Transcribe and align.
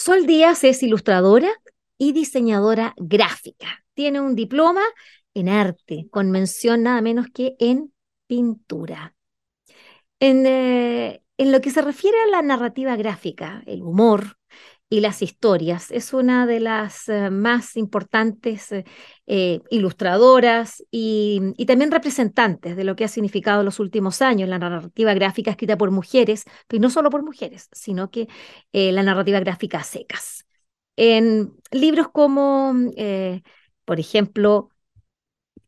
Sol 0.00 0.26
Díaz 0.26 0.62
es 0.62 0.84
ilustradora 0.84 1.50
y 1.98 2.12
diseñadora 2.12 2.94
gráfica. 2.98 3.84
Tiene 3.94 4.20
un 4.20 4.36
diploma 4.36 4.82
en 5.34 5.48
arte, 5.48 6.06
con 6.12 6.30
mención 6.30 6.84
nada 6.84 7.00
menos 7.00 7.26
que 7.34 7.56
en 7.58 7.92
pintura. 8.28 9.16
En, 10.20 10.46
eh, 10.46 11.20
en 11.36 11.50
lo 11.50 11.60
que 11.60 11.70
se 11.70 11.82
refiere 11.82 12.16
a 12.22 12.30
la 12.30 12.42
narrativa 12.42 12.94
gráfica, 12.94 13.64
el 13.66 13.82
humor, 13.82 14.37
y 14.90 15.00
las 15.00 15.22
historias. 15.22 15.90
Es 15.90 16.12
una 16.12 16.46
de 16.46 16.60
las 16.60 17.08
eh, 17.08 17.30
más 17.30 17.76
importantes 17.76 18.72
eh, 18.72 18.84
eh, 19.26 19.60
ilustradoras 19.70 20.82
y, 20.90 21.54
también 21.66 21.90
representantes 21.90 22.76
de 22.76 22.84
lo 22.84 22.96
que 22.96 23.04
ha 23.04 23.08
significado 23.08 23.60
en 23.60 23.66
los 23.66 23.80
últimos 23.80 24.22
años 24.22 24.48
la 24.48 24.58
narrativa 24.58 25.12
gráfica 25.14 25.50
escrita 25.50 25.76
por 25.76 25.90
mujeres, 25.90 26.44
pero 26.66 26.80
no 26.80 26.90
solo 26.90 27.10
por 27.10 27.22
mujeres, 27.22 27.68
sino 27.72 28.10
que 28.10 28.28
la 28.72 29.02
narrativa 29.02 29.40
gráfica 29.40 29.78
a 29.78 29.84
secas. 29.84 30.46
En 30.96 31.52
libros 31.70 32.08
como, 32.10 32.74
por 33.84 34.00
ejemplo, 34.00 34.70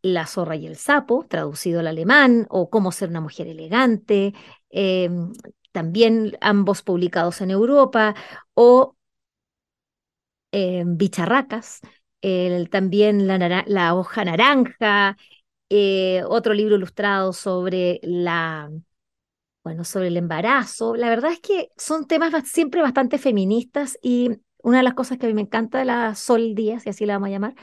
La 0.02 0.26
zorra 0.26 0.56
y 0.56 0.66
el 0.66 0.76
sapo, 0.76 1.26
traducido 1.28 1.80
al 1.80 1.86
alemán, 1.86 2.46
o 2.48 2.70
Cómo 2.70 2.92
ser 2.92 3.10
una 3.10 3.20
mujer 3.20 3.46
elegante, 3.48 4.32
también 5.72 6.38
ambos 6.40 6.82
publicados 6.82 7.40
en 7.42 7.50
Europa, 7.50 8.14
o 8.54 8.96
eh, 10.52 10.84
bicharracas, 10.86 11.80
también 12.70 13.26
la, 13.26 13.64
la, 13.66 13.94
hoja 13.94 14.24
naranja, 14.24 15.16
eh, 15.70 16.22
otro 16.26 16.52
libro 16.52 16.76
ilustrado 16.76 17.32
sobre 17.32 18.00
la, 18.02 18.70
bueno, 19.64 19.84
sobre 19.84 20.08
el 20.08 20.16
embarazo. 20.16 20.96
La 20.96 21.08
verdad 21.08 21.32
es 21.32 21.40
que 21.40 21.70
son 21.76 22.06
temas 22.06 22.32
siempre 22.48 22.82
bastante 22.82 23.18
feministas 23.18 23.98
y 24.02 24.30
una 24.62 24.78
de 24.78 24.84
las 24.84 24.94
cosas 24.94 25.18
que 25.18 25.26
a 25.26 25.28
mí 25.28 25.34
me 25.34 25.42
encanta 25.42 25.78
de 25.78 25.84
la 25.86 26.14
Sol 26.14 26.54
Díaz, 26.54 26.86
y 26.86 26.90
así 26.90 27.06
la 27.06 27.14
vamos 27.14 27.28
a 27.28 27.30
llamar, 27.30 27.54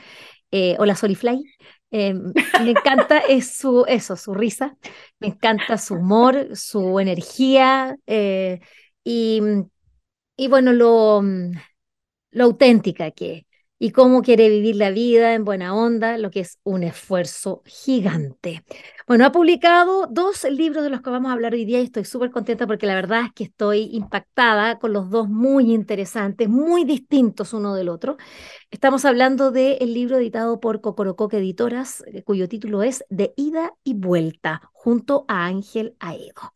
eh, 0.51 0.75
o 0.79 0.85
la 0.85 0.95
Solifly, 0.95 1.43
eh, 1.91 2.13
me 2.13 2.71
encanta 2.71 3.19
es 3.29 3.57
su, 3.57 3.85
eso, 3.87 4.15
su 4.15 4.33
risa, 4.33 4.77
me 5.19 5.27
encanta 5.27 5.77
su 5.77 5.95
humor, 5.95 6.55
su 6.55 6.99
energía 6.99 7.97
y, 9.03 9.41
y 10.37 10.47
bueno, 10.47 10.73
lo, 10.73 11.21
lo 12.37 12.45
auténtica 12.45 13.11
que 13.11 13.33
es 13.33 13.47
y 13.79 13.91
cómo 13.91 14.21
quiere 14.21 14.49
vivir 14.49 14.75
la 14.75 14.89
vida 14.89 15.33
en 15.33 15.45
buena 15.45 15.75
onda, 15.75 16.17
lo 16.17 16.31
que 16.31 16.39
es 16.39 16.59
un 16.63 16.83
esfuerzo 16.83 17.61
gigante. 17.65 18.63
Bueno, 19.07 19.25
ha 19.25 19.31
publicado 19.31 20.07
dos 20.07 20.45
libros 20.49 20.83
de 20.83 20.89
los 20.89 21.01
que 21.01 21.11
vamos 21.11 21.29
a 21.29 21.33
hablar 21.33 21.53
hoy 21.53 21.65
día 21.65 21.79
y 21.79 21.85
estoy 21.85 22.05
súper 22.05 22.31
contenta 22.31 22.65
porque 22.65 22.87
la 22.87 22.95
verdad 22.95 23.25
es 23.25 23.33
que 23.33 23.43
estoy 23.43 23.89
impactada 23.93 24.79
con 24.79 24.93
los 24.93 25.09
dos 25.09 25.29
muy 25.29 25.73
interesantes, 25.73 26.49
muy 26.49 26.85
distintos 26.85 27.53
uno 27.53 27.75
del 27.75 27.89
otro. 27.89 28.17
Estamos 28.71 29.05
hablando 29.05 29.51
del 29.51 29.93
libro 29.93 30.17
editado 30.17 30.59
por 30.59 30.81
Cocorococ 30.81 31.33
Editoras, 31.33 32.03
eh, 32.07 32.23
cuyo 32.23 32.47
título 32.49 32.81
es 32.83 33.05
De 33.09 33.33
ida 33.37 33.73
y 33.83 33.93
vuelta, 33.93 34.61
junto 34.73 35.25
a 35.27 35.45
Ángel 35.45 35.95
Aedo. 35.99 36.53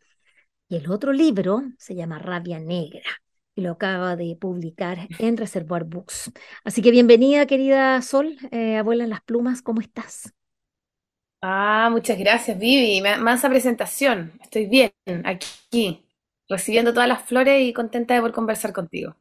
Y 0.67 0.77
el 0.77 0.89
otro 0.89 1.13
libro 1.13 1.63
se 1.77 1.95
llama 1.95 2.17
Rabia 2.19 2.59
Negra 2.59 3.21
lo 3.55 3.71
acaba 3.73 4.16
de 4.16 4.35
publicar 4.39 5.07
en 5.19 5.38
Reservoir 5.38 5.83
Books. 5.85 6.31
Así 6.63 6.81
que 6.81 6.91
bienvenida, 6.91 7.45
querida 7.45 8.02
Sol, 8.02 8.38
eh, 8.52 8.77
abuela 8.77 9.03
en 9.03 9.09
las 9.11 9.21
plumas, 9.21 9.61
¿cómo 9.61 9.81
estás? 9.81 10.33
Ah, 11.41 11.89
muchas 11.91 12.17
gracias, 12.19 12.58
Vivi. 12.59 13.02
Mansa 13.02 13.49
presentación. 13.49 14.33
Estoy 14.41 14.67
bien 14.67 14.91
aquí, 15.25 16.05
recibiendo 16.47 16.93
todas 16.93 17.09
las 17.09 17.23
flores 17.23 17.61
y 17.63 17.73
contenta 17.73 18.13
de 18.13 18.19
poder 18.21 18.33
conversar 18.35 18.73
contigo. 18.73 19.16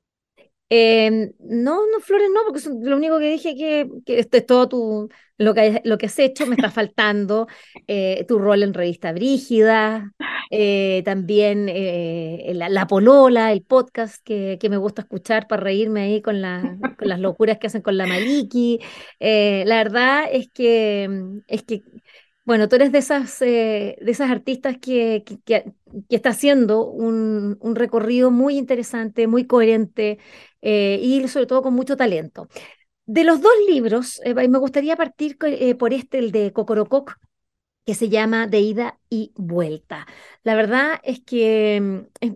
Em, 0.72 1.32
no, 1.40 1.84
no, 1.88 2.00
Flores, 2.00 2.28
no, 2.32 2.40
porque 2.46 2.60
lo 2.88 2.96
único 2.96 3.18
que 3.18 3.30
dije 3.30 3.56
que, 3.56 3.88
que 4.06 4.20
esto 4.20 4.36
es 4.36 4.46
todo 4.46 4.68
tu, 4.68 5.08
lo 5.36 5.52
que, 5.52 5.80
lo 5.84 5.98
que 5.98 6.06
has 6.06 6.18
hecho, 6.18 6.46
me 6.46 6.54
está 6.54 6.70
faltando 6.70 7.48
eh, 7.88 8.24
tu 8.28 8.38
rol 8.38 8.62
en 8.62 8.72
Revista 8.72 9.12
Brígida, 9.12 10.12
eh, 10.50 11.02
también 11.04 11.66
eh, 11.68 12.52
la, 12.54 12.86
Polola, 12.86 13.50
el 13.50 13.62
podcast 13.62 14.22
que, 14.22 14.58
que, 14.60 14.68
me 14.68 14.76
gusta 14.76 15.02
escuchar 15.02 15.48
para 15.48 15.62
reírme 15.62 16.02
ahí 16.02 16.22
con, 16.22 16.40
la, 16.40 16.76
con 16.96 17.08
las 17.08 17.18
locuras 17.18 17.58
que 17.58 17.66
hacen 17.66 17.82
con 17.82 17.96
la 17.96 18.06
Maliki. 18.06 18.78
la 19.18 19.76
verdad 19.76 20.28
es 20.30 20.48
que, 20.52 21.08
es 21.48 21.64
que 21.64 21.82
bueno, 22.44 22.68
tú 22.68 22.76
eres 22.76 22.92
de 22.92 22.98
esas, 22.98 23.38
de 23.40 23.96
esas 24.06 24.30
artistas 24.30 24.76
que, 24.78 25.24
que, 25.44 25.72
está 26.08 26.30
haciendo 26.30 26.86
un, 26.86 27.58
un, 27.60 27.76
recorrido 27.76 28.30
muy 28.30 28.56
interesante, 28.56 29.26
muy 29.26 29.46
coherente, 29.46 30.18
eh, 30.62 30.98
y 31.02 31.26
sobre 31.28 31.46
todo 31.46 31.62
con 31.62 31.74
mucho 31.74 31.96
talento. 31.96 32.48
De 33.06 33.24
los 33.24 33.40
dos 33.42 33.52
libros, 33.68 34.20
eh, 34.24 34.34
me 34.34 34.58
gustaría 34.58 34.96
partir 34.96 35.36
eh, 35.42 35.74
por 35.74 35.92
este, 35.94 36.18
el 36.18 36.32
de 36.32 36.52
Cocorococ, 36.52 37.16
que 37.84 37.94
se 37.94 38.08
llama 38.08 38.46
De 38.46 38.60
ida 38.60 39.00
y 39.08 39.32
vuelta. 39.36 40.06
La 40.44 40.54
verdad 40.54 41.00
es 41.02 41.20
que 41.20 41.80
mm, 42.20 42.30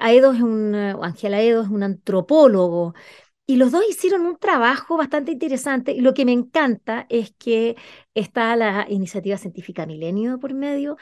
Aedo 0.00 0.32
es 0.32 0.40
un, 0.42 0.74
Ángel 0.74 1.34
Aedo 1.34 1.62
es 1.62 1.68
un 1.68 1.82
antropólogo 1.82 2.94
y 3.46 3.56
los 3.56 3.72
dos 3.72 3.82
hicieron 3.88 4.22
un 4.26 4.36
trabajo 4.38 4.96
bastante 4.96 5.32
interesante 5.32 5.92
y 5.92 6.00
lo 6.00 6.14
que 6.14 6.24
me 6.24 6.32
encanta 6.32 7.06
es 7.08 7.32
que 7.38 7.76
está 8.14 8.56
la 8.56 8.86
iniciativa 8.88 9.36
científica 9.36 9.86
Milenio 9.86 10.38
por 10.38 10.54
medio, 10.54 10.96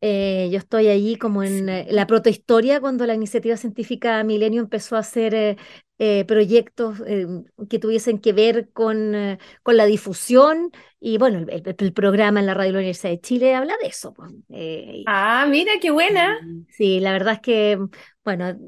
eh, 0.00 0.50
yo 0.52 0.58
estoy 0.58 0.88
allí 0.88 1.16
como 1.16 1.42
en 1.42 1.68
eh, 1.68 1.86
la 1.90 2.06
protohistoria 2.06 2.80
cuando 2.80 3.06
la 3.06 3.14
iniciativa 3.14 3.56
científica 3.56 4.22
Milenio 4.24 4.60
empezó 4.62 4.96
a 4.96 4.98
hacer 5.00 5.34
eh, 5.34 5.56
proyectos 6.26 7.00
que 7.70 7.78
tuviesen 7.78 8.18
que 8.18 8.32
ver 8.32 8.70
con, 8.72 9.38
con 9.62 9.76
la 9.76 9.86
difusión 9.86 10.72
y 11.00 11.18
bueno, 11.18 11.46
el, 11.48 11.92
programa 11.92 12.40
en 12.40 12.46
la 12.46 12.54
radio 12.54 12.68
de 12.68 12.72
la 12.72 12.78
Universidad 12.78 13.10
de 13.10 13.20
Chile 13.20 13.54
habla 13.54 13.74
de 13.80 13.88
eso. 13.88 14.12
Pues, 14.12 14.32
ah, 15.06 15.46
mira, 15.48 15.72
qué 15.80 15.90
buena. 15.90 16.38
Sí, 16.70 16.98
la 16.98 17.12
verdad 17.12 17.34
es 17.34 17.40
que 17.40 17.78
bueno, 18.24 18.58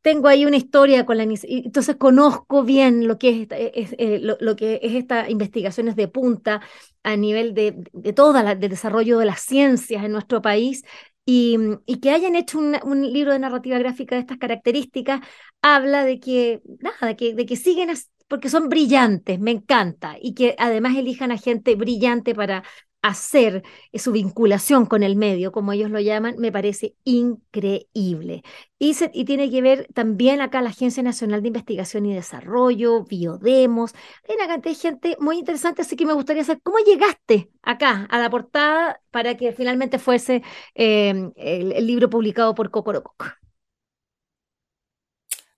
tengo 0.00 0.28
ahí 0.28 0.46
una 0.46 0.56
historia 0.56 1.04
con 1.04 1.18
la 1.18 1.24
entonces 1.24 1.96
conozco 1.96 2.64
bien 2.64 3.06
lo 3.06 3.18
que 3.18 3.46
es, 3.50 3.94
eh, 3.98 4.18
lo, 4.18 4.56
que 4.56 4.80
es 4.82 4.94
estas 4.94 5.28
investigaciones 5.28 5.94
de 5.94 6.08
punta 6.08 6.62
a 7.02 7.16
nivel 7.16 7.52
de, 7.52 7.84
de 7.92 8.12
todo 8.14 8.36
el 8.36 8.58
desarrollo 8.58 9.18
de 9.18 9.26
las 9.26 9.40
ciencias 9.40 10.04
en 10.04 10.12
nuestro 10.12 10.40
país 10.40 10.84
y, 11.26 11.58
que 12.02 12.10
hayan 12.10 12.36
hecho 12.36 12.58
un, 12.58 13.12
libro 13.12 13.32
de 13.32 13.38
narrativa 13.38 13.78
gráfica 13.78 14.14
de 14.14 14.22
estas 14.22 14.38
características 14.38 15.20
habla 15.62 16.04
de 16.04 16.20
que, 16.20 16.62
nada, 16.80 17.08
de 17.08 17.16
que, 17.16 17.34
de 17.34 17.46
que 17.46 17.56
siguen 17.56 17.90
porque 18.28 18.48
son 18.48 18.68
brillantes, 18.68 19.38
me 19.38 19.50
encanta, 19.50 20.16
y 20.20 20.34
que 20.34 20.54
además 20.58 20.96
elijan 20.96 21.30
a 21.30 21.38
gente 21.38 21.76
brillante 21.76 22.34
para 22.34 22.64
hacer 23.04 23.62
su 23.92 24.12
vinculación 24.12 24.86
con 24.86 25.02
el 25.02 25.14
medio, 25.14 25.52
como 25.52 25.72
ellos 25.72 25.90
lo 25.90 26.00
llaman, 26.00 26.36
me 26.38 26.50
parece 26.50 26.96
increíble. 27.04 28.42
Y, 28.78 28.96
y, 29.12 29.24
tiene 29.26 29.50
que 29.50 29.60
ver 29.60 29.86
también 29.92 30.40
acá 30.40 30.62
la 30.62 30.70
Agencia 30.70 31.02
Nacional 31.02 31.42
de 31.42 31.48
Investigación 31.48 32.06
y 32.06 32.14
Desarrollo, 32.14 33.04
Biodemos, 33.04 33.94
hay 34.26 34.36
una 34.36 34.46
cantidad 34.46 34.74
de 34.74 34.80
gente 34.80 35.16
muy 35.20 35.38
interesante, 35.38 35.82
así 35.82 35.96
que 35.96 36.06
me 36.06 36.14
gustaría 36.14 36.44
saber 36.44 36.62
cómo 36.62 36.78
llegaste 36.78 37.50
acá 37.62 38.06
a 38.10 38.18
la 38.18 38.30
portada 38.30 39.00
para 39.10 39.36
que 39.36 39.52
finalmente 39.52 39.98
fuese 39.98 40.42
em, 40.74 41.30
el, 41.36 41.86
libro 41.86 42.08
publicado 42.08 42.54
por 42.54 42.70
Cocorococ. 42.70 43.34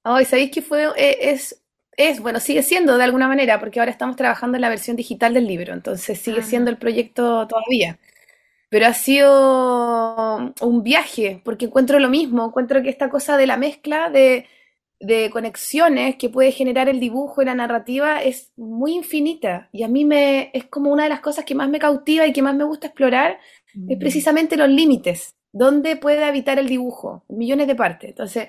Ay, 0.03 0.25
¿sabéis 0.25 0.51
que 0.51 0.63
fue, 0.63 0.87
eh, 0.97 1.31
es 1.33 1.63
es, 1.97 2.21
bueno, 2.21 2.41
sigue 2.41 2.63
siendo 2.63 2.99
de 2.99 3.05
alguna 3.05 3.29
manera, 3.29 3.59
porque 3.59 3.81
ahora 3.81 3.91
estamos 3.91 4.17
trabajando 4.17 4.57
en 4.57 4.63
la 4.63 4.69
versión 4.69 4.97
digital 4.97 5.35
del 5.35 5.47
libro, 5.47 5.73
entonces 5.73 6.19
sigue 6.19 6.43
siendo 6.43 6.71
el 6.71 6.77
proyecto 6.77 7.47
todavía. 7.47 7.99
Pero 8.69 8.87
ha 8.87 8.95
sido 8.95 10.53
un 10.61 10.83
viaje, 10.83 11.41
porque 11.45 11.67
encuentro 11.67 11.99
lo 11.99 12.09
mismo, 12.11 12.47
encuentro 12.47 12.83
que 12.83 12.91
esta 12.91 13.09
cosa 13.09 13.37
de 13.37 13.47
la 13.47 13.57
mezcla 13.57 14.11
de, 14.11 14.47
de 15.01 15.31
conexiones 15.31 16.17
que 16.17 16.29
puede 16.29 16.53
generar 16.53 16.89
el 16.89 17.01
dibujo 17.01 17.43
y 17.43 17.45
la 17.45 17.55
narrativa 17.55 18.23
es 18.23 18.53
muy 18.57 18.95
infinita. 18.95 19.69
Y 19.73 19.83
a 19.83 19.89
mí 19.89 20.05
me, 20.05 20.51
es 20.53 20.65
como 20.65 20.93
una 20.93 21.05
de 21.05 21.11
las 21.11 21.21
cosas 21.21 21.45
que 21.45 21.55
más 21.55 21.69
me 21.69 21.79
cautiva 21.79 22.27
y 22.27 22.33
que 22.33 22.43
más 22.43 22.55
me 22.55 22.65
gusta 22.65 22.89
explorar, 22.89 23.39
es 23.89 23.97
mm. 23.97 24.01
precisamente 24.01 24.57
los 24.57 24.69
límites, 24.69 25.35
dónde 25.53 25.97
puede 25.97 26.25
habitar 26.25 26.59
el 26.59 26.69
dibujo, 26.69 27.25
millones 27.29 27.67
de 27.69 27.75
partes. 27.75 28.11
Entonces, 28.11 28.49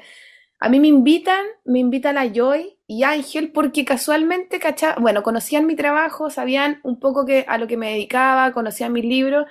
a 0.60 0.70
mí 0.70 0.80
me 0.80 0.88
invitan, 0.88 1.46
me 1.66 1.80
invitan 1.80 2.16
la 2.16 2.26
Joy 2.26 2.80
y 2.88 3.04
Ángel 3.04 3.52
porque 3.52 3.86
casualmente, 3.86 4.60
bueno, 5.00 5.22
conocían 5.22 5.68
mi 5.68 5.76
trabajo, 5.76 6.30
sabían 6.30 6.80
un 6.84 7.00
poco 7.00 7.26
que, 7.26 7.46
a 7.48 7.58
lo 7.58 7.68
que 7.68 7.78
me 7.78 7.92
dedicaba, 7.92 8.52
conocían 8.54 8.94
mis 8.94 9.06
libros 9.06 9.46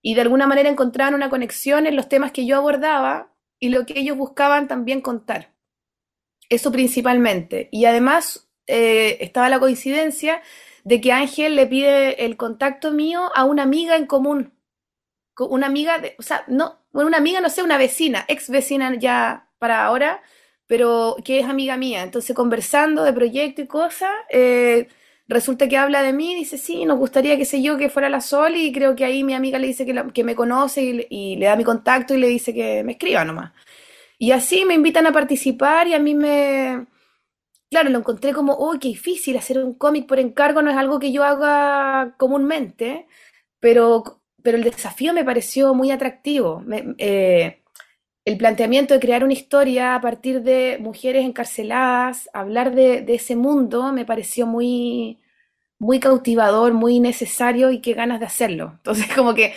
y 0.00 0.14
de 0.14 0.20
alguna 0.20 0.46
manera 0.46 0.68
encontraban 0.68 1.14
una 1.14 1.30
conexión 1.30 1.86
en 1.86 1.96
los 1.96 2.08
temas 2.08 2.30
que 2.30 2.46
yo 2.46 2.56
abordaba 2.56 3.32
y 3.58 3.70
lo 3.70 3.84
que 3.86 3.98
ellos 3.98 4.16
buscaban 4.16 4.68
también 4.68 5.00
contar. 5.00 5.54
Eso 6.48 6.70
principalmente. 6.70 7.68
Y 7.72 7.86
además 7.86 8.48
eh, 8.66 9.18
estaba 9.20 9.48
la 9.48 9.58
coincidencia 9.58 10.42
de 10.84 11.00
que 11.00 11.12
Ángel 11.12 11.56
le 11.56 11.66
pide 11.66 12.24
el 12.26 12.36
contacto 12.36 12.92
mío 12.92 13.30
a 13.34 13.44
una 13.44 13.62
amiga 13.62 13.96
en 13.96 14.06
común. 14.06 14.52
Una 15.36 15.66
amiga, 15.66 15.98
de, 15.98 16.14
o 16.18 16.22
sea, 16.22 16.44
no, 16.46 16.78
una 16.92 17.16
amiga, 17.16 17.40
no 17.40 17.50
sé, 17.50 17.62
una 17.62 17.78
vecina, 17.78 18.24
ex 18.28 18.50
vecina 18.50 18.94
ya 18.96 19.50
para 19.58 19.84
ahora, 19.86 20.22
pero 20.74 21.14
que 21.24 21.38
es 21.38 21.46
amiga 21.46 21.76
mía. 21.76 22.02
Entonces, 22.02 22.34
conversando 22.34 23.04
de 23.04 23.12
proyecto 23.12 23.62
y 23.62 23.68
cosas, 23.68 24.10
eh, 24.28 24.88
resulta 25.28 25.68
que 25.68 25.76
habla 25.76 26.02
de 26.02 26.12
mí, 26.12 26.34
dice, 26.34 26.58
sí, 26.58 26.84
nos 26.84 26.98
gustaría, 26.98 27.36
que 27.36 27.44
sé 27.44 27.62
yo, 27.62 27.78
que 27.78 27.90
fuera 27.90 28.08
la 28.08 28.20
Sol, 28.20 28.56
y 28.56 28.72
creo 28.72 28.96
que 28.96 29.04
ahí 29.04 29.22
mi 29.22 29.34
amiga 29.34 29.60
le 29.60 29.68
dice 29.68 29.86
que, 29.86 29.94
que 30.12 30.24
me 30.24 30.34
conoce 30.34 30.82
y, 31.08 31.36
le 31.36 31.46
da 31.46 31.54
mi 31.54 31.62
contacto 31.62 32.12
y 32.14 32.18
le 32.18 32.26
dice 32.26 32.52
que 32.52 32.82
me 32.82 32.92
escriba 32.92 33.24
nomás. 33.24 33.52
Y 34.18 34.32
así 34.32 34.64
me 34.64 34.74
invitan 34.74 35.06
a 35.06 35.12
participar 35.12 35.86
y 35.86 35.94
a 35.94 36.00
mí 36.00 36.12
me... 36.14 36.86
Claro, 37.70 37.90
lo 37.90 37.98
encontré 37.98 38.32
como, 38.32 38.56
uy, 38.58 38.80
qué 38.80 38.88
difícil 38.88 39.36
hacer 39.36 39.58
un 39.58 39.74
cómic 39.74 40.08
por 40.08 40.18
encargo, 40.18 40.60
no 40.60 40.72
es 40.72 40.76
algo 40.76 40.98
que 40.98 41.12
yo 41.12 41.22
haga 41.22 42.16
comúnmente, 42.18 43.06
pero, 43.60 44.22
pero 44.42 44.56
el 44.56 44.64
desafío 44.64 45.12
me 45.12 45.24
pareció 45.24 45.72
muy 45.72 45.92
atractivo. 45.92 46.64
Eh, 46.98 47.63
el 48.24 48.38
planteamiento 48.38 48.94
de 48.94 49.00
crear 49.00 49.22
una 49.22 49.34
historia 49.34 49.94
a 49.94 50.00
partir 50.00 50.42
de 50.42 50.78
mujeres 50.80 51.24
encarceladas, 51.24 52.28
hablar 52.32 52.74
de, 52.74 53.04
ese 53.08 53.36
mundo, 53.36 53.92
me 53.92 54.06
pareció 54.06 54.46
muy, 54.46 55.20
muy 55.78 56.00
cautivador, 56.00 56.72
muy 56.72 57.00
necesario 57.00 57.70
y 57.70 57.80
qué 57.80 57.92
ganas 57.92 58.20
de 58.20 58.26
hacerlo. 58.26 58.72
Entonces, 58.76 59.06
como 59.14 59.34
que 59.34 59.54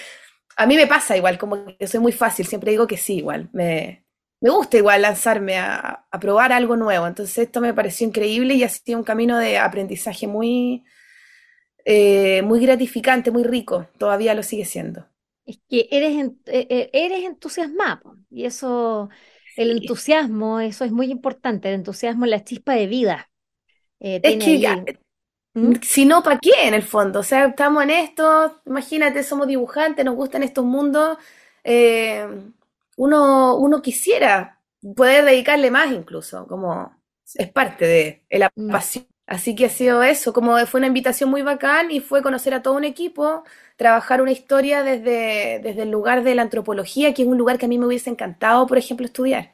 a 0.57 0.65
mí 0.65 0.75
me 0.75 0.87
pasa 0.87 1.15
igual, 1.15 1.37
como 1.37 1.65
que 1.77 1.87
soy 1.87 2.01
muy 2.01 2.11
fácil, 2.11 2.45
siempre 2.45 2.71
digo 2.71 2.87
que 2.87 2.97
sí, 2.97 3.17
igual. 3.17 3.49
Me, 3.53 4.03
me 4.41 4.49
gusta 4.49 4.77
igual 4.77 5.01
lanzarme 5.01 5.57
a, 5.57 6.05
a, 6.11 6.19
probar 6.19 6.51
algo 6.51 6.75
nuevo. 6.75 7.07
Entonces, 7.07 7.37
esto 7.37 7.61
me 7.61 7.73
pareció 7.73 8.05
increíble 8.07 8.55
y 8.55 8.63
ha 8.63 8.69
sido 8.69 8.97
un 8.99 9.05
camino 9.05 9.37
de 9.37 9.57
aprendizaje 9.57 10.27
muy, 10.27 10.83
eh, 11.85 12.41
muy 12.41 12.59
gratificante, 12.59 13.31
muy 13.31 13.43
rico. 13.45 13.87
Todavía 13.97 14.33
lo 14.33 14.43
sigue 14.43 14.65
siendo. 14.65 15.07
Es 15.47 15.59
que 15.69 15.89
eres, 15.91 16.15
eh, 16.47 16.67
eh, 16.71 16.91
eres 16.93 17.25
entusiasmado 17.25 18.17
y 18.31 18.45
eso, 18.45 19.09
el 19.57 19.71
Sí. 19.79 19.79
entusiasmo, 19.79 20.61
eso 20.61 20.85
es 20.85 20.93
muy 20.93 21.11
importante, 21.11 21.69
el 21.69 21.75
entusiasmo 21.75 22.25
es 22.25 22.31
la 22.31 22.45
chispa 22.45 22.73
de 22.75 22.87
vida. 22.87 23.31
Eh, 24.01 24.21
Es 24.21 24.37
que 24.37 24.59
ya, 24.59 24.75
ahí, 24.75 24.97
¿Mm? 25.55 25.73
si 25.83 26.05
no, 26.05 26.23
¿para 26.23 26.39
qué 26.39 26.51
en 26.67 26.73
el 26.73 26.83
fondo? 26.83 27.19
O 27.21 27.23
sea, 27.23 27.45
estamos 27.47 27.83
en 27.83 27.89
esto, 27.91 28.61
imagínate, 28.65 29.23
somos 29.23 29.47
dibujantes, 29.47 30.05
nos 30.05 30.15
gustan 30.15 30.43
estos 30.43 30.65
mundos. 30.65 31.17
eh, 31.63 32.27
uno, 32.97 33.57
uno 33.57 33.81
quisiera 33.81 34.61
poder 34.95 35.25
dedicarle 35.25 35.69
más 35.71 35.91
incluso, 35.91 36.47
como 36.47 36.95
es 37.35 37.51
parte 37.51 37.85
de 38.29 38.39
la 38.39 38.49
Mm. 38.57 38.67
pasión. 38.67 39.05
Así 39.27 39.55
que 39.55 39.65
ha 39.65 39.69
sido 39.69 40.03
eso, 40.03 40.33
como 40.33 40.57
fue 40.67 40.79
una 40.79 40.87
invitación 40.87 41.29
muy 41.29 41.41
bacán 41.41 41.91
y 41.91 41.99
fue 41.99 42.21
conocer 42.23 42.53
a 42.53 42.61
todo 42.61 42.75
un 42.75 42.85
equipo, 42.85 43.43
trabajar 43.75 44.21
una 44.21 44.31
historia 44.31 44.83
desde, 44.83 45.59
desde 45.61 45.83
el 45.83 45.91
lugar 45.91 46.23
de 46.23 46.33
la 46.33 46.43
antropología, 46.43 47.13
que 47.13 47.23
es 47.23 47.27
un 47.27 47.37
lugar 47.37 47.57
que 47.57 47.65
a 47.65 47.69
mí 47.69 47.77
me 47.77 47.85
hubiese 47.87 48.09
encantado, 48.09 48.65
por 48.67 48.77
ejemplo, 48.77 49.05
estudiar. 49.05 49.51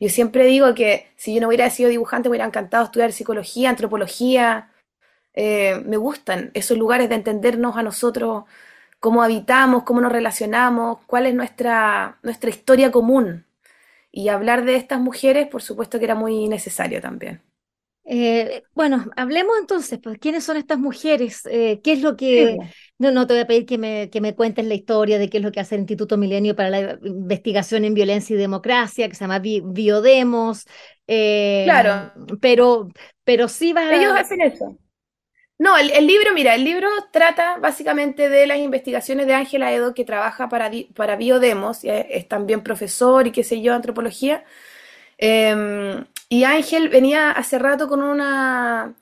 Yo 0.00 0.08
siempre 0.08 0.44
digo 0.46 0.74
que 0.74 1.08
si 1.16 1.34
yo 1.34 1.40
no 1.40 1.48
hubiera 1.48 1.70
sido 1.70 1.90
dibujante, 1.90 2.28
me 2.28 2.32
hubiera 2.32 2.46
encantado 2.46 2.84
estudiar 2.84 3.12
psicología, 3.12 3.70
antropología. 3.70 4.70
Eh, 5.34 5.82
me 5.86 5.96
gustan 5.96 6.50
esos 6.54 6.78
lugares 6.78 7.08
de 7.08 7.16
entendernos 7.16 7.76
a 7.76 7.82
nosotros, 7.82 8.44
cómo 9.00 9.22
habitamos, 9.22 9.84
cómo 9.84 10.00
nos 10.00 10.12
relacionamos, 10.12 10.98
cuál 11.06 11.26
es 11.26 11.34
nuestra, 11.34 12.18
nuestra 12.22 12.50
historia 12.50 12.90
común. 12.90 13.46
Y 14.12 14.28
hablar 14.28 14.64
de 14.64 14.76
estas 14.76 15.00
mujeres, 15.00 15.48
por 15.48 15.62
supuesto 15.62 15.98
que 15.98 16.04
era 16.06 16.14
muy 16.16 16.48
necesario 16.48 17.00
también. 17.00 17.42
Eh, 18.06 18.62
bueno, 18.74 19.06
hablemos 19.16 19.56
entonces, 19.58 19.98
pues, 20.02 20.18
¿quiénes 20.18 20.44
son 20.44 20.56
estas 20.58 20.78
mujeres? 20.78 21.42
Eh, 21.46 21.80
¿qué 21.82 21.92
es 21.92 22.02
lo 22.02 22.16
que... 22.16 22.56
po. 22.56 22.74
No, 22.98 23.10
no 23.10 23.26
te 23.26 23.34
voy 23.34 23.42
a 23.42 23.46
pedir 23.46 23.66
que 23.66 23.78
me, 23.78 24.08
que 24.10 24.20
me 24.20 24.34
cuentes 24.36 24.64
la 24.66 24.74
historia 24.74 25.18
de 25.18 25.28
qué 25.30 25.38
es 25.38 25.42
lo 25.44 25.50
que 25.52 25.60
hace 25.60 25.74
el 25.74 25.80
Instituto 25.82 26.16
Milenio 26.16 26.54
para 26.54 26.70
la 26.70 26.98
Investigación 27.02 27.84
en 27.84 27.94
Violencia 27.94 28.34
y 28.34 28.38
Democracia, 28.38 29.08
que 29.08 29.14
se 29.14 29.24
llama 29.24 29.38
Bi- 29.40 29.62
Biodemos, 29.64 30.64
eh, 31.08 31.64
Claro, 31.64 32.12
pero, 32.40 32.88
pero 33.24 33.48
sí 33.48 33.72
vas 33.72 33.86
ellos 33.88 34.12
a... 34.20 34.20
hacen 34.20 34.40
eso. 34.40 34.78
No, 35.58 35.78
el, 35.78 35.90
el 35.92 36.06
libro, 36.06 36.32
mira, 36.34 36.54
el 36.54 36.64
libro 36.64 36.88
trata 37.12 37.58
básicamente 37.58 38.28
de 38.28 38.46
las 38.46 38.58
investigaciones 38.58 39.26
de 39.26 39.34
Ángela 39.34 39.72
Edo, 39.72 39.94
que 39.94 40.04
trabaja 40.04 40.48
para, 40.48 40.70
para 40.96 41.16
Biodemos, 41.16 41.84
y 41.84 41.90
es, 41.90 42.06
es 42.10 42.28
también 42.28 42.62
profesor 42.62 43.26
y 43.26 43.32
qué 43.32 43.44
sé 43.44 43.62
yo, 43.62 43.74
antropología. 43.74 44.44
Eh, 45.18 46.04
y 46.28 46.44
Ángel 46.44 46.88
venía 46.88 47.30
hace 47.30 47.58
rato 47.58 47.88
con 47.88 48.02
una, 48.02 48.94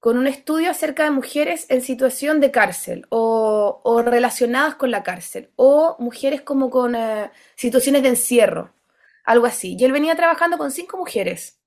con 0.00 0.18
un 0.18 0.26
estudio 0.26 0.70
acerca 0.70 1.04
de 1.04 1.10
mujeres 1.10 1.66
en 1.68 1.80
situación 1.82 2.40
de 2.40 2.50
cárcel 2.50 3.06
o, 3.10 3.80
o 3.84 4.02
relacionadas 4.02 4.74
con 4.74 4.90
la 4.90 5.02
cárcel, 5.02 5.50
o 5.56 5.96
mujeres 5.98 6.42
como 6.42 6.70
con 6.70 6.94
eh, 6.94 7.30
situaciones 7.56 8.02
de 8.02 8.10
encierro, 8.10 8.72
algo 9.24 9.46
así. 9.46 9.76
Y 9.78 9.84
él 9.84 9.92
venía 9.92 10.16
trabajando 10.16 10.58
con 10.58 10.70
cinco 10.70 10.96
mujeres 10.96 11.58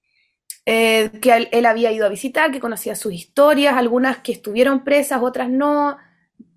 eh, 0.65 1.11
que 1.21 1.33
él, 1.33 1.49
él 1.51 1.65
había 1.65 1.91
ido 1.91 2.05
a 2.05 2.09
visitar, 2.09 2.51
que 2.51 2.59
conocía 2.59 2.95
sus 2.95 3.13
historias, 3.13 3.75
algunas 3.77 4.17
que 4.17 4.33
estuvieron 4.33 4.83
presas, 4.83 5.21
otras 5.21 5.49
no, 5.49 5.97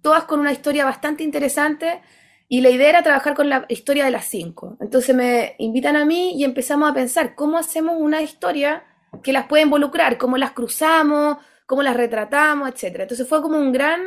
todas 0.03 0.25
con 0.25 0.41
una 0.41 0.53
historia 0.53 0.85
bastante 0.85 1.23
interesante. 1.23 2.01
Y 2.51 2.63
la 2.63 2.71
idea 2.71 2.91
era 2.91 3.05
trabajar 3.05 3.35
con 3.37 3.49
la 3.49 3.65
historia 3.71 4.05
de 4.05 4.13
las 4.13 4.27
cinco. 4.27 4.77
Entonces 4.83 5.17
me 5.17 5.55
invitan 5.59 5.97
a 5.97 6.05
mí 6.05 6.35
y 6.37 6.45
empezamos 6.45 6.91
a 6.91 6.95
pensar 6.95 7.37
cómo 7.37 7.59
hacemos 7.59 7.97
una 7.99 8.23
historia 8.23 8.85
que 9.23 9.33
las 9.33 9.47
pueda 9.47 9.63
involucrar, 9.65 10.19
cómo 10.19 10.37
las 10.39 10.53
cruzamos, 10.53 11.39
cómo 11.67 11.83
las 11.85 11.97
retratamos, 11.97 12.69
etcétera. 12.71 13.05
Entonces 13.05 13.29
fue 13.29 13.43
como 13.43 13.59
un 13.59 13.73
gran 13.73 14.03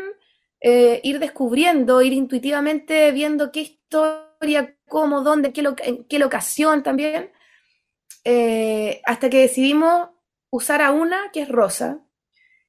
eh, 0.61 1.01
ir 1.03 1.19
descubriendo, 1.19 2.01
ir 2.01 2.13
intuitivamente 2.13 3.11
viendo 3.13 3.51
qué 3.51 3.61
historia, 3.61 4.75
cómo, 4.89 5.21
dónde, 5.21 5.53
qué, 5.53 5.61
lo- 5.63 5.75
en 5.83 6.05
qué 6.05 6.19
locación 6.19 6.83
también 6.83 7.31
eh, 8.25 9.01
hasta 9.05 9.29
que 9.29 9.39
decidimos 9.41 10.09
usar 10.49 10.81
a 10.81 10.91
una 10.91 11.31
que 11.33 11.41
es 11.41 11.49
Rosa 11.49 11.99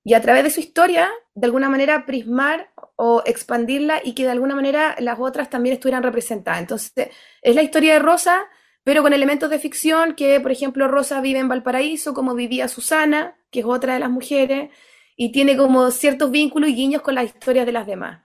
y 0.05 0.15
a 0.15 0.23
través 0.23 0.45
de 0.45 0.51
su 0.51 0.61
historia, 0.61 1.11
de 1.35 1.47
alguna 1.47 1.71
manera 1.71 2.07
prismar 2.07 2.73
o 2.97 3.23
expandirla 3.27 4.01
y 4.05 4.15
que 4.15 4.25
de 4.25 4.31
alguna 4.31 4.55
manera 4.55 4.95
las 4.99 5.19
otras 5.19 5.51
también 5.51 5.75
estuvieran 5.75 6.03
representadas. 6.03 6.61
Entonces, 6.61 7.09
es 7.43 7.55
la 7.55 7.63
historia 7.63 7.95
de 7.95 7.99
Rosa, 7.99 8.47
pero 8.85 9.03
con 9.03 9.13
elementos 9.13 9.51
de 9.51 9.59
ficción, 9.59 10.15
que 10.15 10.41
por 10.41 10.53
ejemplo 10.53 10.89
Rosa 10.89 11.21
vive 11.21 11.39
en 11.39 11.49
Valparaíso, 11.49 12.15
como 12.15 12.35
vivía 12.35 12.69
Susana, 12.69 13.37
que 13.51 13.61
es 13.61 13.67
otra 13.67 13.95
de 13.95 14.01
las 14.01 14.11
mujeres, 14.11 14.71
y 15.17 15.33
tiene 15.33 15.57
como 15.57 15.91
ciertos 15.91 16.31
vínculos 16.31 16.71
y 16.71 16.75
guiños 16.75 17.03
con 17.03 17.15
las 17.15 17.25
historias 17.25 17.67
de 17.67 17.73
las 17.73 17.87
demás. 17.87 18.23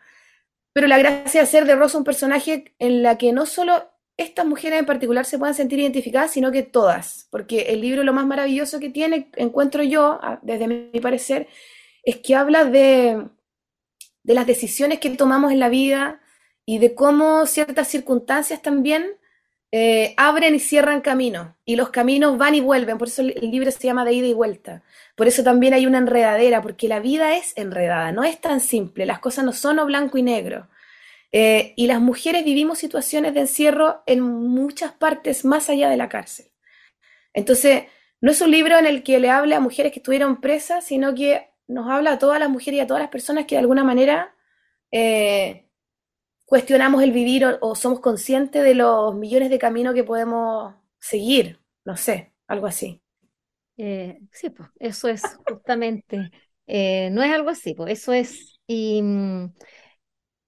Pero 0.74 0.88
la 0.88 0.98
gracia 0.98 1.42
de 1.42 1.48
hacer 1.48 1.66
de 1.66 1.76
Rosa 1.76 1.98
un 1.98 2.04
personaje 2.04 2.76
en 2.80 3.04
la 3.04 3.18
que 3.18 3.32
no 3.32 3.46
solo 3.46 3.90
estas 4.18 4.46
mujeres 4.46 4.80
en 4.80 4.86
particular 4.86 5.26
se 5.26 5.40
puedan 5.40 5.56
sentir 5.56 5.80
identificadas, 5.80 6.32
sino 6.32 6.52
que 6.52 6.62
todas, 6.62 7.28
porque 7.32 7.62
el 7.70 7.82
libro 7.82 8.04
lo 8.04 8.14
más 8.14 8.26
maravilloso 8.26 8.80
que 8.80 8.90
tiene, 8.90 9.30
encuentro 9.38 9.82
yo, 9.82 10.20
desde 10.42 10.68
mi 10.68 11.00
parecer, 11.00 11.48
es 12.04 12.18
que 12.18 12.36
habla 12.36 12.66
de, 12.66 13.30
de 14.24 14.34
las 14.34 14.48
decisiones 14.48 15.00
que 15.00 15.10
tomamos 15.12 15.52
en 15.52 15.60
la 15.60 15.70
vida 15.70 16.22
y 16.66 16.80
de 16.80 16.96
cómo 16.96 17.46
ciertas 17.46 17.88
circunstancias 17.88 18.62
también 18.62 19.20
eh, 19.72 20.16
abren 20.18 20.56
y 20.56 20.60
cierran 20.60 21.02
caminos, 21.02 21.50
y 21.64 21.76
los 21.76 21.90
caminos 21.90 22.38
van 22.40 22.56
y 22.56 22.60
vuelven, 22.60 22.98
por 22.98 23.08
eso 23.08 23.22
el 23.22 23.52
libro 23.52 23.70
se 23.70 23.80
llama 23.80 24.04
De 24.04 24.14
ida 24.14 24.28
y 24.28 24.34
vuelta. 24.34 24.82
Por 25.16 25.28
eso 25.28 25.44
también 25.44 25.74
hay 25.74 25.86
una 25.86 26.00
enredadera, 26.00 26.62
porque 26.62 26.88
la 26.88 27.00
vida 27.00 27.36
es 27.36 27.54
enredada, 27.56 28.12
no 28.12 28.24
es 28.24 28.42
tan 28.42 28.62
simple, 28.62 29.06
las 29.06 29.20
cosas 29.20 29.46
no 29.46 29.54
son 29.54 29.78
o 29.80 29.86
blanco 29.86 30.18
y 30.18 30.24
negro. 30.24 30.70
Eh, 31.32 31.74
y 31.76 31.86
las 31.86 32.02
mujeres 32.02 32.44
vivimos 32.44 32.80
situaciones 32.80 33.36
de 33.36 33.42
encierro 33.42 34.02
en 34.08 34.22
muchas 34.22 34.92
partes 34.94 35.46
más 35.46 35.70
allá 35.70 35.90
de 35.90 35.98
la 35.98 36.10
cárcel. 36.10 36.48
Entonces, 37.34 37.84
no 38.22 38.32
es 38.32 38.42
un 38.42 38.52
libro 38.52 38.78
en 38.78 38.88
el 38.88 39.04
que 39.04 39.20
le 39.20 39.30
hable 39.30 39.56
a 39.56 39.60
mujeres 39.60 39.92
que 39.92 40.00
estuvieron 40.00 40.42
presas, 40.42 40.86
sino 40.86 41.14
que 41.14 41.49
nos 41.70 41.90
habla 41.90 42.14
a 42.14 42.20
todas 42.20 42.40
las 42.40 42.50
mujeres 42.50 42.80
y 42.80 42.82
a 42.82 42.88
todas 42.88 43.02
las 43.02 43.12
personas 43.12 43.46
que 43.46 43.56
de 43.56 43.60
alguna 43.60 43.84
manera 43.84 44.36
eh, 44.92 45.68
cuestionamos 46.46 47.04
el 47.04 47.12
vivir 47.12 47.46
o, 47.62 47.76
somos 47.76 48.00
conscientes 48.02 48.64
de 48.64 48.76
los 48.76 49.16
millones 49.16 49.50
de 49.50 49.60
caminos 49.60 49.94
que 49.94 50.04
podemos 50.04 50.74
seguir. 51.00 51.60
No 51.86 51.96
sé, 51.96 52.34
algo 52.48 52.68
así. 52.68 53.02
Eh, 53.78 54.20
sí, 54.32 54.50
pues, 54.50 54.70
eso 54.80 55.08
es 55.08 55.22
justamente, 55.48 56.32
eh, 56.68 57.10
no 57.12 57.24
es 57.24 57.32
algo 57.32 57.50
así, 57.50 57.74
pues, 57.76 57.94
eso 57.94 58.12
es, 58.12 58.60
y 58.68 59.02
mm, 59.02 59.54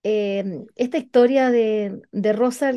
esta 0.04 0.98
historia 0.98 1.50
de, 1.50 2.02
de 2.12 2.34
Rosa, 2.34 2.74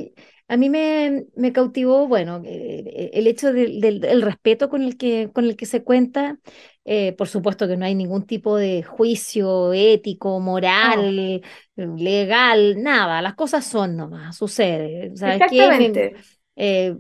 a 0.55 0.57
mí 0.57 0.71
me, 0.71 1.27
me 1.37 1.53
cautivó, 1.53 2.09
bueno, 2.09 2.43
eh, 2.45 3.11
el 3.15 3.27
hecho 3.27 3.53
del, 3.53 3.81
del- 3.81 4.01
del 4.01 4.23
respeto 4.23 4.69
con 4.69 4.83
el 4.83 4.97
que, 4.97 5.31
con 5.33 5.45
el 5.45 5.57
que 5.57 5.67
se 5.67 5.83
cuenta, 5.85 6.39
eh, 6.85 7.13
por 7.15 7.29
supuesto 7.29 7.67
que 7.69 7.77
no 7.77 7.85
hay 7.87 7.95
ningún 7.95 8.27
tipo 8.27 8.57
de 8.57 8.83
juicio 8.83 9.73
ético, 9.73 10.41
No, 10.83 11.11
moral, 11.11 11.43
legal, 11.77 12.83
nada, 12.83 13.23
las 13.23 13.35
cosas 13.35 13.65
son 13.67 13.97
nomás, 13.97 14.37
sucede, 14.37 15.07
exactamente. 15.25 16.15
eh, 16.57 16.95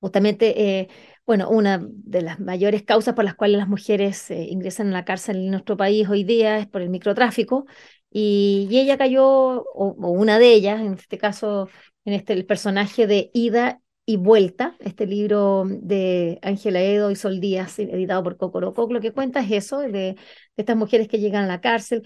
Justamente, 0.00 0.78
eh, 0.80 0.88
bueno, 1.26 1.50
una 1.50 1.80
de 1.82 2.22
las 2.22 2.38
mayores 2.38 2.84
causas 2.84 3.14
por 3.14 3.24
las 3.24 3.34
cuales 3.34 3.58
las 3.58 3.68
mujeres 3.68 4.30
eh, 4.30 4.44
ingresan 4.48 4.88
a 4.88 4.92
la 4.92 5.04
cárcel 5.04 5.38
en 5.38 5.50
nuestro 5.50 5.76
país 5.76 6.08
hoy 6.08 6.22
día 6.24 6.58
es 6.58 6.68
por 6.68 6.82
el 6.82 6.88
microtráfico 6.90 7.66
y, 8.10 8.68
y 8.70 8.78
ella 8.78 8.96
cayó, 8.96 9.26
o, 9.26 9.64
o 9.74 10.10
una 10.10 10.38
de 10.38 10.52
ellas, 10.54 10.80
en 10.80 10.94
este 10.94 11.18
caso, 11.18 11.68
en 12.08 12.14
este 12.14 12.32
el 12.32 12.46
personaje 12.46 13.06
de 13.06 13.30
Ida, 13.34 13.82
y 14.08 14.16
Vuelta, 14.16 14.74
este 14.78 15.06
libro 15.06 15.66
de 15.68 16.38
Ángela 16.40 16.80
Edo 16.80 17.10
y 17.10 17.14
Sol 17.16 17.40
Díaz, 17.40 17.78
editado 17.78 18.22
por 18.22 18.38
Cocoroco, 18.38 18.90
lo 18.90 19.02
que 19.02 19.12
cuenta 19.12 19.40
es 19.40 19.50
eso, 19.50 19.80
de, 19.80 20.16
estas 20.56 20.76
mujeres 20.78 21.08
que 21.08 21.18
llegan 21.18 21.44
a 21.44 21.46
la 21.46 21.60
cárcel. 21.60 22.02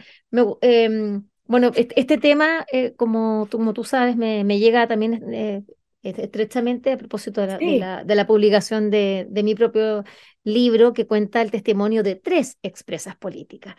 Em, 0.62 1.22
bueno, 1.44 1.70
este, 1.76 2.18
tema, 2.18 2.66
eh, 2.72 2.92
como, 2.96 3.46
tú, 3.48 3.58
como 3.58 3.72
tú 3.72 3.84
sabes, 3.84 4.16
me, 4.16 4.42
llega 4.58 4.88
también 4.88 5.32
eh, 5.32 5.62
estrechamente 6.02 6.90
a 6.90 6.98
propósito 6.98 7.40
de 7.40 7.78
la, 7.78 8.02
de 8.02 8.14
la, 8.16 8.26
publicación 8.26 8.90
de, 8.90 9.28
de, 9.30 9.42
mi 9.44 9.54
propio 9.54 10.02
libro 10.42 10.94
que 10.94 11.06
cuenta 11.06 11.40
el 11.40 11.52
testimonio 11.52 12.02
de 12.02 12.16
tres 12.16 12.58
expresas 12.64 13.14
políticas. 13.14 13.76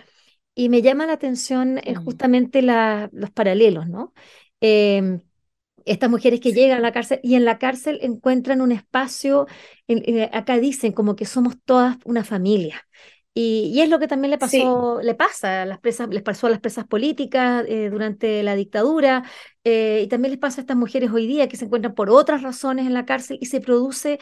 Y 0.56 0.70
me 0.70 0.82
llama 0.82 1.08
la 1.08 1.14
atención 1.14 1.78
eh, 1.80 1.92
mm. 1.94 2.06
justamente 2.06 2.62
los 2.62 3.32
paralelos, 3.32 3.90
¿no? 3.90 4.14
Estas 5.86 6.10
mujeres 6.10 6.40
que 6.40 6.54
llegan 6.54 6.80
a 6.80 6.82
la 6.82 6.92
cárcel 6.92 7.20
y 7.24 7.36
en 7.36 7.46
la 7.46 7.58
cárcel 7.58 8.00
encuentran 8.02 8.62
un 8.62 8.72
espacio, 8.72 9.48
eh, 9.88 10.30
acá 10.34 10.58
dicen 10.58 10.92
como 10.92 11.16
que 11.16 11.26
somos 11.26 11.56
todas 11.66 11.98
una 12.06 12.24
familia. 12.24 12.86
Y, 13.36 13.82
es 13.82 13.90
lo 13.90 13.98
que 13.98 14.08
también 14.08 14.30
le 14.30 14.38
pasó, 14.38 15.02
le 15.02 15.16
pasa 15.16 15.64
a 15.64 15.66
las 15.66 15.80
presas, 15.80 16.08
les 16.10 16.22
pasó 16.22 16.46
a 16.48 16.50
las 16.52 16.60
presas 16.60 16.86
políticas 16.86 17.66
eh, 17.68 17.90
durante 17.90 18.44
la 18.44 18.54
dictadura, 18.54 19.24
eh, 19.64 20.02
y 20.04 20.08
también 20.08 20.32
les 20.32 20.40
pasa 20.40 20.60
a 20.60 20.64
estas 20.64 20.78
mujeres 20.78 21.12
hoy 21.12 21.26
día 21.26 21.48
que 21.48 21.58
se 21.58 21.66
encuentran 21.66 21.96
por 21.96 22.10
otras 22.10 22.42
razones 22.42 22.86
en 22.86 22.94
la 22.94 23.06
cárcel 23.06 23.38
y 23.40 23.46
se 23.46 23.62
produce 23.62 24.20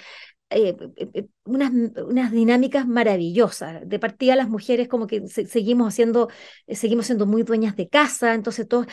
eh, 0.52 0.76
eh, 0.98 1.28
unas, 1.46 1.72
unas, 1.72 2.32
dinámicas 2.32 2.88
maravillosas. 2.88 3.88
De 3.88 4.00
partida 4.00 4.36
las 4.36 4.50
mujeres 4.50 4.88
como 4.88 5.08
que 5.08 5.28
seguimos 5.28 5.88
haciendo, 5.88 6.30
seguimos 6.68 7.08
siendo 7.08 7.26
muy 7.26 7.44
dueñas 7.44 7.76
de 7.76 7.88
casa, 7.88 8.34
entonces 8.34 8.68
todo, 8.68 8.86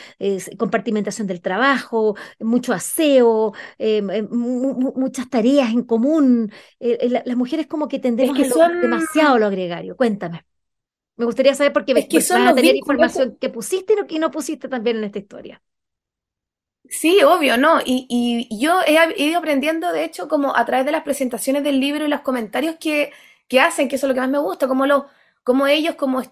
compartimentación 0.57 1.27
del 1.27 1.43
trabajo, 1.43 2.17
mucho 2.39 2.73
aseo, 2.73 3.53
muchas 4.31 5.29
tareas 5.29 5.71
en 5.73 5.83
común. 5.83 6.51
las 6.81 7.37
mujeres 7.37 7.67
como 7.67 7.89
que 7.89 7.99
tendemos 7.99 8.39
demasiado 8.81 9.39
lo 9.39 9.47
agregario. 9.47 9.97
Cuéntame. 9.97 10.45
Me 11.17 11.25
gustaría 11.25 11.53
saber 11.57 11.73
por 11.73 11.85
qué 11.85 11.93
es 11.97 12.07
que 12.07 12.21
son 12.21 12.55
tener 12.55 12.77
información 12.77 13.37
que 13.41 13.49
pusiste 13.49 13.95
y 14.09 14.19
no 14.21 14.31
pusiste 14.31 14.69
también 14.69 14.99
en 14.99 15.05
esta 15.05 15.19
historia. 15.19 15.61
Sí, 16.91 17.23
obvio, 17.23 17.59
¿no? 17.59 17.81
Y, 17.85 18.07
y 18.09 18.59
yo 18.59 18.81
he, 18.87 19.23
ido 19.23 19.39
aprendiendo, 19.39 19.93
de 19.93 20.05
hecho, 20.05 20.29
como 20.29 20.57
a 20.57 20.65
través 20.65 20.87
de 20.87 20.93
las 20.93 21.03
presentaciones 21.03 21.63
del 21.63 21.81
libro 21.81 22.05
y 22.07 22.09
los 22.09 22.23
comentarios 22.23 22.77
que, 22.81 23.13
que 23.47 23.61
hacen, 23.61 23.89
que 23.89 23.97
eso 23.97 24.07
es 24.07 24.09
lo 24.09 24.15
que 24.15 24.21
más 24.21 24.31
me 24.31 24.39
gusta, 24.39 24.67
como, 24.69 24.87
lo, 24.87 25.07
como 25.45 25.67
ellos 25.67 25.95
como, 25.95 26.23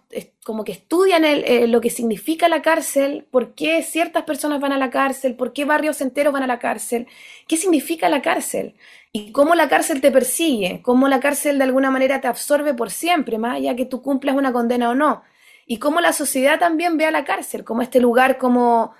como 0.44 0.64
que 0.64 0.72
estudian 0.72 1.24
el, 1.24 1.70
lo 1.70 1.80
que 1.80 1.90
significa 1.90 2.48
la 2.48 2.62
cárcel, 2.62 3.26
por 3.30 3.54
qué 3.54 3.82
ciertas 3.82 4.24
personas 4.24 4.60
van 4.60 4.72
a 4.72 4.78
la 4.78 4.90
cárcel, 4.90 5.36
por 5.36 5.52
qué 5.52 5.64
barrios 5.64 6.00
enteros 6.00 6.32
van 6.32 6.42
a 6.42 6.46
la 6.46 6.58
cárcel, 6.58 7.06
qué 7.48 7.56
significa 7.56 8.08
la 8.08 8.22
cárcel 8.22 8.76
y 9.12 9.32
cómo 9.32 9.54
la 9.54 9.68
cárcel 9.68 10.00
te 10.00 10.10
persigue, 10.10 10.82
cómo 10.82 11.08
la 11.08 11.20
cárcel 11.20 11.58
de 11.58 11.64
alguna 11.64 11.90
manera 11.90 12.20
te 12.20 12.28
absorbe 12.28 12.74
por 12.74 12.90
siempre, 12.90 13.38
más 13.38 13.56
allá 13.56 13.74
que 13.74 13.86
tú 13.86 14.02
cumplas 14.02 14.36
una 14.36 14.52
condena 14.52 14.90
o 14.90 14.94
no, 14.94 15.22
y 15.66 15.78
cómo 15.78 16.00
la 16.00 16.12
sociedad 16.12 16.58
también 16.58 16.96
ve 16.96 17.06
a 17.06 17.10
la 17.10 17.24
cárcel, 17.24 17.64
como 17.64 17.82
este 17.82 18.00
lugar 18.00 18.36
como 18.38 18.94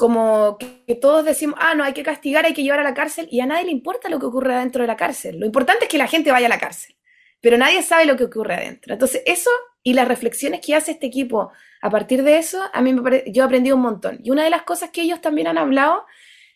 como 0.00 0.56
que, 0.58 0.94
todos 0.94 1.26
decimos, 1.26 1.56
ah, 1.60 1.74
no, 1.74 1.84
hay 1.84 1.92
que 1.92 2.02
castigar, 2.02 2.46
hay 2.46 2.54
que 2.54 2.62
llevar 2.62 2.80
a 2.80 2.82
la 2.82 2.94
cárcel, 2.94 3.28
y 3.30 3.40
a 3.40 3.46
nadie 3.46 3.66
le 3.66 3.70
importa 3.70 4.08
lo 4.08 4.18
que 4.18 4.24
ocurre 4.24 4.56
dentro 4.56 4.82
de 4.82 4.86
la 4.86 4.96
cárcel. 4.96 5.38
Lo 5.38 5.44
importante 5.44 5.84
es 5.84 5.90
que 5.90 5.98
la 5.98 6.06
gente 6.06 6.32
vaya 6.32 6.46
a 6.46 6.48
la 6.48 6.58
cárcel, 6.58 6.96
pero 7.42 7.58
nadie 7.58 7.82
sabe 7.82 8.06
lo 8.06 8.16
que 8.16 8.24
ocurre 8.24 8.54
adentro. 8.54 8.94
Entonces, 8.94 9.22
eso 9.26 9.50
y 9.82 9.92
las 9.92 10.08
reflexiones 10.08 10.62
que 10.64 10.74
hace 10.74 10.92
este 10.92 11.06
equipo 11.06 11.52
a 11.82 11.90
partir 11.90 12.22
de 12.22 12.38
eso, 12.38 12.62
a 12.72 12.80
mí 12.80 12.94
me 12.94 13.24
yo 13.26 13.42
he 13.42 13.46
aprendido 13.46 13.76
un 13.76 13.82
montón. 13.82 14.20
Y 14.22 14.30
una 14.30 14.42
de 14.42 14.48
las 14.48 14.62
cosas 14.62 14.88
que 14.88 15.02
ellos 15.02 15.20
también 15.20 15.48
han 15.48 15.58
hablado 15.58 16.06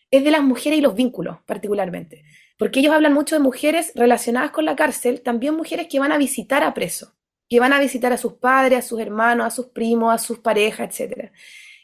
es 0.09 0.23
de 0.23 0.31
las 0.31 0.41
mujeres 0.41 0.79
y 0.79 0.81
los 0.81 0.95
vínculos, 0.95 1.37
particularmente. 1.45 2.23
Porque 2.57 2.79
ellos 2.79 2.95
hablan 2.95 3.13
mucho 3.13 3.35
de 3.35 3.41
mujeres 3.41 3.91
relacionadas 3.93 4.49
con 4.49 4.65
la 4.65 4.75
cárcel, 4.75 5.21
también 5.21 5.53
mujeres 5.53 5.85
que 5.87 5.99
van 5.99 6.11
a 6.11 6.17
visitar 6.17 6.63
a 6.63 6.73
presos, 6.73 7.13
que 7.47 7.59
van 7.59 7.73
a 7.73 7.79
visitar 7.79 8.11
a 8.11 8.17
sus 8.17 8.33
padres, 8.33 8.79
a 8.79 8.81
sus 8.81 8.99
hermanos, 8.99 9.45
a 9.45 9.51
sus 9.51 9.67
primos, 9.67 10.11
a 10.11 10.17
sus 10.17 10.39
parejas, 10.39 10.89
etcétera. 10.89 11.31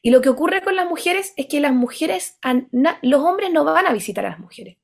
Y 0.01 0.09
lo 0.09 0.21
que 0.21 0.29
ocurre 0.29 0.63
con 0.63 0.75
las 0.75 0.87
mujeres 0.87 1.33
es 1.37 1.45
que 1.45 1.59
las 1.59 1.73
mujeres, 1.73 2.39
los 3.01 3.21
hombres 3.21 3.51
no 3.51 3.63
van 3.63 3.85
a 3.85 3.93
visitar 3.93 4.25
a 4.25 4.29
las 4.29 4.39
mujeres. 4.39 4.77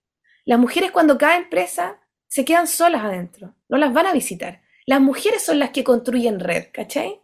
Las 0.46 0.60
mujeres 0.60 0.92
cuando 0.92 1.18
caen 1.18 1.50
presa 1.50 2.00
se 2.28 2.46
quedan 2.46 2.68
solas 2.68 3.04
adentro, 3.04 3.56
no 3.68 3.78
las 3.78 3.94
van 3.94 4.06
a 4.06 4.14
visitar. 4.14 4.62
Las 4.86 5.02
mujeres 5.02 5.44
son 5.44 5.60
las 5.60 5.72
que 5.72 5.84
construyen 5.84 6.40
red, 6.40 6.68
¿cachai? 6.72 7.20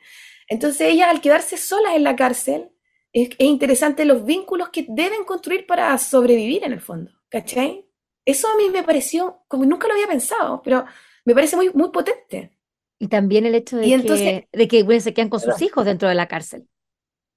Entonces 0.47 0.89
ellas 0.89 1.09
al 1.09 1.21
quedarse 1.21 1.57
solas 1.57 1.95
en 1.95 2.03
la 2.03 2.15
cárcel, 2.15 2.71
es, 3.13 3.29
interesante 3.37 4.05
los 4.05 4.25
vínculos 4.25 4.69
que 4.69 4.85
deben 4.89 5.23
construir 5.23 5.67
para 5.67 5.97
sobrevivir 5.97 6.63
en 6.63 6.73
el 6.73 6.81
fondo, 6.81 7.11
¿cachai? 7.29 7.85
Eso 8.25 8.47
a 8.47 8.57
mí 8.57 8.69
me 8.69 8.83
pareció, 8.83 9.43
como 9.47 9.65
nunca 9.65 9.87
lo 9.87 9.93
había 9.93 10.07
pensado, 10.07 10.61
pero 10.63 10.85
me 11.25 11.33
parece 11.33 11.55
muy, 11.55 11.69
muy 11.73 11.91
potente. 11.91 12.57
Y 12.99 13.07
también 13.07 13.45
el 13.45 13.55
hecho 13.55 13.77
de 13.77 13.85
que, 13.85 14.47
de 14.51 14.67
que 14.67 14.99
se 14.99 15.13
quedan 15.13 15.29
con 15.29 15.39
sus 15.39 15.61
hijos 15.61 15.85
dentro 15.85 16.07
de 16.07 16.15
la 16.15 16.27
cárcel. 16.27 16.67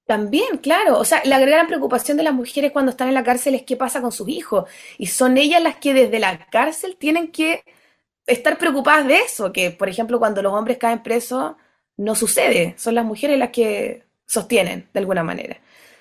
También, 0.07 0.57
claro. 0.59 0.97
O 0.99 1.05
sea, 1.05 1.21
la 1.25 1.39
gran 1.39 1.67
preocupación 1.67 2.17
de 2.17 2.23
las 2.23 2.33
mujeres 2.33 2.71
cuando 2.71 2.91
están 2.91 3.09
en 3.09 3.13
la 3.13 3.23
cárcel 3.25 3.55
es 3.55 3.63
qué 3.63 3.75
pasa 3.75 4.01
con 4.01 4.13
sus 4.13 4.29
hijos. 4.29 4.69
Y 4.97 5.07
son 5.07 5.37
ellas 5.37 5.61
las 5.61 5.75
que 5.77 5.93
desde 5.93 6.19
la 6.19 6.47
cárcel 6.47 6.95
tienen 6.97 7.29
que 7.31 7.63
estar 8.25 8.57
preocupadas 8.57 9.07
de 9.07 9.17
eso, 9.19 9.53
que 9.53 9.71
por 9.71 9.89
ejemplo 9.89 10.19
cuando 10.19 10.41
los 10.41 10.53
hombres 10.53 10.77
caen 10.77 11.03
presos 11.03 11.55
no 11.97 12.15
sucede, 12.15 12.75
son 12.77 12.95
las 12.95 13.05
mujeres 13.05 13.39
las 13.39 13.49
que 13.51 14.03
sostienen 14.25 14.87
de 14.93 14.99
alguna 14.99 15.23
manera. 15.23 15.57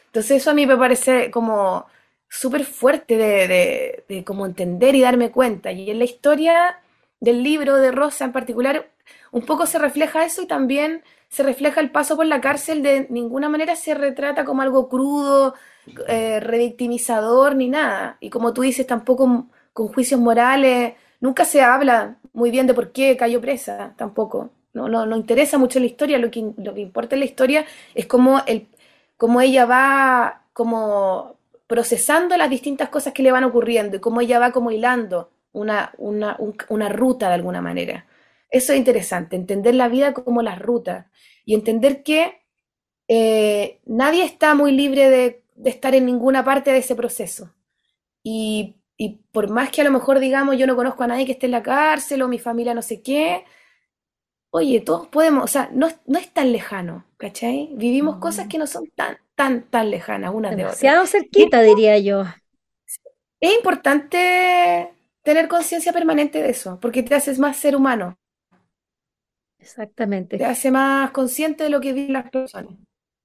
Entonces 0.06 0.38
eso 0.42 0.50
a 0.50 0.54
mí 0.54 0.66
me 0.66 0.76
parece 0.76 1.30
como 1.30 1.86
súper 2.28 2.64
fuerte 2.64 3.16
de, 3.16 3.48
de, 3.48 4.04
de 4.08 4.24
como 4.24 4.46
entender 4.46 4.94
y 4.94 5.00
darme 5.02 5.30
cuenta. 5.32 5.72
Y 5.72 5.90
en 5.90 5.98
la 5.98 6.04
historia 6.04 6.80
del 7.20 7.42
libro 7.42 7.76
de 7.76 7.92
Rosa 7.92 8.24
en 8.24 8.32
particular, 8.32 8.90
un 9.32 9.44
poco 9.46 9.66
se 9.66 9.78
refleja 9.78 10.24
eso 10.24 10.42
y 10.42 10.46
también 10.46 11.02
se 11.36 11.42
refleja 11.42 11.82
el 11.82 11.90
paso 11.90 12.16
por 12.16 12.24
la 12.24 12.40
cárcel, 12.40 12.82
de 12.82 13.08
ninguna 13.10 13.50
manera 13.50 13.76
se 13.76 13.92
retrata 13.92 14.46
como 14.46 14.62
algo 14.62 14.88
crudo, 14.88 15.54
eh, 16.08 16.40
revictimizador 16.40 17.54
ni 17.54 17.68
nada. 17.68 18.16
Y 18.20 18.30
como 18.30 18.54
tú 18.54 18.62
dices, 18.62 18.86
tampoco 18.86 19.46
con 19.74 19.88
juicios 19.88 20.18
morales, 20.18 20.94
nunca 21.20 21.44
se 21.44 21.60
habla 21.60 22.16
muy 22.32 22.50
bien 22.50 22.66
de 22.66 22.72
por 22.72 22.90
qué 22.90 23.18
cayó 23.18 23.42
presa, 23.42 23.92
tampoco. 23.98 24.48
No, 24.72 24.88
no, 24.88 25.04
no 25.04 25.14
interesa 25.14 25.58
mucho 25.58 25.78
la 25.78 25.84
historia, 25.84 26.16
lo 26.16 26.30
que, 26.30 26.52
lo 26.56 26.72
que 26.72 26.80
importa 26.80 27.16
en 27.16 27.20
la 27.20 27.26
historia 27.26 27.66
es 27.94 28.06
cómo, 28.06 28.40
el, 28.46 28.68
cómo 29.18 29.42
ella 29.42 29.66
va 29.66 30.40
como 30.54 31.36
procesando 31.66 32.34
las 32.38 32.48
distintas 32.48 32.88
cosas 32.88 33.12
que 33.12 33.22
le 33.22 33.30
van 33.30 33.44
ocurriendo 33.44 33.98
y 33.98 34.00
cómo 34.00 34.22
ella 34.22 34.38
va 34.38 34.52
como 34.52 34.70
hilando 34.70 35.28
una, 35.52 35.92
una, 35.98 36.38
una 36.70 36.88
ruta 36.88 37.28
de 37.28 37.34
alguna 37.34 37.60
manera. 37.60 38.06
Eso 38.56 38.72
es 38.72 38.78
interesante, 38.78 39.36
entender 39.36 39.74
la 39.74 39.88
vida 39.88 40.14
como 40.14 40.42
las 40.42 40.58
rutas 40.58 41.06
y 41.44 41.54
entender 41.54 42.02
que 42.02 42.40
eh, 43.08 43.80
nadie 43.84 44.24
está 44.24 44.54
muy 44.54 44.72
libre 44.72 45.10
de, 45.10 45.42
estar 45.64 45.94
en 45.94 46.06
ninguna 46.06 46.44
parte 46.44 46.72
de 46.72 46.78
ese 46.78 46.94
proceso. 46.96 47.54
Y, 48.22 48.76
por 49.30 49.50
más 49.50 49.70
que 49.70 49.82
a 49.82 49.84
lo 49.84 49.90
mejor 49.90 50.20
digamos 50.20 50.56
yo 50.56 50.66
no 50.66 50.74
conozco 50.74 51.04
a 51.04 51.06
nadie 51.06 51.26
que 51.26 51.32
esté 51.32 51.44
en 51.44 51.52
la 51.52 51.62
cárcel 51.62 52.22
o 52.22 52.28
mi 52.28 52.38
familia 52.38 52.72
no 52.72 52.80
sé 52.80 53.02
qué, 53.02 53.44
oye, 54.48 54.80
todos 54.80 55.06
podemos, 55.08 55.44
o 55.44 55.46
sea, 55.46 55.68
no, 55.70 55.88
no 56.06 56.18
es 56.18 56.32
tan 56.32 56.50
lejano, 56.50 57.04
¿cachai? 57.18 57.68
Vivimos 57.74 58.16
cosas 58.16 58.48
que 58.48 58.56
no 58.56 58.66
son 58.66 58.86
tan, 58.94 59.18
tan, 59.34 59.68
tan 59.68 59.90
lejanas 59.90 60.32
unas 60.34 60.56
de 60.56 60.64
otras. 60.64 60.80
Demasiado 60.80 61.06
cerquita, 61.06 61.60
diría 61.60 61.98
yo. 61.98 62.24
Es 63.38 63.54
importante 63.54 64.94
tener 65.22 65.46
conciencia 65.46 65.92
permanente 65.92 66.42
de 66.42 66.50
eso, 66.50 66.78
porque 66.80 67.02
te 67.02 67.14
haces 67.14 67.38
más 67.38 67.58
ser 67.58 67.76
humano. 67.76 68.16
Exactamente. 69.66 70.38
Te 70.38 70.44
hace 70.44 70.70
más 70.70 71.10
consciente 71.10 71.64
de 71.64 71.70
lo 71.70 71.80
que 71.80 71.92
viven 71.92 72.12
las 72.12 72.30
personas. 72.30 72.72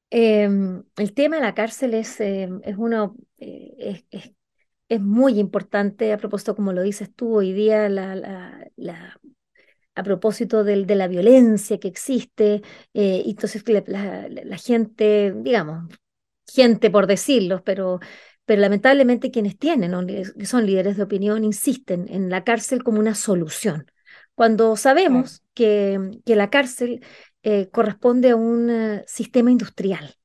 Em, 0.10 0.84
el 0.98 1.14
tema 1.14 1.36
de 1.36 1.44
la 1.44 1.54
cárcel 1.54 1.94
es, 1.94 2.20
em, 2.20 2.60
es 2.64 2.76
uno, 2.78 3.16
eh, 3.38 4.04
es, 4.10 4.34
es, 4.90 5.02
muy 5.02 5.40
importante 5.40 6.12
a 6.12 6.18
propósito, 6.18 6.56
como 6.56 6.74
lo 6.74 6.82
dices 6.82 7.14
tú, 7.16 7.38
hoy 7.38 7.54
día 7.54 7.88
la, 7.90 8.16
la, 8.16 8.68
la 8.76 9.20
a 9.94 10.04
propósito 10.04 10.64
del, 10.64 10.88
de 10.88 10.96
la 10.96 11.08
violencia 11.08 11.80
que 11.80 11.88
existe, 11.88 12.62
eh, 12.94 13.22
y 13.24 13.30
entonces 13.30 13.64
la, 13.88 14.28
la, 14.28 14.58
gente, 14.58 15.34
digamos, 15.38 15.94
gente 16.52 16.90
por 16.90 17.08
decirlo, 17.08 17.64
pero, 17.64 18.00
pero 18.46 18.62
lamentablemente 18.62 19.32
quienes 19.32 19.58
tienen, 19.60 19.92
que 20.38 20.46
son 20.46 20.66
líderes 20.66 20.98
de 20.98 21.04
opinión, 21.04 21.44
insisten 21.44 22.08
en 22.10 22.30
la 22.30 22.44
cárcel 22.44 22.84
como 22.84 23.00
una 23.00 23.16
solución 23.16 23.86
cuando 24.36 24.76
sabemos 24.76 25.41
que, 25.54 26.00
que 26.26 26.36
la 26.36 26.50
cárcel 26.50 27.04
eh, 27.44 27.70
corresponde 27.70 28.32
a 28.32 28.36
un 28.36 28.70
eh, 28.70 29.04
sistema 29.08 29.52
industrial. 29.52 30.16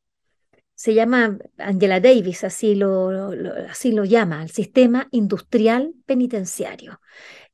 Se 0.75 0.93
llama, 0.93 1.39
Angela 1.57 2.01
Davis 2.01 2.45
así 2.45 2.75
lo, 2.75 3.31
así 3.71 3.93
lo 3.93 4.05
llama, 4.05 4.43
el 4.43 4.51
sistema 4.51 5.09
industrial 5.11 5.95
penitenciario. 6.05 7.01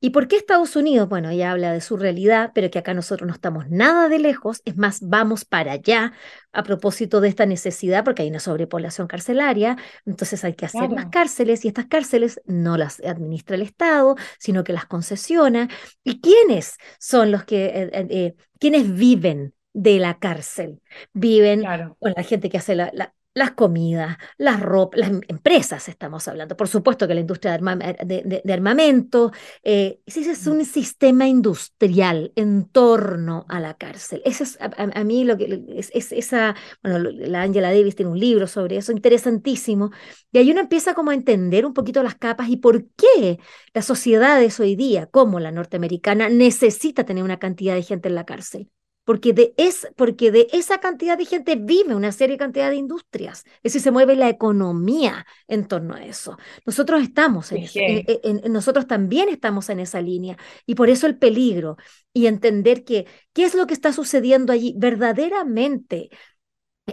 ¿Y 0.03 0.09
por 0.09 0.27
qué 0.27 0.35
Estados 0.35 0.75
Unidos? 0.75 1.07
Bueno, 1.07 1.29
ella 1.29 1.53
habla 1.53 1.71
de 1.71 1.79
su 1.79 1.95
realidad, 1.95 2.51
pero 2.53 2.69
que 2.69 2.77
acá 2.77 2.93
nosotros 2.93 3.25
no 3.25 3.33
estamos 3.33 3.69
nada 3.69 4.09
de 4.09 4.19
lejos, 4.19 4.61
es 4.65 4.75
más, 4.75 4.99
vamos 4.99 5.45
para 5.45 5.71
allá 5.71 6.11
a 6.51 6.63
propósito 6.63 7.21
de 7.21 7.29
esta 7.29 7.45
necesidad, 7.45 8.03
porque 8.03 8.23
hay 8.23 8.29
una 8.29 8.41
sobrepoblación 8.41 9.07
carcelaria, 9.07 9.77
entonces 10.05 10.43
hay 10.43 10.55
que 10.55 10.65
hacer 10.65 10.89
más 10.89 11.05
cárceles 11.05 11.63
y 11.63 11.69
estas 11.69 11.85
cárceles 11.85 12.41
no 12.45 12.75
las 12.75 12.99
administra 12.99 13.55
el 13.55 13.61
Estado, 13.61 14.17
sino 14.39 14.65
que 14.65 14.73
las 14.73 14.87
concesiona. 14.87 15.69
¿Y 16.03 16.19
quiénes 16.19 16.75
son 16.99 17.31
los 17.31 17.45
que, 17.45 17.67
eh, 17.67 17.89
eh, 17.93 18.07
eh, 18.09 18.35
quiénes 18.59 18.93
viven 18.93 19.53
de 19.71 19.99
la 19.99 20.19
cárcel? 20.19 20.81
Viven 21.13 21.63
con 21.63 22.13
la 22.13 22.23
gente 22.23 22.49
que 22.49 22.57
hace 22.57 22.75
la, 22.75 22.91
las 23.33 23.51
comidas, 23.51 24.17
las 24.37 24.59
ropas, 24.59 24.99
las 24.99 25.09
em, 25.09 25.21
empresas 25.27 25.89
estamos 25.89 26.27
hablando, 26.27 26.55
por 26.55 26.67
supuesto 26.67 27.07
que 27.07 27.15
la 27.15 27.21
industria 27.21 27.57
de, 27.57 28.53
armamento, 28.53 29.31
eh, 29.63 29.99
ese 30.05 30.31
es 30.31 30.47
un 30.47 30.63
sistema 30.65 31.27
industrial 31.27 32.31
en 32.35 32.65
torno 32.69 33.45
a 33.49 33.59
la 33.59 33.75
cárcel. 33.75 34.21
Eso 34.25 34.43
es 34.43 34.57
a, 34.59 35.03
mí 35.03 35.23
lo 35.23 35.37
que 35.37 35.63
es, 35.75 36.11
esa, 36.11 36.55
bueno, 36.83 36.99
la 36.99 37.41
Angela 37.41 37.73
Davis 37.73 37.95
tiene 37.95 38.11
un 38.11 38.19
libro 38.19 38.47
sobre 38.47 38.77
eso, 38.77 38.91
interesantísimo, 38.91 39.91
y 40.31 40.37
ahí 40.37 40.51
uno 40.51 40.61
empieza 40.61 40.93
como 40.93 41.11
a 41.11 41.15
entender 41.15 41.65
un 41.65 41.73
poquito 41.73 42.03
las 42.03 42.15
capas 42.15 42.49
y 42.49 42.57
por 42.57 42.85
qué 42.95 43.39
las 43.73 43.85
sociedades 43.85 44.59
hoy 44.59 44.75
día, 44.75 45.07
como 45.07 45.39
la 45.39 45.51
norteamericana, 45.51 46.29
necesita 46.29 47.03
tener 47.05 47.23
una 47.23 47.39
cantidad 47.39 47.75
de 47.75 47.83
gente 47.83 48.09
en 48.09 48.15
la 48.15 48.25
cárcel 48.25 48.69
porque 49.03 49.33
de, 49.33 49.53
es, 49.57 49.87
porque 49.95 50.31
de 50.31 50.47
esa 50.53 50.79
cantidad 50.79 51.17
de 51.17 51.25
gente 51.25 51.55
vive 51.55 51.95
una 51.95 52.11
serie 52.11 52.37
cantidad 52.37 52.69
de 52.69 52.77
industrias, 52.77 53.43
es 53.57 53.73
decir, 53.73 53.81
se 53.81 53.91
mueve 53.91 54.15
la 54.15 54.29
economía 54.29 55.25
en 55.47 55.67
torno 55.67 55.95
a 55.95 56.05
eso. 56.05 56.37
Nosotros 56.65 57.03
estamos 57.03 57.51
en, 57.51 58.41
nosotros 58.51 58.87
también 58.87 59.29
estamos 59.29 59.69
en 59.69 59.79
esa 59.79 60.01
línea 60.01 60.37
y 60.65 60.75
por 60.75 60.89
eso 60.89 61.07
el 61.07 61.17
peligro 61.17 61.77
y 62.13 62.27
entender 62.27 62.83
que 62.85 63.05
qué 63.33 63.43
es 63.43 63.55
lo 63.55 63.67
que 63.67 63.73
está 63.73 63.91
sucediendo 63.91 64.53
allí 64.53 64.73
verdaderamente 64.77 66.09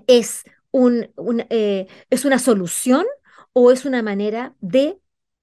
es, 0.06 0.44
un, 0.70 1.08
eh, 1.50 1.86
es 2.10 2.24
una 2.24 2.38
solución 2.38 3.06
o 3.52 3.70
es 3.70 3.84
una 3.84 4.02
manera 4.02 4.54
de 4.60 4.98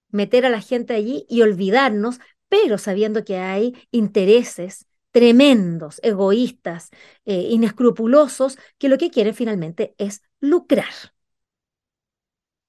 meter 0.09 0.45
a 0.45 0.49
la 0.49 0.61
gente 0.61 0.93
allí 0.93 1.25
y 1.29 1.41
olvidarnos, 1.41 2.19
pero 2.49 2.77
sabiendo 2.77 3.23
que 3.23 3.37
hay 3.37 3.73
intereses 3.91 4.86
tremendos, 5.17 5.99
egoístas, 6.03 6.89
eh, 7.25 7.47
inescrupulosos, 7.51 8.57
que 8.77 8.89
lo 8.89 8.97
que 8.97 9.09
quieren 9.11 9.33
finalmente 9.35 9.95
es 9.97 10.21
lucrar. 10.39 10.85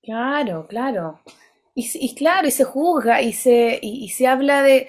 Claro, 0.03 0.67
claro. 0.69 1.21
Y, 1.75 2.15
claro, 2.17 2.49
y 2.49 2.51
se 2.51 2.65
juzga 2.65 3.23
y 3.23 3.33
se, 3.33 3.79
y, 3.83 4.09
se 4.11 4.27
habla 4.27 4.63
de... 4.63 4.89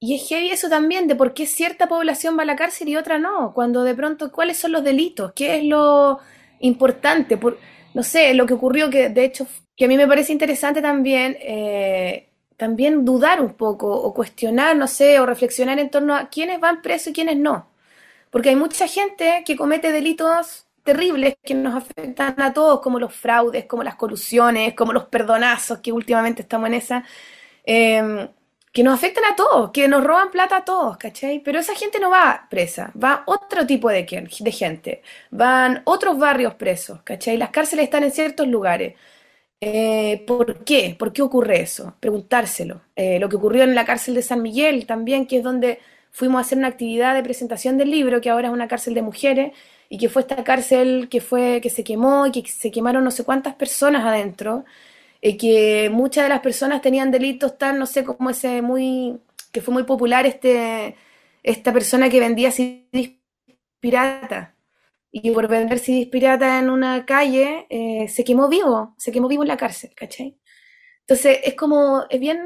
Y 0.00 0.14
es 0.16 0.28
heavy 0.28 0.50
eso 0.50 0.68
también, 0.70 1.08
de 1.08 1.16
por 1.16 1.34
qué 1.34 1.46
cierta 1.46 1.86
población 1.88 2.38
va 2.38 2.42
a 2.42 2.46
la 2.46 2.56
cárcel 2.56 2.88
y 2.88 2.96
otra 2.96 3.18
no. 3.18 3.52
Cuando 3.54 3.84
de 3.84 3.94
pronto, 3.94 4.32
¿cuáles 4.32 4.56
son 4.58 4.72
los 4.72 4.82
delitos? 4.84 5.32
¿Qué 5.34 5.58
es 5.58 5.64
lo 5.64 6.18
importante? 6.60 7.36
Por, 7.36 7.58
no 7.94 8.02
sé, 8.02 8.32
lo 8.34 8.46
que 8.46 8.54
ocurrió, 8.54 8.88
que 8.90 9.10
de 9.10 9.24
hecho, 9.24 9.46
que 9.76 9.84
a 9.86 9.88
mí 9.88 9.96
me 9.98 10.08
parece 10.08 10.32
interesante 10.32 10.80
también, 10.82 11.36
eh, 11.40 12.29
también 12.60 13.06
dudar 13.06 13.40
un 13.40 13.54
poco 13.54 13.90
o 13.90 14.12
cuestionar, 14.12 14.76
no 14.76 14.86
sé, 14.86 15.18
o 15.18 15.24
reflexionar 15.24 15.78
en 15.78 15.88
torno 15.90 16.14
a 16.14 16.28
quiénes 16.28 16.60
van 16.60 16.82
presos 16.82 17.08
y 17.08 17.12
quiénes 17.14 17.38
no. 17.38 17.70
Porque 18.30 18.50
hay 18.50 18.56
mucha 18.56 18.86
gente 18.86 19.42
que 19.46 19.56
comete 19.56 19.92
delitos 19.92 20.66
terribles 20.84 21.36
que 21.42 21.54
nos 21.54 21.74
afectan 21.74 22.40
a 22.42 22.52
todos, 22.52 22.80
como 22.82 22.98
los 22.98 23.14
fraudes, 23.14 23.64
como 23.66 23.82
las 23.82 23.96
colusiones, 23.96 24.74
como 24.74 24.92
los 24.92 25.06
perdonazos, 25.06 25.78
que 25.80 25.90
últimamente 25.92 26.42
estamos 26.42 26.68
en 26.68 26.74
esa, 26.74 27.04
em, 27.64 28.28
que 28.72 28.82
nos 28.82 28.94
afectan 28.94 29.24
a 29.32 29.36
todos, 29.36 29.70
que 29.72 29.88
nos 29.88 30.04
roban 30.04 30.30
plata 30.30 30.58
a 30.58 30.64
todos, 30.64 30.98
¿cachai? 30.98 31.40
Pero 31.40 31.60
esa 31.60 31.74
gente 31.74 31.98
no 32.00 32.10
va 32.10 32.46
presa, 32.50 32.92
va 33.02 33.22
otro 33.26 33.66
tipo 33.66 33.88
de, 33.90 34.04
de 34.40 34.52
gente, 34.52 35.02
van 35.30 35.82
otros 35.86 36.18
barrios 36.18 36.54
presos, 36.54 37.02
¿cachai? 37.04 37.38
Las 37.38 37.50
cárceles 37.50 37.84
están 37.84 38.04
en 38.04 38.12
ciertos 38.12 38.46
lugares. 38.48 38.94
Eh, 39.62 40.24
¿Por 40.26 40.64
qué? 40.64 40.96
¿Por 40.98 41.12
qué 41.12 41.22
ocurre 41.22 41.60
eso? 41.60 41.94
Preguntárselo. 42.00 42.82
Eh, 42.96 43.18
lo 43.18 43.28
que 43.28 43.36
ocurrió 43.36 43.62
en 43.64 43.74
la 43.74 43.84
cárcel 43.84 44.14
de 44.14 44.22
San 44.22 44.40
Miguel 44.42 44.86
también, 44.86 45.26
que 45.26 45.38
es 45.38 45.42
donde 45.44 45.80
fuimos 46.10 46.38
a 46.38 46.40
hacer 46.42 46.58
una 46.58 46.68
actividad 46.68 47.14
de 47.14 47.22
presentación 47.22 47.76
del 47.76 47.90
libro, 47.90 48.20
que 48.20 48.30
ahora 48.30 48.48
es 48.48 48.54
una 48.54 48.68
cárcel 48.68 48.94
de 48.94 49.02
mujeres, 49.02 49.52
y 49.90 49.98
que 49.98 50.08
fue 50.08 50.22
esta 50.22 50.42
cárcel 50.44 51.08
que 51.10 51.20
fue 51.20 51.60
que 51.60 51.68
se 51.70 51.84
quemó 51.84 52.26
y 52.26 52.32
que 52.32 52.48
se 52.48 52.70
quemaron 52.70 53.04
no 53.04 53.10
sé 53.10 53.24
cuántas 53.24 53.54
personas 53.54 54.04
adentro, 54.04 54.64
y 55.20 55.36
que 55.36 55.90
muchas 55.92 56.24
de 56.24 56.30
las 56.30 56.40
personas 56.40 56.80
tenían 56.82 57.10
delitos 57.10 57.58
tan, 57.58 57.78
no 57.78 57.86
sé, 57.86 58.04
como 58.04 58.30
ese 58.30 58.62
muy, 58.62 59.20
que 59.52 59.60
fue 59.60 59.74
muy 59.74 59.84
popular 59.84 60.26
este, 60.26 60.96
esta 61.42 61.72
persona 61.72 62.08
que 62.10 62.20
vendía 62.20 62.50
CDs 62.50 63.12
pirata 63.80 64.54
y 65.12 65.30
por 65.32 65.48
vender 65.48 65.78
CDs 65.78 66.08
pirata 66.08 66.58
en 66.58 66.70
una 66.70 67.04
calle, 67.04 67.66
eh, 67.70 68.08
se 68.08 68.24
quemó 68.24 68.48
vivo, 68.48 68.94
se 68.98 69.12
quemó 69.12 69.28
vivo 69.28 69.42
en 69.42 69.48
la 69.48 69.56
cárcel, 69.56 69.92
¿cachai? 69.94 70.38
Entonces 71.00 71.38
es 71.44 71.54
como, 71.54 72.04
es 72.08 72.20
bien, 72.20 72.38